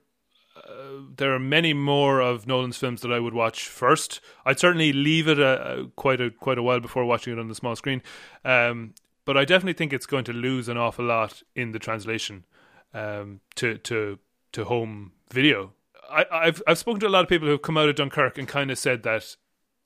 uh, 0.57 1.01
there 1.17 1.35
are 1.35 1.41
many 1.41 1.75
more 1.75 2.21
of 2.21 2.47
Nolan's 2.47 2.77
films 2.77 3.01
that 3.01 3.12
I 3.12 3.19
would 3.19 3.35
watch 3.35 3.67
first. 3.67 4.21
I'd 4.47 4.61
certainly 4.61 4.93
leave 4.93 5.27
it 5.27 5.41
a, 5.41 5.81
a, 5.81 5.87
quite 5.89 6.21
a 6.21 6.31
quite 6.31 6.59
a 6.59 6.62
while 6.62 6.79
before 6.79 7.05
watching 7.05 7.33
it 7.33 7.41
on 7.41 7.49
the 7.49 7.57
small 7.57 7.75
screen. 7.75 8.03
Um, 8.45 8.95
but 9.25 9.37
I 9.37 9.45
definitely 9.45 9.73
think 9.73 9.93
it's 9.93 10.07
going 10.07 10.25
to 10.25 10.33
lose 10.33 10.69
an 10.69 10.77
awful 10.77 11.05
lot 11.05 11.43
in 11.57 11.73
the 11.73 11.81
translation 11.81 12.45
um, 12.93 13.41
to 13.57 13.79
to 13.79 14.21
to 14.53 14.65
home 14.65 15.11
video. 15.33 15.73
I, 16.09 16.25
I've 16.31 16.62
I've 16.69 16.79
spoken 16.79 17.01
to 17.01 17.09
a 17.09 17.15
lot 17.17 17.25
of 17.25 17.29
people 17.29 17.49
who've 17.49 17.61
come 17.61 17.77
out 17.77 17.89
of 17.89 17.97
Dunkirk 17.97 18.39
and 18.39 18.47
kind 18.47 18.71
of 18.71 18.79
said 18.79 19.03
that 19.03 19.35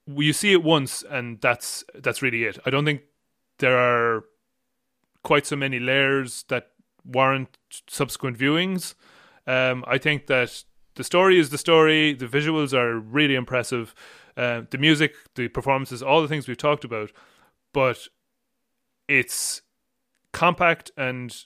you 0.06 0.34
see 0.34 0.52
it 0.52 0.62
once 0.62 1.02
and 1.02 1.40
that's 1.40 1.82
that's 1.94 2.20
really 2.20 2.44
it. 2.44 2.58
I 2.66 2.70
don't 2.70 2.84
think 2.84 3.02
there 3.58 3.76
are 3.78 4.24
quite 5.22 5.46
so 5.46 5.56
many 5.56 5.78
layers 5.78 6.44
that 6.48 6.70
warrant 7.04 7.58
subsequent 7.88 8.38
viewings. 8.38 8.94
Um, 9.46 9.84
I 9.86 9.98
think 9.98 10.26
that 10.26 10.64
the 10.94 11.04
story 11.04 11.38
is 11.38 11.50
the 11.50 11.58
story. 11.58 12.12
The 12.12 12.26
visuals 12.26 12.72
are 12.72 12.98
really 12.98 13.34
impressive. 13.34 13.94
Uh, 14.36 14.62
the 14.70 14.78
music, 14.78 15.14
the 15.34 15.48
performances, 15.48 16.02
all 16.02 16.22
the 16.22 16.28
things 16.28 16.46
we've 16.46 16.56
talked 16.56 16.84
about, 16.84 17.10
but 17.72 18.06
it's 19.08 19.62
compact 20.32 20.90
and 20.96 21.44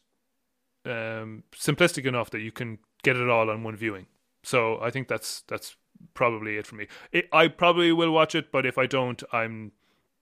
um, 0.84 1.44
simplistic 1.54 2.04
enough 2.04 2.30
that 2.30 2.40
you 2.40 2.52
can 2.52 2.78
get 3.02 3.16
it 3.16 3.28
all 3.30 3.48
on 3.48 3.62
one 3.62 3.76
viewing. 3.76 4.06
So 4.42 4.78
I 4.80 4.90
think 4.90 5.08
that's 5.08 5.42
that's 5.48 5.76
probably 6.14 6.56
it 6.56 6.66
for 6.66 6.74
me. 6.74 6.88
It, 7.12 7.28
I 7.32 7.48
probably 7.48 7.92
will 7.92 8.10
watch 8.10 8.34
it, 8.34 8.50
but 8.50 8.66
if 8.66 8.76
I 8.76 8.86
don't, 8.86 9.22
I'm 9.32 9.72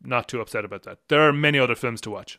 not 0.03 0.29
too 0.29 0.41
upset 0.41 0.65
about 0.65 0.85
that. 0.85 0.99
There 1.09 1.23
are 1.23 1.33
many 1.33 1.59
other 1.59 1.75
films 1.75 2.01
to 2.03 2.11
watch. 2.11 2.39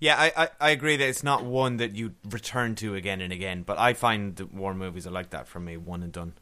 Yeah, 0.00 0.16
I, 0.18 0.32
I, 0.36 0.48
I 0.60 0.70
agree 0.70 0.96
that 0.96 1.08
it's 1.08 1.22
not 1.22 1.44
one 1.44 1.78
that 1.78 1.94
you 1.94 2.14
return 2.28 2.74
to 2.76 2.94
again 2.94 3.20
and 3.20 3.32
again. 3.32 3.62
But 3.62 3.78
I 3.78 3.94
find 3.94 4.36
the 4.36 4.46
war 4.46 4.74
movies 4.74 5.06
are 5.06 5.10
like 5.10 5.30
that 5.30 5.48
for 5.48 5.60
me, 5.60 5.76
one 5.76 6.02
and 6.02 6.12
done. 6.12 6.34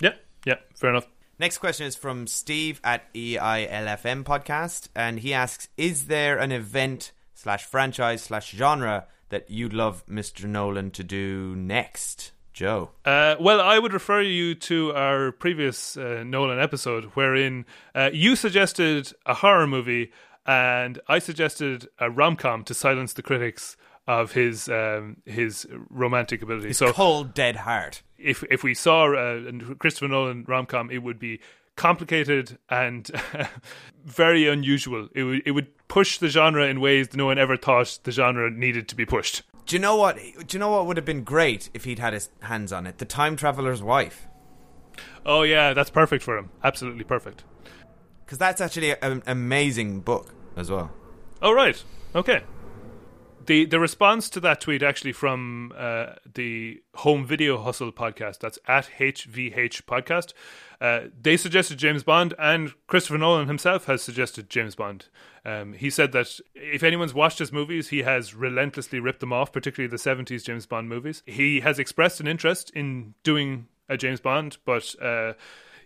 Yeah, 0.00 0.14
yeah, 0.46 0.56
fair 0.74 0.90
enough. 0.90 1.06
Next 1.38 1.58
question 1.58 1.86
is 1.86 1.96
from 1.96 2.26
Steve 2.26 2.80
at 2.84 3.12
EILFM 3.12 4.22
podcast, 4.24 4.88
and 4.94 5.20
he 5.20 5.34
asks: 5.34 5.68
Is 5.76 6.06
there 6.06 6.38
an 6.38 6.52
event 6.52 7.12
slash 7.34 7.64
franchise 7.64 8.22
slash 8.22 8.52
genre 8.52 9.06
that 9.30 9.50
you'd 9.50 9.72
love 9.72 10.06
Mr. 10.06 10.44
Nolan 10.44 10.90
to 10.92 11.02
do 11.02 11.56
next? 11.56 12.32
Joe. 12.54 12.90
Uh, 13.04 13.34
well, 13.38 13.60
I 13.60 13.78
would 13.78 13.92
refer 13.92 14.22
you 14.22 14.54
to 14.54 14.94
our 14.94 15.32
previous 15.32 15.96
uh, 15.96 16.22
Nolan 16.24 16.60
episode, 16.60 17.06
wherein 17.14 17.66
uh, 17.94 18.10
you 18.12 18.36
suggested 18.36 19.12
a 19.26 19.34
horror 19.34 19.66
movie, 19.66 20.12
and 20.46 20.98
I 21.08 21.18
suggested 21.18 21.88
a 21.98 22.08
rom 22.08 22.36
com 22.36 22.64
to 22.64 22.74
silence 22.74 23.12
the 23.12 23.22
critics 23.22 23.76
of 24.06 24.32
his 24.32 24.68
um, 24.68 25.16
his 25.26 25.66
romantic 25.90 26.42
ability. 26.42 26.68
His 26.68 26.78
so, 26.78 26.92
cold, 26.92 27.34
dead 27.34 27.56
heart. 27.56 28.02
if 28.18 28.44
if 28.50 28.62
we 28.62 28.74
saw 28.74 29.12
a 29.12 29.46
a 29.46 29.74
Christopher 29.74 30.08
Nolan 30.08 30.44
rom 30.46 30.66
com, 30.66 30.90
it 30.90 31.02
would 31.02 31.18
be 31.18 31.40
complicated 31.76 32.56
and 32.70 33.10
very 34.04 34.46
unusual. 34.46 35.08
It 35.14 35.24
would 35.24 35.42
it 35.44 35.50
would 35.50 35.66
push 35.88 36.18
the 36.18 36.28
genre 36.28 36.66
in 36.66 36.80
ways 36.80 37.14
no 37.14 37.26
one 37.26 37.38
ever 37.38 37.56
thought 37.56 37.98
the 38.04 38.12
genre 38.12 38.50
needed 38.50 38.88
to 38.88 38.94
be 38.94 39.04
pushed. 39.04 39.42
Do 39.66 39.76
you 39.76 39.80
know 39.80 39.96
what? 39.96 40.16
Do 40.16 40.44
you 40.50 40.58
know 40.58 40.70
what 40.70 40.86
would 40.86 40.96
have 40.96 41.06
been 41.06 41.24
great 41.24 41.70
if 41.72 41.84
he'd 41.84 41.98
had 41.98 42.12
his 42.12 42.28
hands 42.42 42.72
on 42.72 42.86
it? 42.86 42.98
The 42.98 43.04
Time 43.04 43.36
Traveler's 43.36 43.82
Wife, 43.82 44.26
Oh 45.24 45.42
yeah, 45.42 45.72
that's 45.72 45.90
perfect 45.90 46.22
for 46.22 46.36
him. 46.36 46.50
Absolutely 46.62 47.04
perfect. 47.04 47.44
because 48.24 48.38
that's 48.38 48.60
actually 48.60 48.94
an 49.00 49.22
amazing 49.26 50.00
book 50.00 50.34
as 50.56 50.70
well. 50.70 50.90
Oh 51.42 51.52
right, 51.52 51.82
okay. 52.14 52.42
The 53.46 53.64
the 53.66 53.80
response 53.80 54.30
to 54.30 54.40
that 54.40 54.60
tweet 54.60 54.82
actually 54.82 55.12
from 55.12 55.72
uh, 55.76 56.14
the 56.34 56.82
Home 56.94 57.26
Video 57.26 57.60
Hustle 57.60 57.92
podcast. 57.92 58.38
That's 58.40 58.58
at 58.66 58.88
HVH 58.98 59.82
podcast. 59.82 60.32
Uh, 60.80 61.08
they 61.20 61.36
suggested 61.36 61.78
James 61.78 62.02
Bond, 62.02 62.34
and 62.38 62.72
Christopher 62.86 63.18
Nolan 63.18 63.48
himself 63.48 63.86
has 63.86 64.02
suggested 64.02 64.48
James 64.50 64.74
Bond. 64.74 65.06
Um, 65.44 65.74
he 65.74 65.90
said 65.90 66.12
that 66.12 66.40
if 66.54 66.82
anyone's 66.82 67.12
watched 67.14 67.38
his 67.38 67.52
movies, 67.52 67.88
he 67.88 67.98
has 68.02 68.34
relentlessly 68.34 68.98
ripped 68.98 69.20
them 69.20 69.32
off, 69.32 69.52
particularly 69.52 69.90
the 69.90 69.98
seventies 69.98 70.42
James 70.42 70.66
Bond 70.66 70.88
movies. 70.88 71.22
He 71.26 71.60
has 71.60 71.78
expressed 71.78 72.20
an 72.20 72.26
interest 72.26 72.70
in 72.70 73.14
doing 73.22 73.66
a 73.88 73.96
James 73.96 74.20
Bond, 74.20 74.56
but 74.64 74.94
uh, 75.02 75.34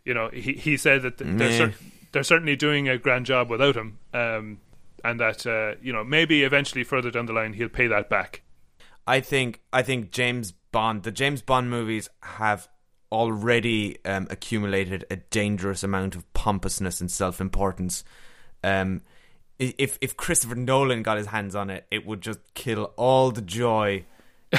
you 0.05 0.15
know 0.15 0.29
he 0.33 0.53
he 0.53 0.77
said 0.77 1.03
that 1.03 1.19
th- 1.19 1.37
they're, 1.37 1.53
cer- 1.53 1.75
they're 2.13 2.23
certainly 2.23 2.57
doing 2.57 2.89
a 2.89 2.99
grand 2.99 3.27
job 3.27 3.51
without 3.51 3.77
him. 3.77 3.99
Um, 4.15 4.61
and 5.05 5.21
that 5.21 5.47
uh, 5.47 5.75
you 5.83 5.93
know 5.93 6.05
maybe 6.05 6.43
eventually 6.43 6.85
further 6.85 7.11
down 7.11 7.27
the 7.27 7.33
line 7.33 7.53
he'll 7.53 7.69
pay 7.69 7.87
that 7.87 8.09
back. 8.09 8.43
I 9.07 9.21
think 9.21 9.61
I 9.73 9.83
think 9.83 10.11
James 10.11 10.53
Bond, 10.73 11.03
the 11.03 11.11
James 11.11 11.43
Bond 11.43 11.71
movies 11.71 12.09
have 12.23 12.69
already 13.11 13.97
um, 14.05 14.27
accumulated 14.31 15.05
a 15.11 15.17
dangerous 15.17 15.83
amount 15.83 16.15
of 16.15 16.31
pompousness 16.35 17.01
and 17.01 17.11
self-importance. 17.11 18.05
Um, 18.63 19.03
if 19.59 19.99
if 20.01 20.17
Christopher 20.17 20.55
Nolan 20.55 21.03
got 21.03 21.17
his 21.17 21.27
hands 21.27 21.55
on 21.55 21.71
it, 21.71 21.87
it 21.91 22.07
would 22.07 22.21
just 22.21 22.39
kill 22.55 22.93
all 22.97 23.31
the 23.31 23.41
joy 23.41 24.05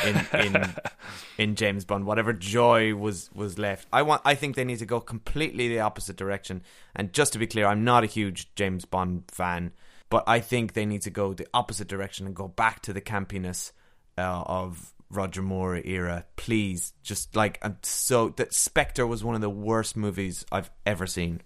in 0.03 0.27
in 0.33 0.75
in 1.37 1.55
James 1.55 1.85
Bond. 1.85 2.05
Whatever 2.05 2.33
joy 2.33 2.95
was 2.95 3.29
was 3.33 3.57
left, 3.57 3.87
I 3.93 4.01
want. 4.01 4.21
I 4.25 4.35
think 4.35 4.55
they 4.55 4.65
need 4.65 4.79
to 4.79 4.85
go 4.85 4.99
completely 4.99 5.67
the 5.67 5.79
opposite 5.79 6.15
direction. 6.15 6.63
And 6.95 7.13
just 7.13 7.33
to 7.33 7.39
be 7.39 7.47
clear, 7.47 7.67
I'm 7.67 7.83
not 7.83 8.03
a 8.03 8.07
huge 8.07 8.53
James 8.55 8.85
Bond 8.85 9.23
fan, 9.27 9.71
but 10.09 10.23
I 10.27 10.39
think 10.39 10.73
they 10.73 10.85
need 10.85 11.03
to 11.03 11.09
go 11.09 11.33
the 11.33 11.47
opposite 11.53 11.87
direction 11.87 12.25
and 12.25 12.35
go 12.35 12.47
back 12.47 12.81
to 12.83 12.93
the 12.93 13.01
campiness 13.01 13.71
uh, 14.17 14.43
of 14.45 14.93
Roger 15.11 15.41
Moore 15.41 15.77
era. 15.77 16.25
Please, 16.35 16.93
just 17.03 17.35
like 17.35 17.57
I'm 17.61 17.77
so 17.81 18.29
that 18.29 18.53
Spectre 18.53 19.07
was 19.07 19.23
one 19.23 19.35
of 19.35 19.41
the 19.41 19.49
worst 19.49 19.97
movies 19.97 20.45
I've 20.51 20.69
ever 20.85 21.07
seen. 21.07 21.41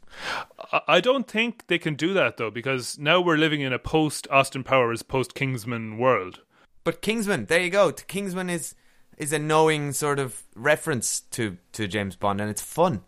I- 0.88 1.02
don't 1.02 1.28
think 1.28 1.68
they 1.68 1.78
can 1.78 1.96
do 1.96 2.14
that 2.14 2.38
though 2.38 2.50
because 2.52 2.98
now 2.98 3.20
we're 3.22 3.38
living 3.38 3.62
in 3.62 3.74
a 3.74 3.80
post 3.80 4.28
Austin 4.32 4.64
Powers, 4.64 5.04
post 5.04 5.34
Kingsman 5.36 5.98
world. 5.98 6.42
But 6.84 7.02
Kingsman, 7.02 7.46
there 7.46 7.62
you 7.62 7.70
go. 7.70 7.92
Kingsman 7.92 8.50
is 8.50 8.76
is 9.18 9.32
a 9.32 9.40
knowing 9.40 9.92
sort 9.94 10.20
of 10.20 10.42
reference 10.56 11.22
to 11.32 11.58
to 11.74 11.88
James 11.88 12.16
Bond, 12.16 12.42
and 12.42 12.50
it's 12.50 12.62
fun. 12.62 13.04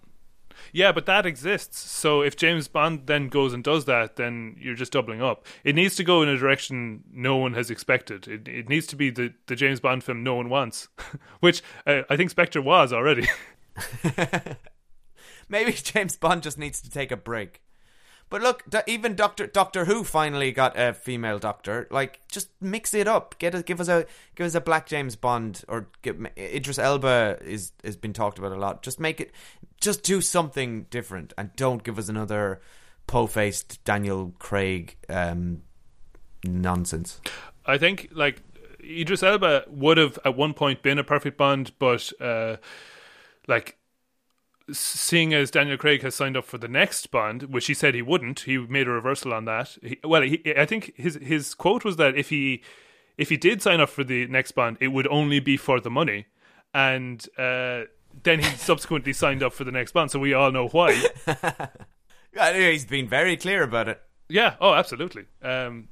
Yeah, 0.74 0.92
but 0.92 1.06
that 1.06 1.26
exists. 1.26 1.80
So 1.80 2.22
if 2.22 2.36
James 2.36 2.68
Bond 2.68 3.08
then 3.08 3.28
goes 3.28 3.54
and 3.54 3.64
does 3.64 3.86
that, 3.86 4.16
then 4.16 4.56
you're 4.60 4.76
just 4.76 4.92
doubling 4.92 5.22
up. 5.22 5.46
It 5.64 5.76
needs 5.76 5.96
to 5.96 6.04
go 6.04 6.22
in 6.22 6.30
a 6.30 6.38
direction 6.38 7.04
no 7.12 7.38
one 7.38 7.54
has 7.54 7.70
expected. 7.70 8.28
It, 8.28 8.48
it 8.48 8.70
needs 8.70 8.88
to 8.88 8.96
be 8.96 9.10
the, 9.10 9.34
the 9.48 9.56
James 9.56 9.80
Bond 9.80 10.04
film 10.04 10.24
no 10.24 10.36
one 10.36 10.50
wants, 10.50 10.88
which 11.40 11.62
uh, 11.86 12.02
I 12.10 12.18
think 12.18 12.30
Spectre 12.30 12.62
was 12.62 12.92
already. 12.94 13.28
Maybe 15.50 15.72
James 15.74 16.16
Bond 16.16 16.44
just 16.44 16.58
needs 16.58 16.82
to 16.82 16.90
take 16.90 17.12
a 17.12 17.18
break. 17.18 17.62
But 18.30 18.42
look, 18.42 18.64
even 18.88 19.16
Doctor 19.16 19.46
Doctor 19.46 19.86
Who 19.86 20.04
finally 20.04 20.52
got 20.52 20.78
a 20.80 20.94
female 20.94 21.38
Doctor. 21.38 21.88
Like, 21.92 22.22
just 22.28 22.50
mix 22.60 22.94
it 22.94 23.08
up. 23.08 23.38
Get 23.38 23.54
a, 23.54 23.62
give 23.62 23.80
us 23.80 23.88
a 23.88 24.08
give 24.36 24.48
us 24.48 24.56
a 24.56 24.62
black 24.62 24.88
James 24.88 25.16
Bond 25.16 25.64
or 25.68 25.90
give, 26.02 26.26
Idris 26.36 26.80
Elba 26.80 27.38
is 27.42 27.72
has 27.84 27.96
been 27.96 28.14
talked 28.14 28.40
about 28.40 28.52
a 28.52 28.58
lot. 28.58 28.82
Just 28.82 29.00
make 29.00 29.22
it, 29.22 29.32
just 29.82 30.04
do 30.04 30.22
something 30.22 30.84
different, 30.90 31.34
and 31.38 31.56
don't 31.56 31.84
give 31.84 32.00
us 32.00 32.10
another 32.10 32.62
po-faced 33.08 33.84
Daniel 33.84 34.34
Craig 34.40 34.98
um, 35.10 35.62
nonsense. 36.44 37.22
I 37.66 37.78
think 37.78 38.10
like 38.12 38.42
Idris 38.84 39.24
Elba 39.24 39.66
would 39.68 39.98
have 39.98 40.20
at 40.26 40.36
one 40.36 40.54
point 40.54 40.82
been 40.82 41.00
a 41.00 41.04
perfect 41.04 41.38
Bond, 41.38 41.72
but 41.80 42.12
uh, 42.22 42.58
like 43.48 43.78
seeing 44.72 45.34
as 45.34 45.52
Daniel 45.52 45.78
Craig 45.78 46.02
has 46.02 46.16
signed 46.16 46.36
up 46.36 46.46
for 46.46 46.58
the 46.58 46.68
next 46.68 47.12
Bond, 47.12 47.44
which 47.44 47.68
he 47.68 47.74
said 47.74 47.94
he 47.94 48.02
wouldn't, 48.02 48.42
he 48.42 48.58
made 48.58 48.88
a 48.88 48.92
reversal 48.92 49.34
on 49.34 49.46
that. 49.46 49.78
He, 49.84 50.00
well, 50.04 50.22
he, 50.22 50.42
I 50.58 50.66
think 50.66 50.94
his 50.96 51.20
his 51.22 51.54
quote 51.54 51.86
was 51.86 51.98
that 51.98 52.18
if 52.18 52.30
he 52.30 52.64
if 53.18 53.30
he 53.30 53.38
did 53.38 53.62
sign 53.62 53.80
up 53.80 53.90
for 53.90 54.04
the 54.04 54.28
next 54.28 54.54
Bond, 54.54 54.78
it 54.80 54.90
would 54.90 55.08
only 55.08 55.40
be 55.40 55.58
for 55.58 55.80
the 55.80 55.92
money, 55.92 56.26
and 56.74 57.28
uh, 57.38 57.84
then 58.24 58.40
he 58.40 58.46
subsequently 58.58 59.14
signed 59.14 59.44
up 59.44 59.54
for 59.54 59.64
the 59.64 59.72
next 59.72 59.92
Bond. 59.92 60.12
So 60.12 60.20
we 60.20 60.34
all 60.34 60.52
know 60.52 60.68
why. 60.68 60.94
He's 62.54 62.86
been 62.86 63.08
very 63.08 63.38
clear 63.38 63.64
about 63.64 63.88
it. 63.88 64.02
Yeah. 64.28 64.56
Oh, 64.60 64.74
absolutely. 64.74 65.26
Um, 65.42 65.88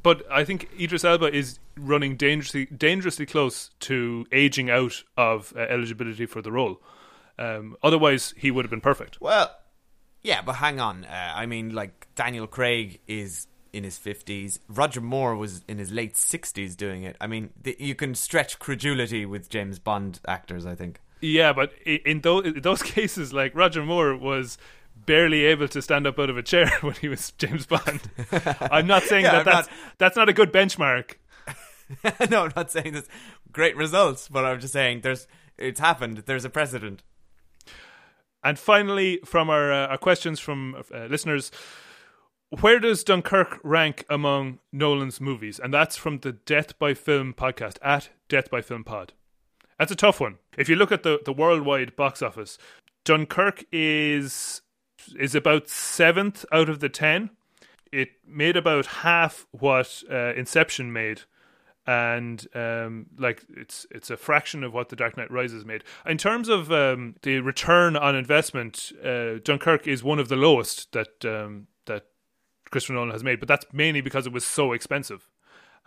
but 0.00 0.24
I 0.30 0.44
think 0.44 0.68
Idris 0.78 1.04
Elba 1.04 1.34
is 1.34 1.58
running 1.76 2.16
dangerously 2.16 2.66
dangerously 2.66 3.26
close 3.26 3.70
to 3.80 4.26
aging 4.32 4.70
out 4.70 5.02
of 5.16 5.52
uh, 5.56 5.60
eligibility 5.60 6.26
for 6.26 6.42
the 6.42 6.52
role. 6.52 6.80
Um, 7.38 7.76
otherwise, 7.82 8.34
he 8.36 8.50
would 8.50 8.64
have 8.64 8.70
been 8.70 8.80
perfect. 8.80 9.20
Well, 9.20 9.50
yeah, 10.22 10.42
but 10.42 10.54
hang 10.54 10.80
on. 10.80 11.04
Uh, 11.04 11.32
I 11.34 11.46
mean, 11.46 11.74
like 11.74 12.08
Daniel 12.14 12.46
Craig 12.46 13.00
is 13.06 13.46
in 13.72 13.84
his 13.84 13.98
fifties. 13.98 14.60
Roger 14.68 15.00
Moore 15.00 15.36
was 15.36 15.62
in 15.68 15.78
his 15.78 15.90
late 15.90 16.16
sixties 16.16 16.76
doing 16.76 17.02
it. 17.02 17.16
I 17.20 17.26
mean, 17.26 17.50
the, 17.60 17.76
you 17.78 17.94
can 17.94 18.14
stretch 18.14 18.58
credulity 18.58 19.26
with 19.26 19.48
James 19.48 19.78
Bond 19.78 20.20
actors. 20.26 20.66
I 20.66 20.74
think. 20.74 21.00
Yeah, 21.20 21.52
but 21.52 21.72
in 21.84 22.20
those 22.20 22.46
in 22.46 22.60
those 22.62 22.82
cases, 22.82 23.32
like 23.32 23.54
Roger 23.54 23.82
Moore 23.84 24.16
was 24.16 24.58
barely 25.06 25.44
able 25.44 25.68
to 25.68 25.80
stand 25.80 26.06
up 26.06 26.18
out 26.18 26.28
of 26.30 26.36
a 26.36 26.42
chair 26.42 26.68
when 26.80 26.94
he 26.94 27.08
was 27.08 27.30
James 27.38 27.66
Bond. 27.66 28.00
I'm 28.60 28.86
not 28.86 29.02
saying 29.04 29.24
Yeah, 29.24 29.42
that 29.42 29.48
I'm 29.48 29.52
that's 29.54 29.68
that's 29.98 30.16
not 30.16 30.28
a 30.28 30.32
good 30.32 30.52
benchmark. 30.52 31.14
no, 32.30 32.44
I'm 32.44 32.52
not 32.54 32.70
saying 32.70 32.92
this 32.92 33.08
great 33.52 33.76
results, 33.76 34.28
but 34.28 34.44
I'm 34.44 34.60
just 34.60 34.72
saying 34.72 35.00
there's 35.00 35.26
it's 35.56 35.80
happened. 35.80 36.18
There's 36.26 36.44
a 36.44 36.50
precedent. 36.50 37.02
And 38.44 38.56
finally, 38.56 39.18
from 39.24 39.50
our, 39.50 39.72
uh, 39.72 39.86
our 39.88 39.98
questions 39.98 40.38
from 40.38 40.76
uh, 40.94 41.06
listeners, 41.06 41.50
where 42.60 42.78
does 42.78 43.02
Dunkirk 43.02 43.58
rank 43.64 44.04
among 44.08 44.60
Nolan's 44.72 45.20
movies? 45.20 45.58
And 45.58 45.74
that's 45.74 45.96
from 45.96 46.20
the 46.20 46.32
Death 46.32 46.78
by 46.78 46.94
Film 46.94 47.34
podcast 47.34 47.78
at 47.82 48.10
Death 48.28 48.48
by 48.48 48.62
Film 48.62 48.84
Pod. 48.84 49.12
That's 49.78 49.92
a 49.92 49.96
tough 49.96 50.20
one. 50.20 50.38
If 50.56 50.68
you 50.68 50.76
look 50.76 50.92
at 50.92 51.02
the, 51.02 51.20
the 51.24 51.32
worldwide 51.32 51.94
box 51.96 52.20
office, 52.22 52.58
Dunkirk 53.04 53.64
is 53.72 54.62
is 55.18 55.34
about 55.34 55.68
seventh 55.68 56.44
out 56.52 56.68
of 56.68 56.80
the 56.80 56.88
ten. 56.88 57.30
It 57.92 58.10
made 58.26 58.56
about 58.56 58.86
half 58.86 59.46
what 59.52 60.02
uh, 60.10 60.34
Inception 60.34 60.92
made, 60.92 61.22
and 61.86 62.46
um, 62.54 63.06
like 63.16 63.44
it's 63.56 63.86
it's 63.90 64.10
a 64.10 64.16
fraction 64.16 64.64
of 64.64 64.74
what 64.74 64.88
The 64.88 64.96
Dark 64.96 65.16
Knight 65.16 65.30
Rises 65.30 65.64
made. 65.64 65.84
In 66.04 66.18
terms 66.18 66.48
of 66.48 66.70
um, 66.72 67.14
the 67.22 67.38
return 67.40 67.96
on 67.96 68.16
investment, 68.16 68.92
uh, 69.02 69.34
Dunkirk 69.42 69.86
is 69.86 70.02
one 70.02 70.18
of 70.18 70.28
the 70.28 70.36
lowest 70.36 70.92
that 70.92 71.24
um, 71.24 71.68
that 71.86 72.06
Christopher 72.70 72.94
Nolan 72.94 73.12
has 73.12 73.24
made, 73.24 73.38
but 73.38 73.48
that's 73.48 73.66
mainly 73.72 74.00
because 74.00 74.26
it 74.26 74.32
was 74.32 74.44
so 74.44 74.72
expensive. 74.72 75.28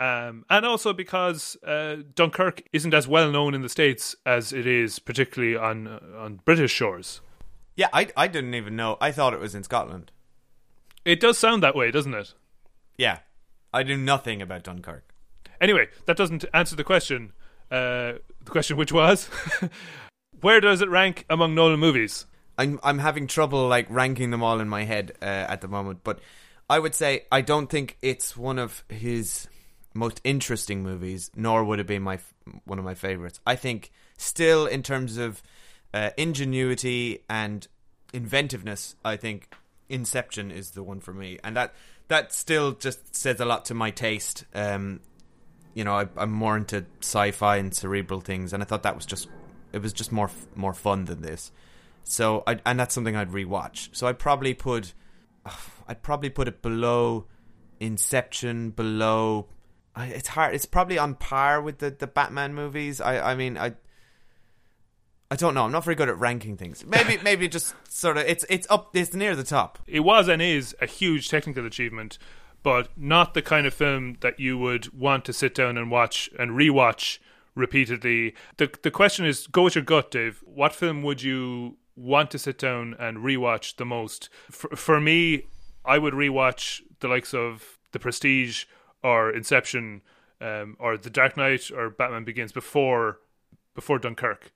Um, 0.02 0.46
and 0.50 0.66
also 0.66 0.94
because 0.94 1.56
uh, 1.64 1.98
Dunkirk 2.16 2.64
isn't 2.74 2.92
as 2.92 3.08
well 3.08 3.32
known 3.32 3.54
in 3.54 3.62
the 3.62 3.70
states 3.70 4.16
as 4.26 4.52
it 4.52 4.66
is, 4.66 4.98
particularly 4.98 5.56
on 5.56 5.88
uh, 5.88 6.00
on 6.18 6.40
British 6.44 6.72
shores. 6.72 7.22
Yeah, 7.76 7.90
I 7.94 8.08
I 8.18 8.28
didn't 8.28 8.56
even 8.56 8.76
know. 8.76 8.98
I 9.00 9.12
thought 9.12 9.36
it 9.36 9.40
was 9.40 9.54
in 9.54 9.62
Scotland. 9.62 10.12
It 11.06 11.20
does 11.20 11.38
sound 11.38 11.62
that 11.62 11.76
way, 11.76 11.92
doesn't 11.92 12.16
it? 12.16 12.34
Yeah, 12.98 13.20
I 13.72 13.84
knew 13.84 13.96
nothing 13.96 14.42
about 14.42 14.64
Dunkirk. 14.64 15.14
Anyway, 15.60 15.88
that 16.08 16.18
doesn't 16.18 16.46
answer 16.52 16.76
the 16.76 16.84
question. 16.84 17.34
Uh, 17.70 18.14
the 18.44 18.50
question, 18.50 18.78
which 18.78 18.92
was, 18.92 19.30
where 20.42 20.60
does 20.60 20.82
it 20.82 20.90
rank 20.90 21.26
among 21.30 21.54
Nolan 21.54 21.80
movies? 21.80 22.26
I'm 22.58 22.80
I'm 22.84 22.98
having 22.98 23.28
trouble 23.28 23.68
like 23.68 23.86
ranking 23.88 24.32
them 24.32 24.42
all 24.42 24.62
in 24.62 24.68
my 24.68 24.84
head 24.84 25.12
uh, 25.22 25.26
at 25.26 25.62
the 25.62 25.68
moment, 25.68 26.00
but 26.04 26.20
I 26.68 26.80
would 26.80 26.96
say 26.96 27.28
I 27.32 27.42
don't 27.42 27.68
think 27.68 28.00
it's 28.02 28.36
one 28.36 28.58
of 28.58 28.84
his 28.90 29.48
most 29.94 30.22
interesting 30.24 30.84
movies, 30.84 31.32
nor 31.36 31.64
would 31.64 31.80
it 31.80 31.88
be 31.88 32.00
my 32.00 32.20
one 32.66 32.80
of 32.80 32.86
my 32.86 32.96
favorites. 32.96 33.40
I 33.46 33.56
think 33.56 33.92
still 34.18 34.66
in 34.66 34.84
terms 34.84 35.18
of 35.18 35.42
uh, 35.94 36.12
ingenuity 36.18 37.24
and 37.30 37.68
inventiveness, 38.14 38.96
I 39.04 39.18
think 39.18 39.54
Inception 39.90 40.52
is 40.52 40.72
the 40.72 40.84
one 40.84 41.02
for 41.02 41.14
me, 41.14 41.38
and 41.44 41.56
that 41.58 41.74
that 42.08 42.34
still 42.34 42.72
just 42.72 43.16
says 43.16 43.40
a 43.40 43.46
lot 43.46 43.66
to 43.66 43.74
my 43.74 43.92
taste. 43.92 44.46
Um, 44.54 45.02
you 45.74 45.84
know, 45.84 45.94
I, 45.94 46.08
I'm 46.18 46.32
more 46.32 46.58
into 46.58 46.86
sci-fi 47.02 47.58
and 47.58 47.74
cerebral 47.74 48.22
things, 48.22 48.54
and 48.54 48.64
I 48.64 48.66
thought 48.66 48.84
that 48.84 48.96
was 48.96 49.06
just 49.06 49.28
it 49.74 49.82
was 49.82 49.94
just 49.94 50.12
more 50.12 50.30
more 50.56 50.74
fun 50.74 51.06
than 51.06 51.22
this. 51.22 51.52
So, 52.04 52.44
I, 52.48 52.60
and 52.66 52.80
that's 52.80 52.94
something 52.94 53.16
I'd 53.16 53.32
rewatch. 53.32 53.90
So 53.94 54.08
I'd 54.08 54.20
probably 54.20 54.54
put, 54.54 54.94
I'd 55.88 56.02
probably 56.02 56.30
put 56.30 56.48
it 56.48 56.62
below 56.62 57.26
Inception, 57.80 58.72
below. 58.72 59.48
It's 59.98 60.30
hard. 60.30 60.56
It's 60.56 60.66
probably 60.66 60.98
on 60.98 61.16
par 61.16 61.62
with 61.62 61.80
the 61.80 61.92
the 61.92 62.08
Batman 62.08 62.54
movies. 62.54 63.02
I 63.02 63.32
I 63.32 63.36
mean 63.36 63.58
I. 63.58 63.74
I 65.30 65.36
don't 65.38 65.54
know. 65.54 65.64
I'm 65.64 65.72
not 65.72 65.86
very 65.86 65.96
good 65.96 66.10
at 66.10 66.20
ranking 66.20 66.58
things. 66.58 66.86
Maybe, 66.86 67.18
maybe 67.24 67.48
just 67.48 67.74
sort 67.90 68.18
of. 68.18 68.26
It's 68.26 68.46
it's 68.50 68.68
up. 68.70 68.94
It's 68.94 69.14
near 69.14 69.34
the 69.34 69.46
top. 69.46 69.80
It 69.88 70.02
was 70.02 70.28
and 70.28 70.42
is 70.42 70.76
a 70.82 70.86
huge 70.86 71.30
technical 71.30 71.66
achievement, 71.66 72.18
but 72.64 72.90
not 72.98 73.34
the 73.34 73.42
kind 73.42 73.66
of 73.66 73.74
film 73.74 74.18
that 74.20 74.42
you 74.42 74.58
would 74.58 74.92
want 74.92 75.24
to 75.26 75.34
sit 75.34 75.56
down 75.56 75.78
and 75.78 75.90
watch 75.90 76.30
and 76.38 76.52
rewatch 76.52 77.20
repeatedly. 77.56 78.36
The 78.58 78.72
the 78.84 78.92
question 78.92 79.26
is, 79.26 79.48
go 79.48 79.64
with 79.64 79.76
your 79.76 79.86
gut, 79.86 80.12
Dave. 80.12 80.44
What 80.46 80.76
film 80.76 81.02
would 81.04 81.22
you 81.22 81.78
want 81.96 82.30
to 82.32 82.40
sit 82.40 82.58
down 82.58 82.96
and 83.00 83.20
rewatch 83.20 83.78
the 83.78 83.86
most? 83.86 84.30
For, 84.50 84.76
for 84.76 85.00
me, 85.00 85.48
I 85.86 85.98
would 85.98 86.14
rewatch 86.14 86.82
the 87.00 87.08
likes 87.08 87.34
of 87.34 87.80
The 87.94 88.00
Prestige 88.00 88.66
or 89.04 89.32
Inception 89.32 90.02
um, 90.40 90.76
or 90.80 90.98
The 90.98 91.10
Dark 91.10 91.38
Knight 91.38 91.72
or 91.72 91.90
Batman 91.90 92.24
Begins 92.24 92.52
before 92.52 93.20
before 93.74 94.00
Dunkirk. 94.00 94.52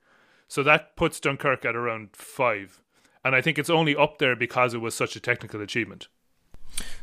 So 0.47 0.61
that 0.63 0.95
puts 0.95 1.19
Dunkirk 1.19 1.65
at 1.65 1.75
around 1.75 2.09
five. 2.15 2.81
And 3.23 3.35
I 3.35 3.41
think 3.41 3.57
it's 3.57 3.69
only 3.69 3.95
up 3.95 4.19
there 4.19 4.35
because 4.35 4.73
it 4.73 4.79
was 4.79 4.93
such 4.93 5.15
a 5.15 5.19
technical 5.19 5.61
achievement. 5.61 6.07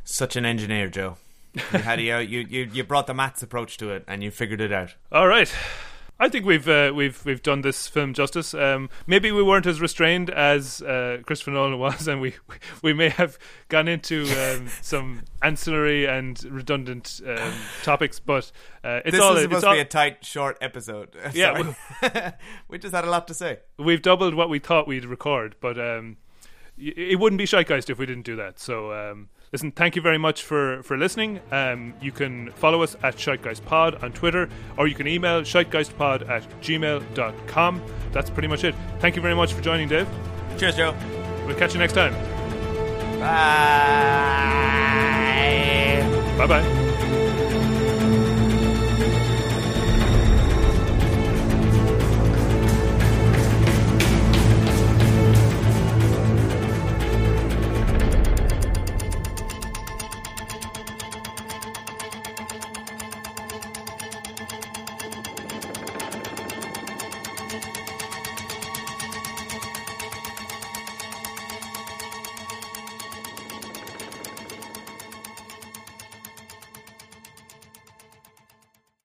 Such 0.05 0.37
an 0.37 0.45
engineer, 0.45 0.89
Joe. 0.89 1.17
You 1.55 1.79
had 1.81 2.01
you, 2.01 2.17
you 2.19 2.71
you 2.73 2.85
brought 2.85 3.07
the 3.07 3.15
maths 3.15 3.43
approach 3.43 3.77
to 3.79 3.91
it, 3.91 4.05
and 4.07 4.23
you 4.23 4.31
figured 4.31 4.61
it 4.61 4.73
out. 4.73 4.95
All 5.11 5.27
right. 5.27 5.53
I 6.21 6.29
think 6.29 6.47
we've 6.47 6.69
uh, 6.69 6.93
we've 6.95 7.25
we've 7.25 7.43
done 7.43 7.63
this 7.63 7.89
film 7.89 8.15
justice. 8.15 8.55
Um, 8.55 8.91
maybe 9.07 9.33
we 9.33 9.43
weren't 9.43 9.67
as 9.67 9.81
restrained 9.81 10.31
as 10.31 10.81
uh, 10.81 11.19
Christopher 11.27 11.51
Nolan 11.51 11.79
was, 11.81 12.07
and 12.07 12.21
we 12.21 12.35
we 12.81 12.93
may 12.93 13.09
have 13.09 13.39
gone 13.69 13.89
into 13.89 14.23
um, 14.39 14.69
some 14.83 15.23
ancillary 15.43 16.07
and 16.07 16.43
redundant 16.45 17.21
um, 17.27 17.53
topics. 17.83 18.21
But 18.21 18.53
uh, 18.85 19.01
it's 19.05 19.13
this 19.13 19.21
all 19.21 19.33
it's 19.33 19.43
supposed 19.43 19.65
all, 19.65 19.73
to 19.73 19.79
be 19.79 19.81
a 19.81 19.85
tight, 19.85 20.25
short 20.25 20.59
episode. 20.61 21.17
Yeah, 21.35 21.75
Sorry. 22.01 22.33
we 22.69 22.79
just 22.79 22.95
had 22.95 23.05
a 23.05 23.11
lot 23.11 23.27
to 23.29 23.35
say. 23.35 23.61
we've 23.79 24.03
doubled 24.03 24.35
what 24.35 24.49
we 24.49 24.59
thought 24.59 24.87
we'd 24.87 25.07
record, 25.07 25.57
but 25.61 25.79
um, 25.79 26.19
it 26.77 27.19
wouldn't 27.19 27.39
be 27.39 27.47
Shitegeist 27.47 27.91
if 27.91 27.99
we 27.99 28.07
didn't 28.07 28.25
do 28.25 28.37
that. 28.37 28.59
So, 28.59 28.93
um, 28.93 29.29
listen, 29.53 29.71
thank 29.73 29.95
you 29.97 30.03
very 30.03 30.19
much 30.19 30.43
for, 30.43 30.83
for 30.83 30.97
listening. 30.97 31.41
Um, 31.51 31.95
you 32.01 32.13
can 32.13 32.51
follow 32.53 32.83
us 32.83 32.97
at 33.03 33.17
ShitegeistPod 33.17 34.03
on 34.03 34.13
Twitter, 34.13 34.49
or 34.77 34.87
you 34.87 34.95
can 34.95 35.07
email 35.07 35.43
shitegeistpod 35.43 36.29
at 36.29 36.43
gmail.com. 36.61 37.83
That's 38.13 38.31
pretty 38.31 38.49
much 38.49 38.65
it. 38.65 38.75
Thank 38.99 39.17
you 39.17 39.23
very 39.23 39.35
much 39.35 39.53
for 39.53 39.61
joining, 39.61 39.89
Dave. 39.89 40.09
Cheers, 40.59 40.77
Joe. 40.77 40.95
We'll 41.47 41.57
catch 41.57 41.75
you 41.75 41.81
next 41.81 41.93
time. 41.95 42.15
Bye. 43.21 44.63
Bye 46.39 46.47
bye. 46.47 46.92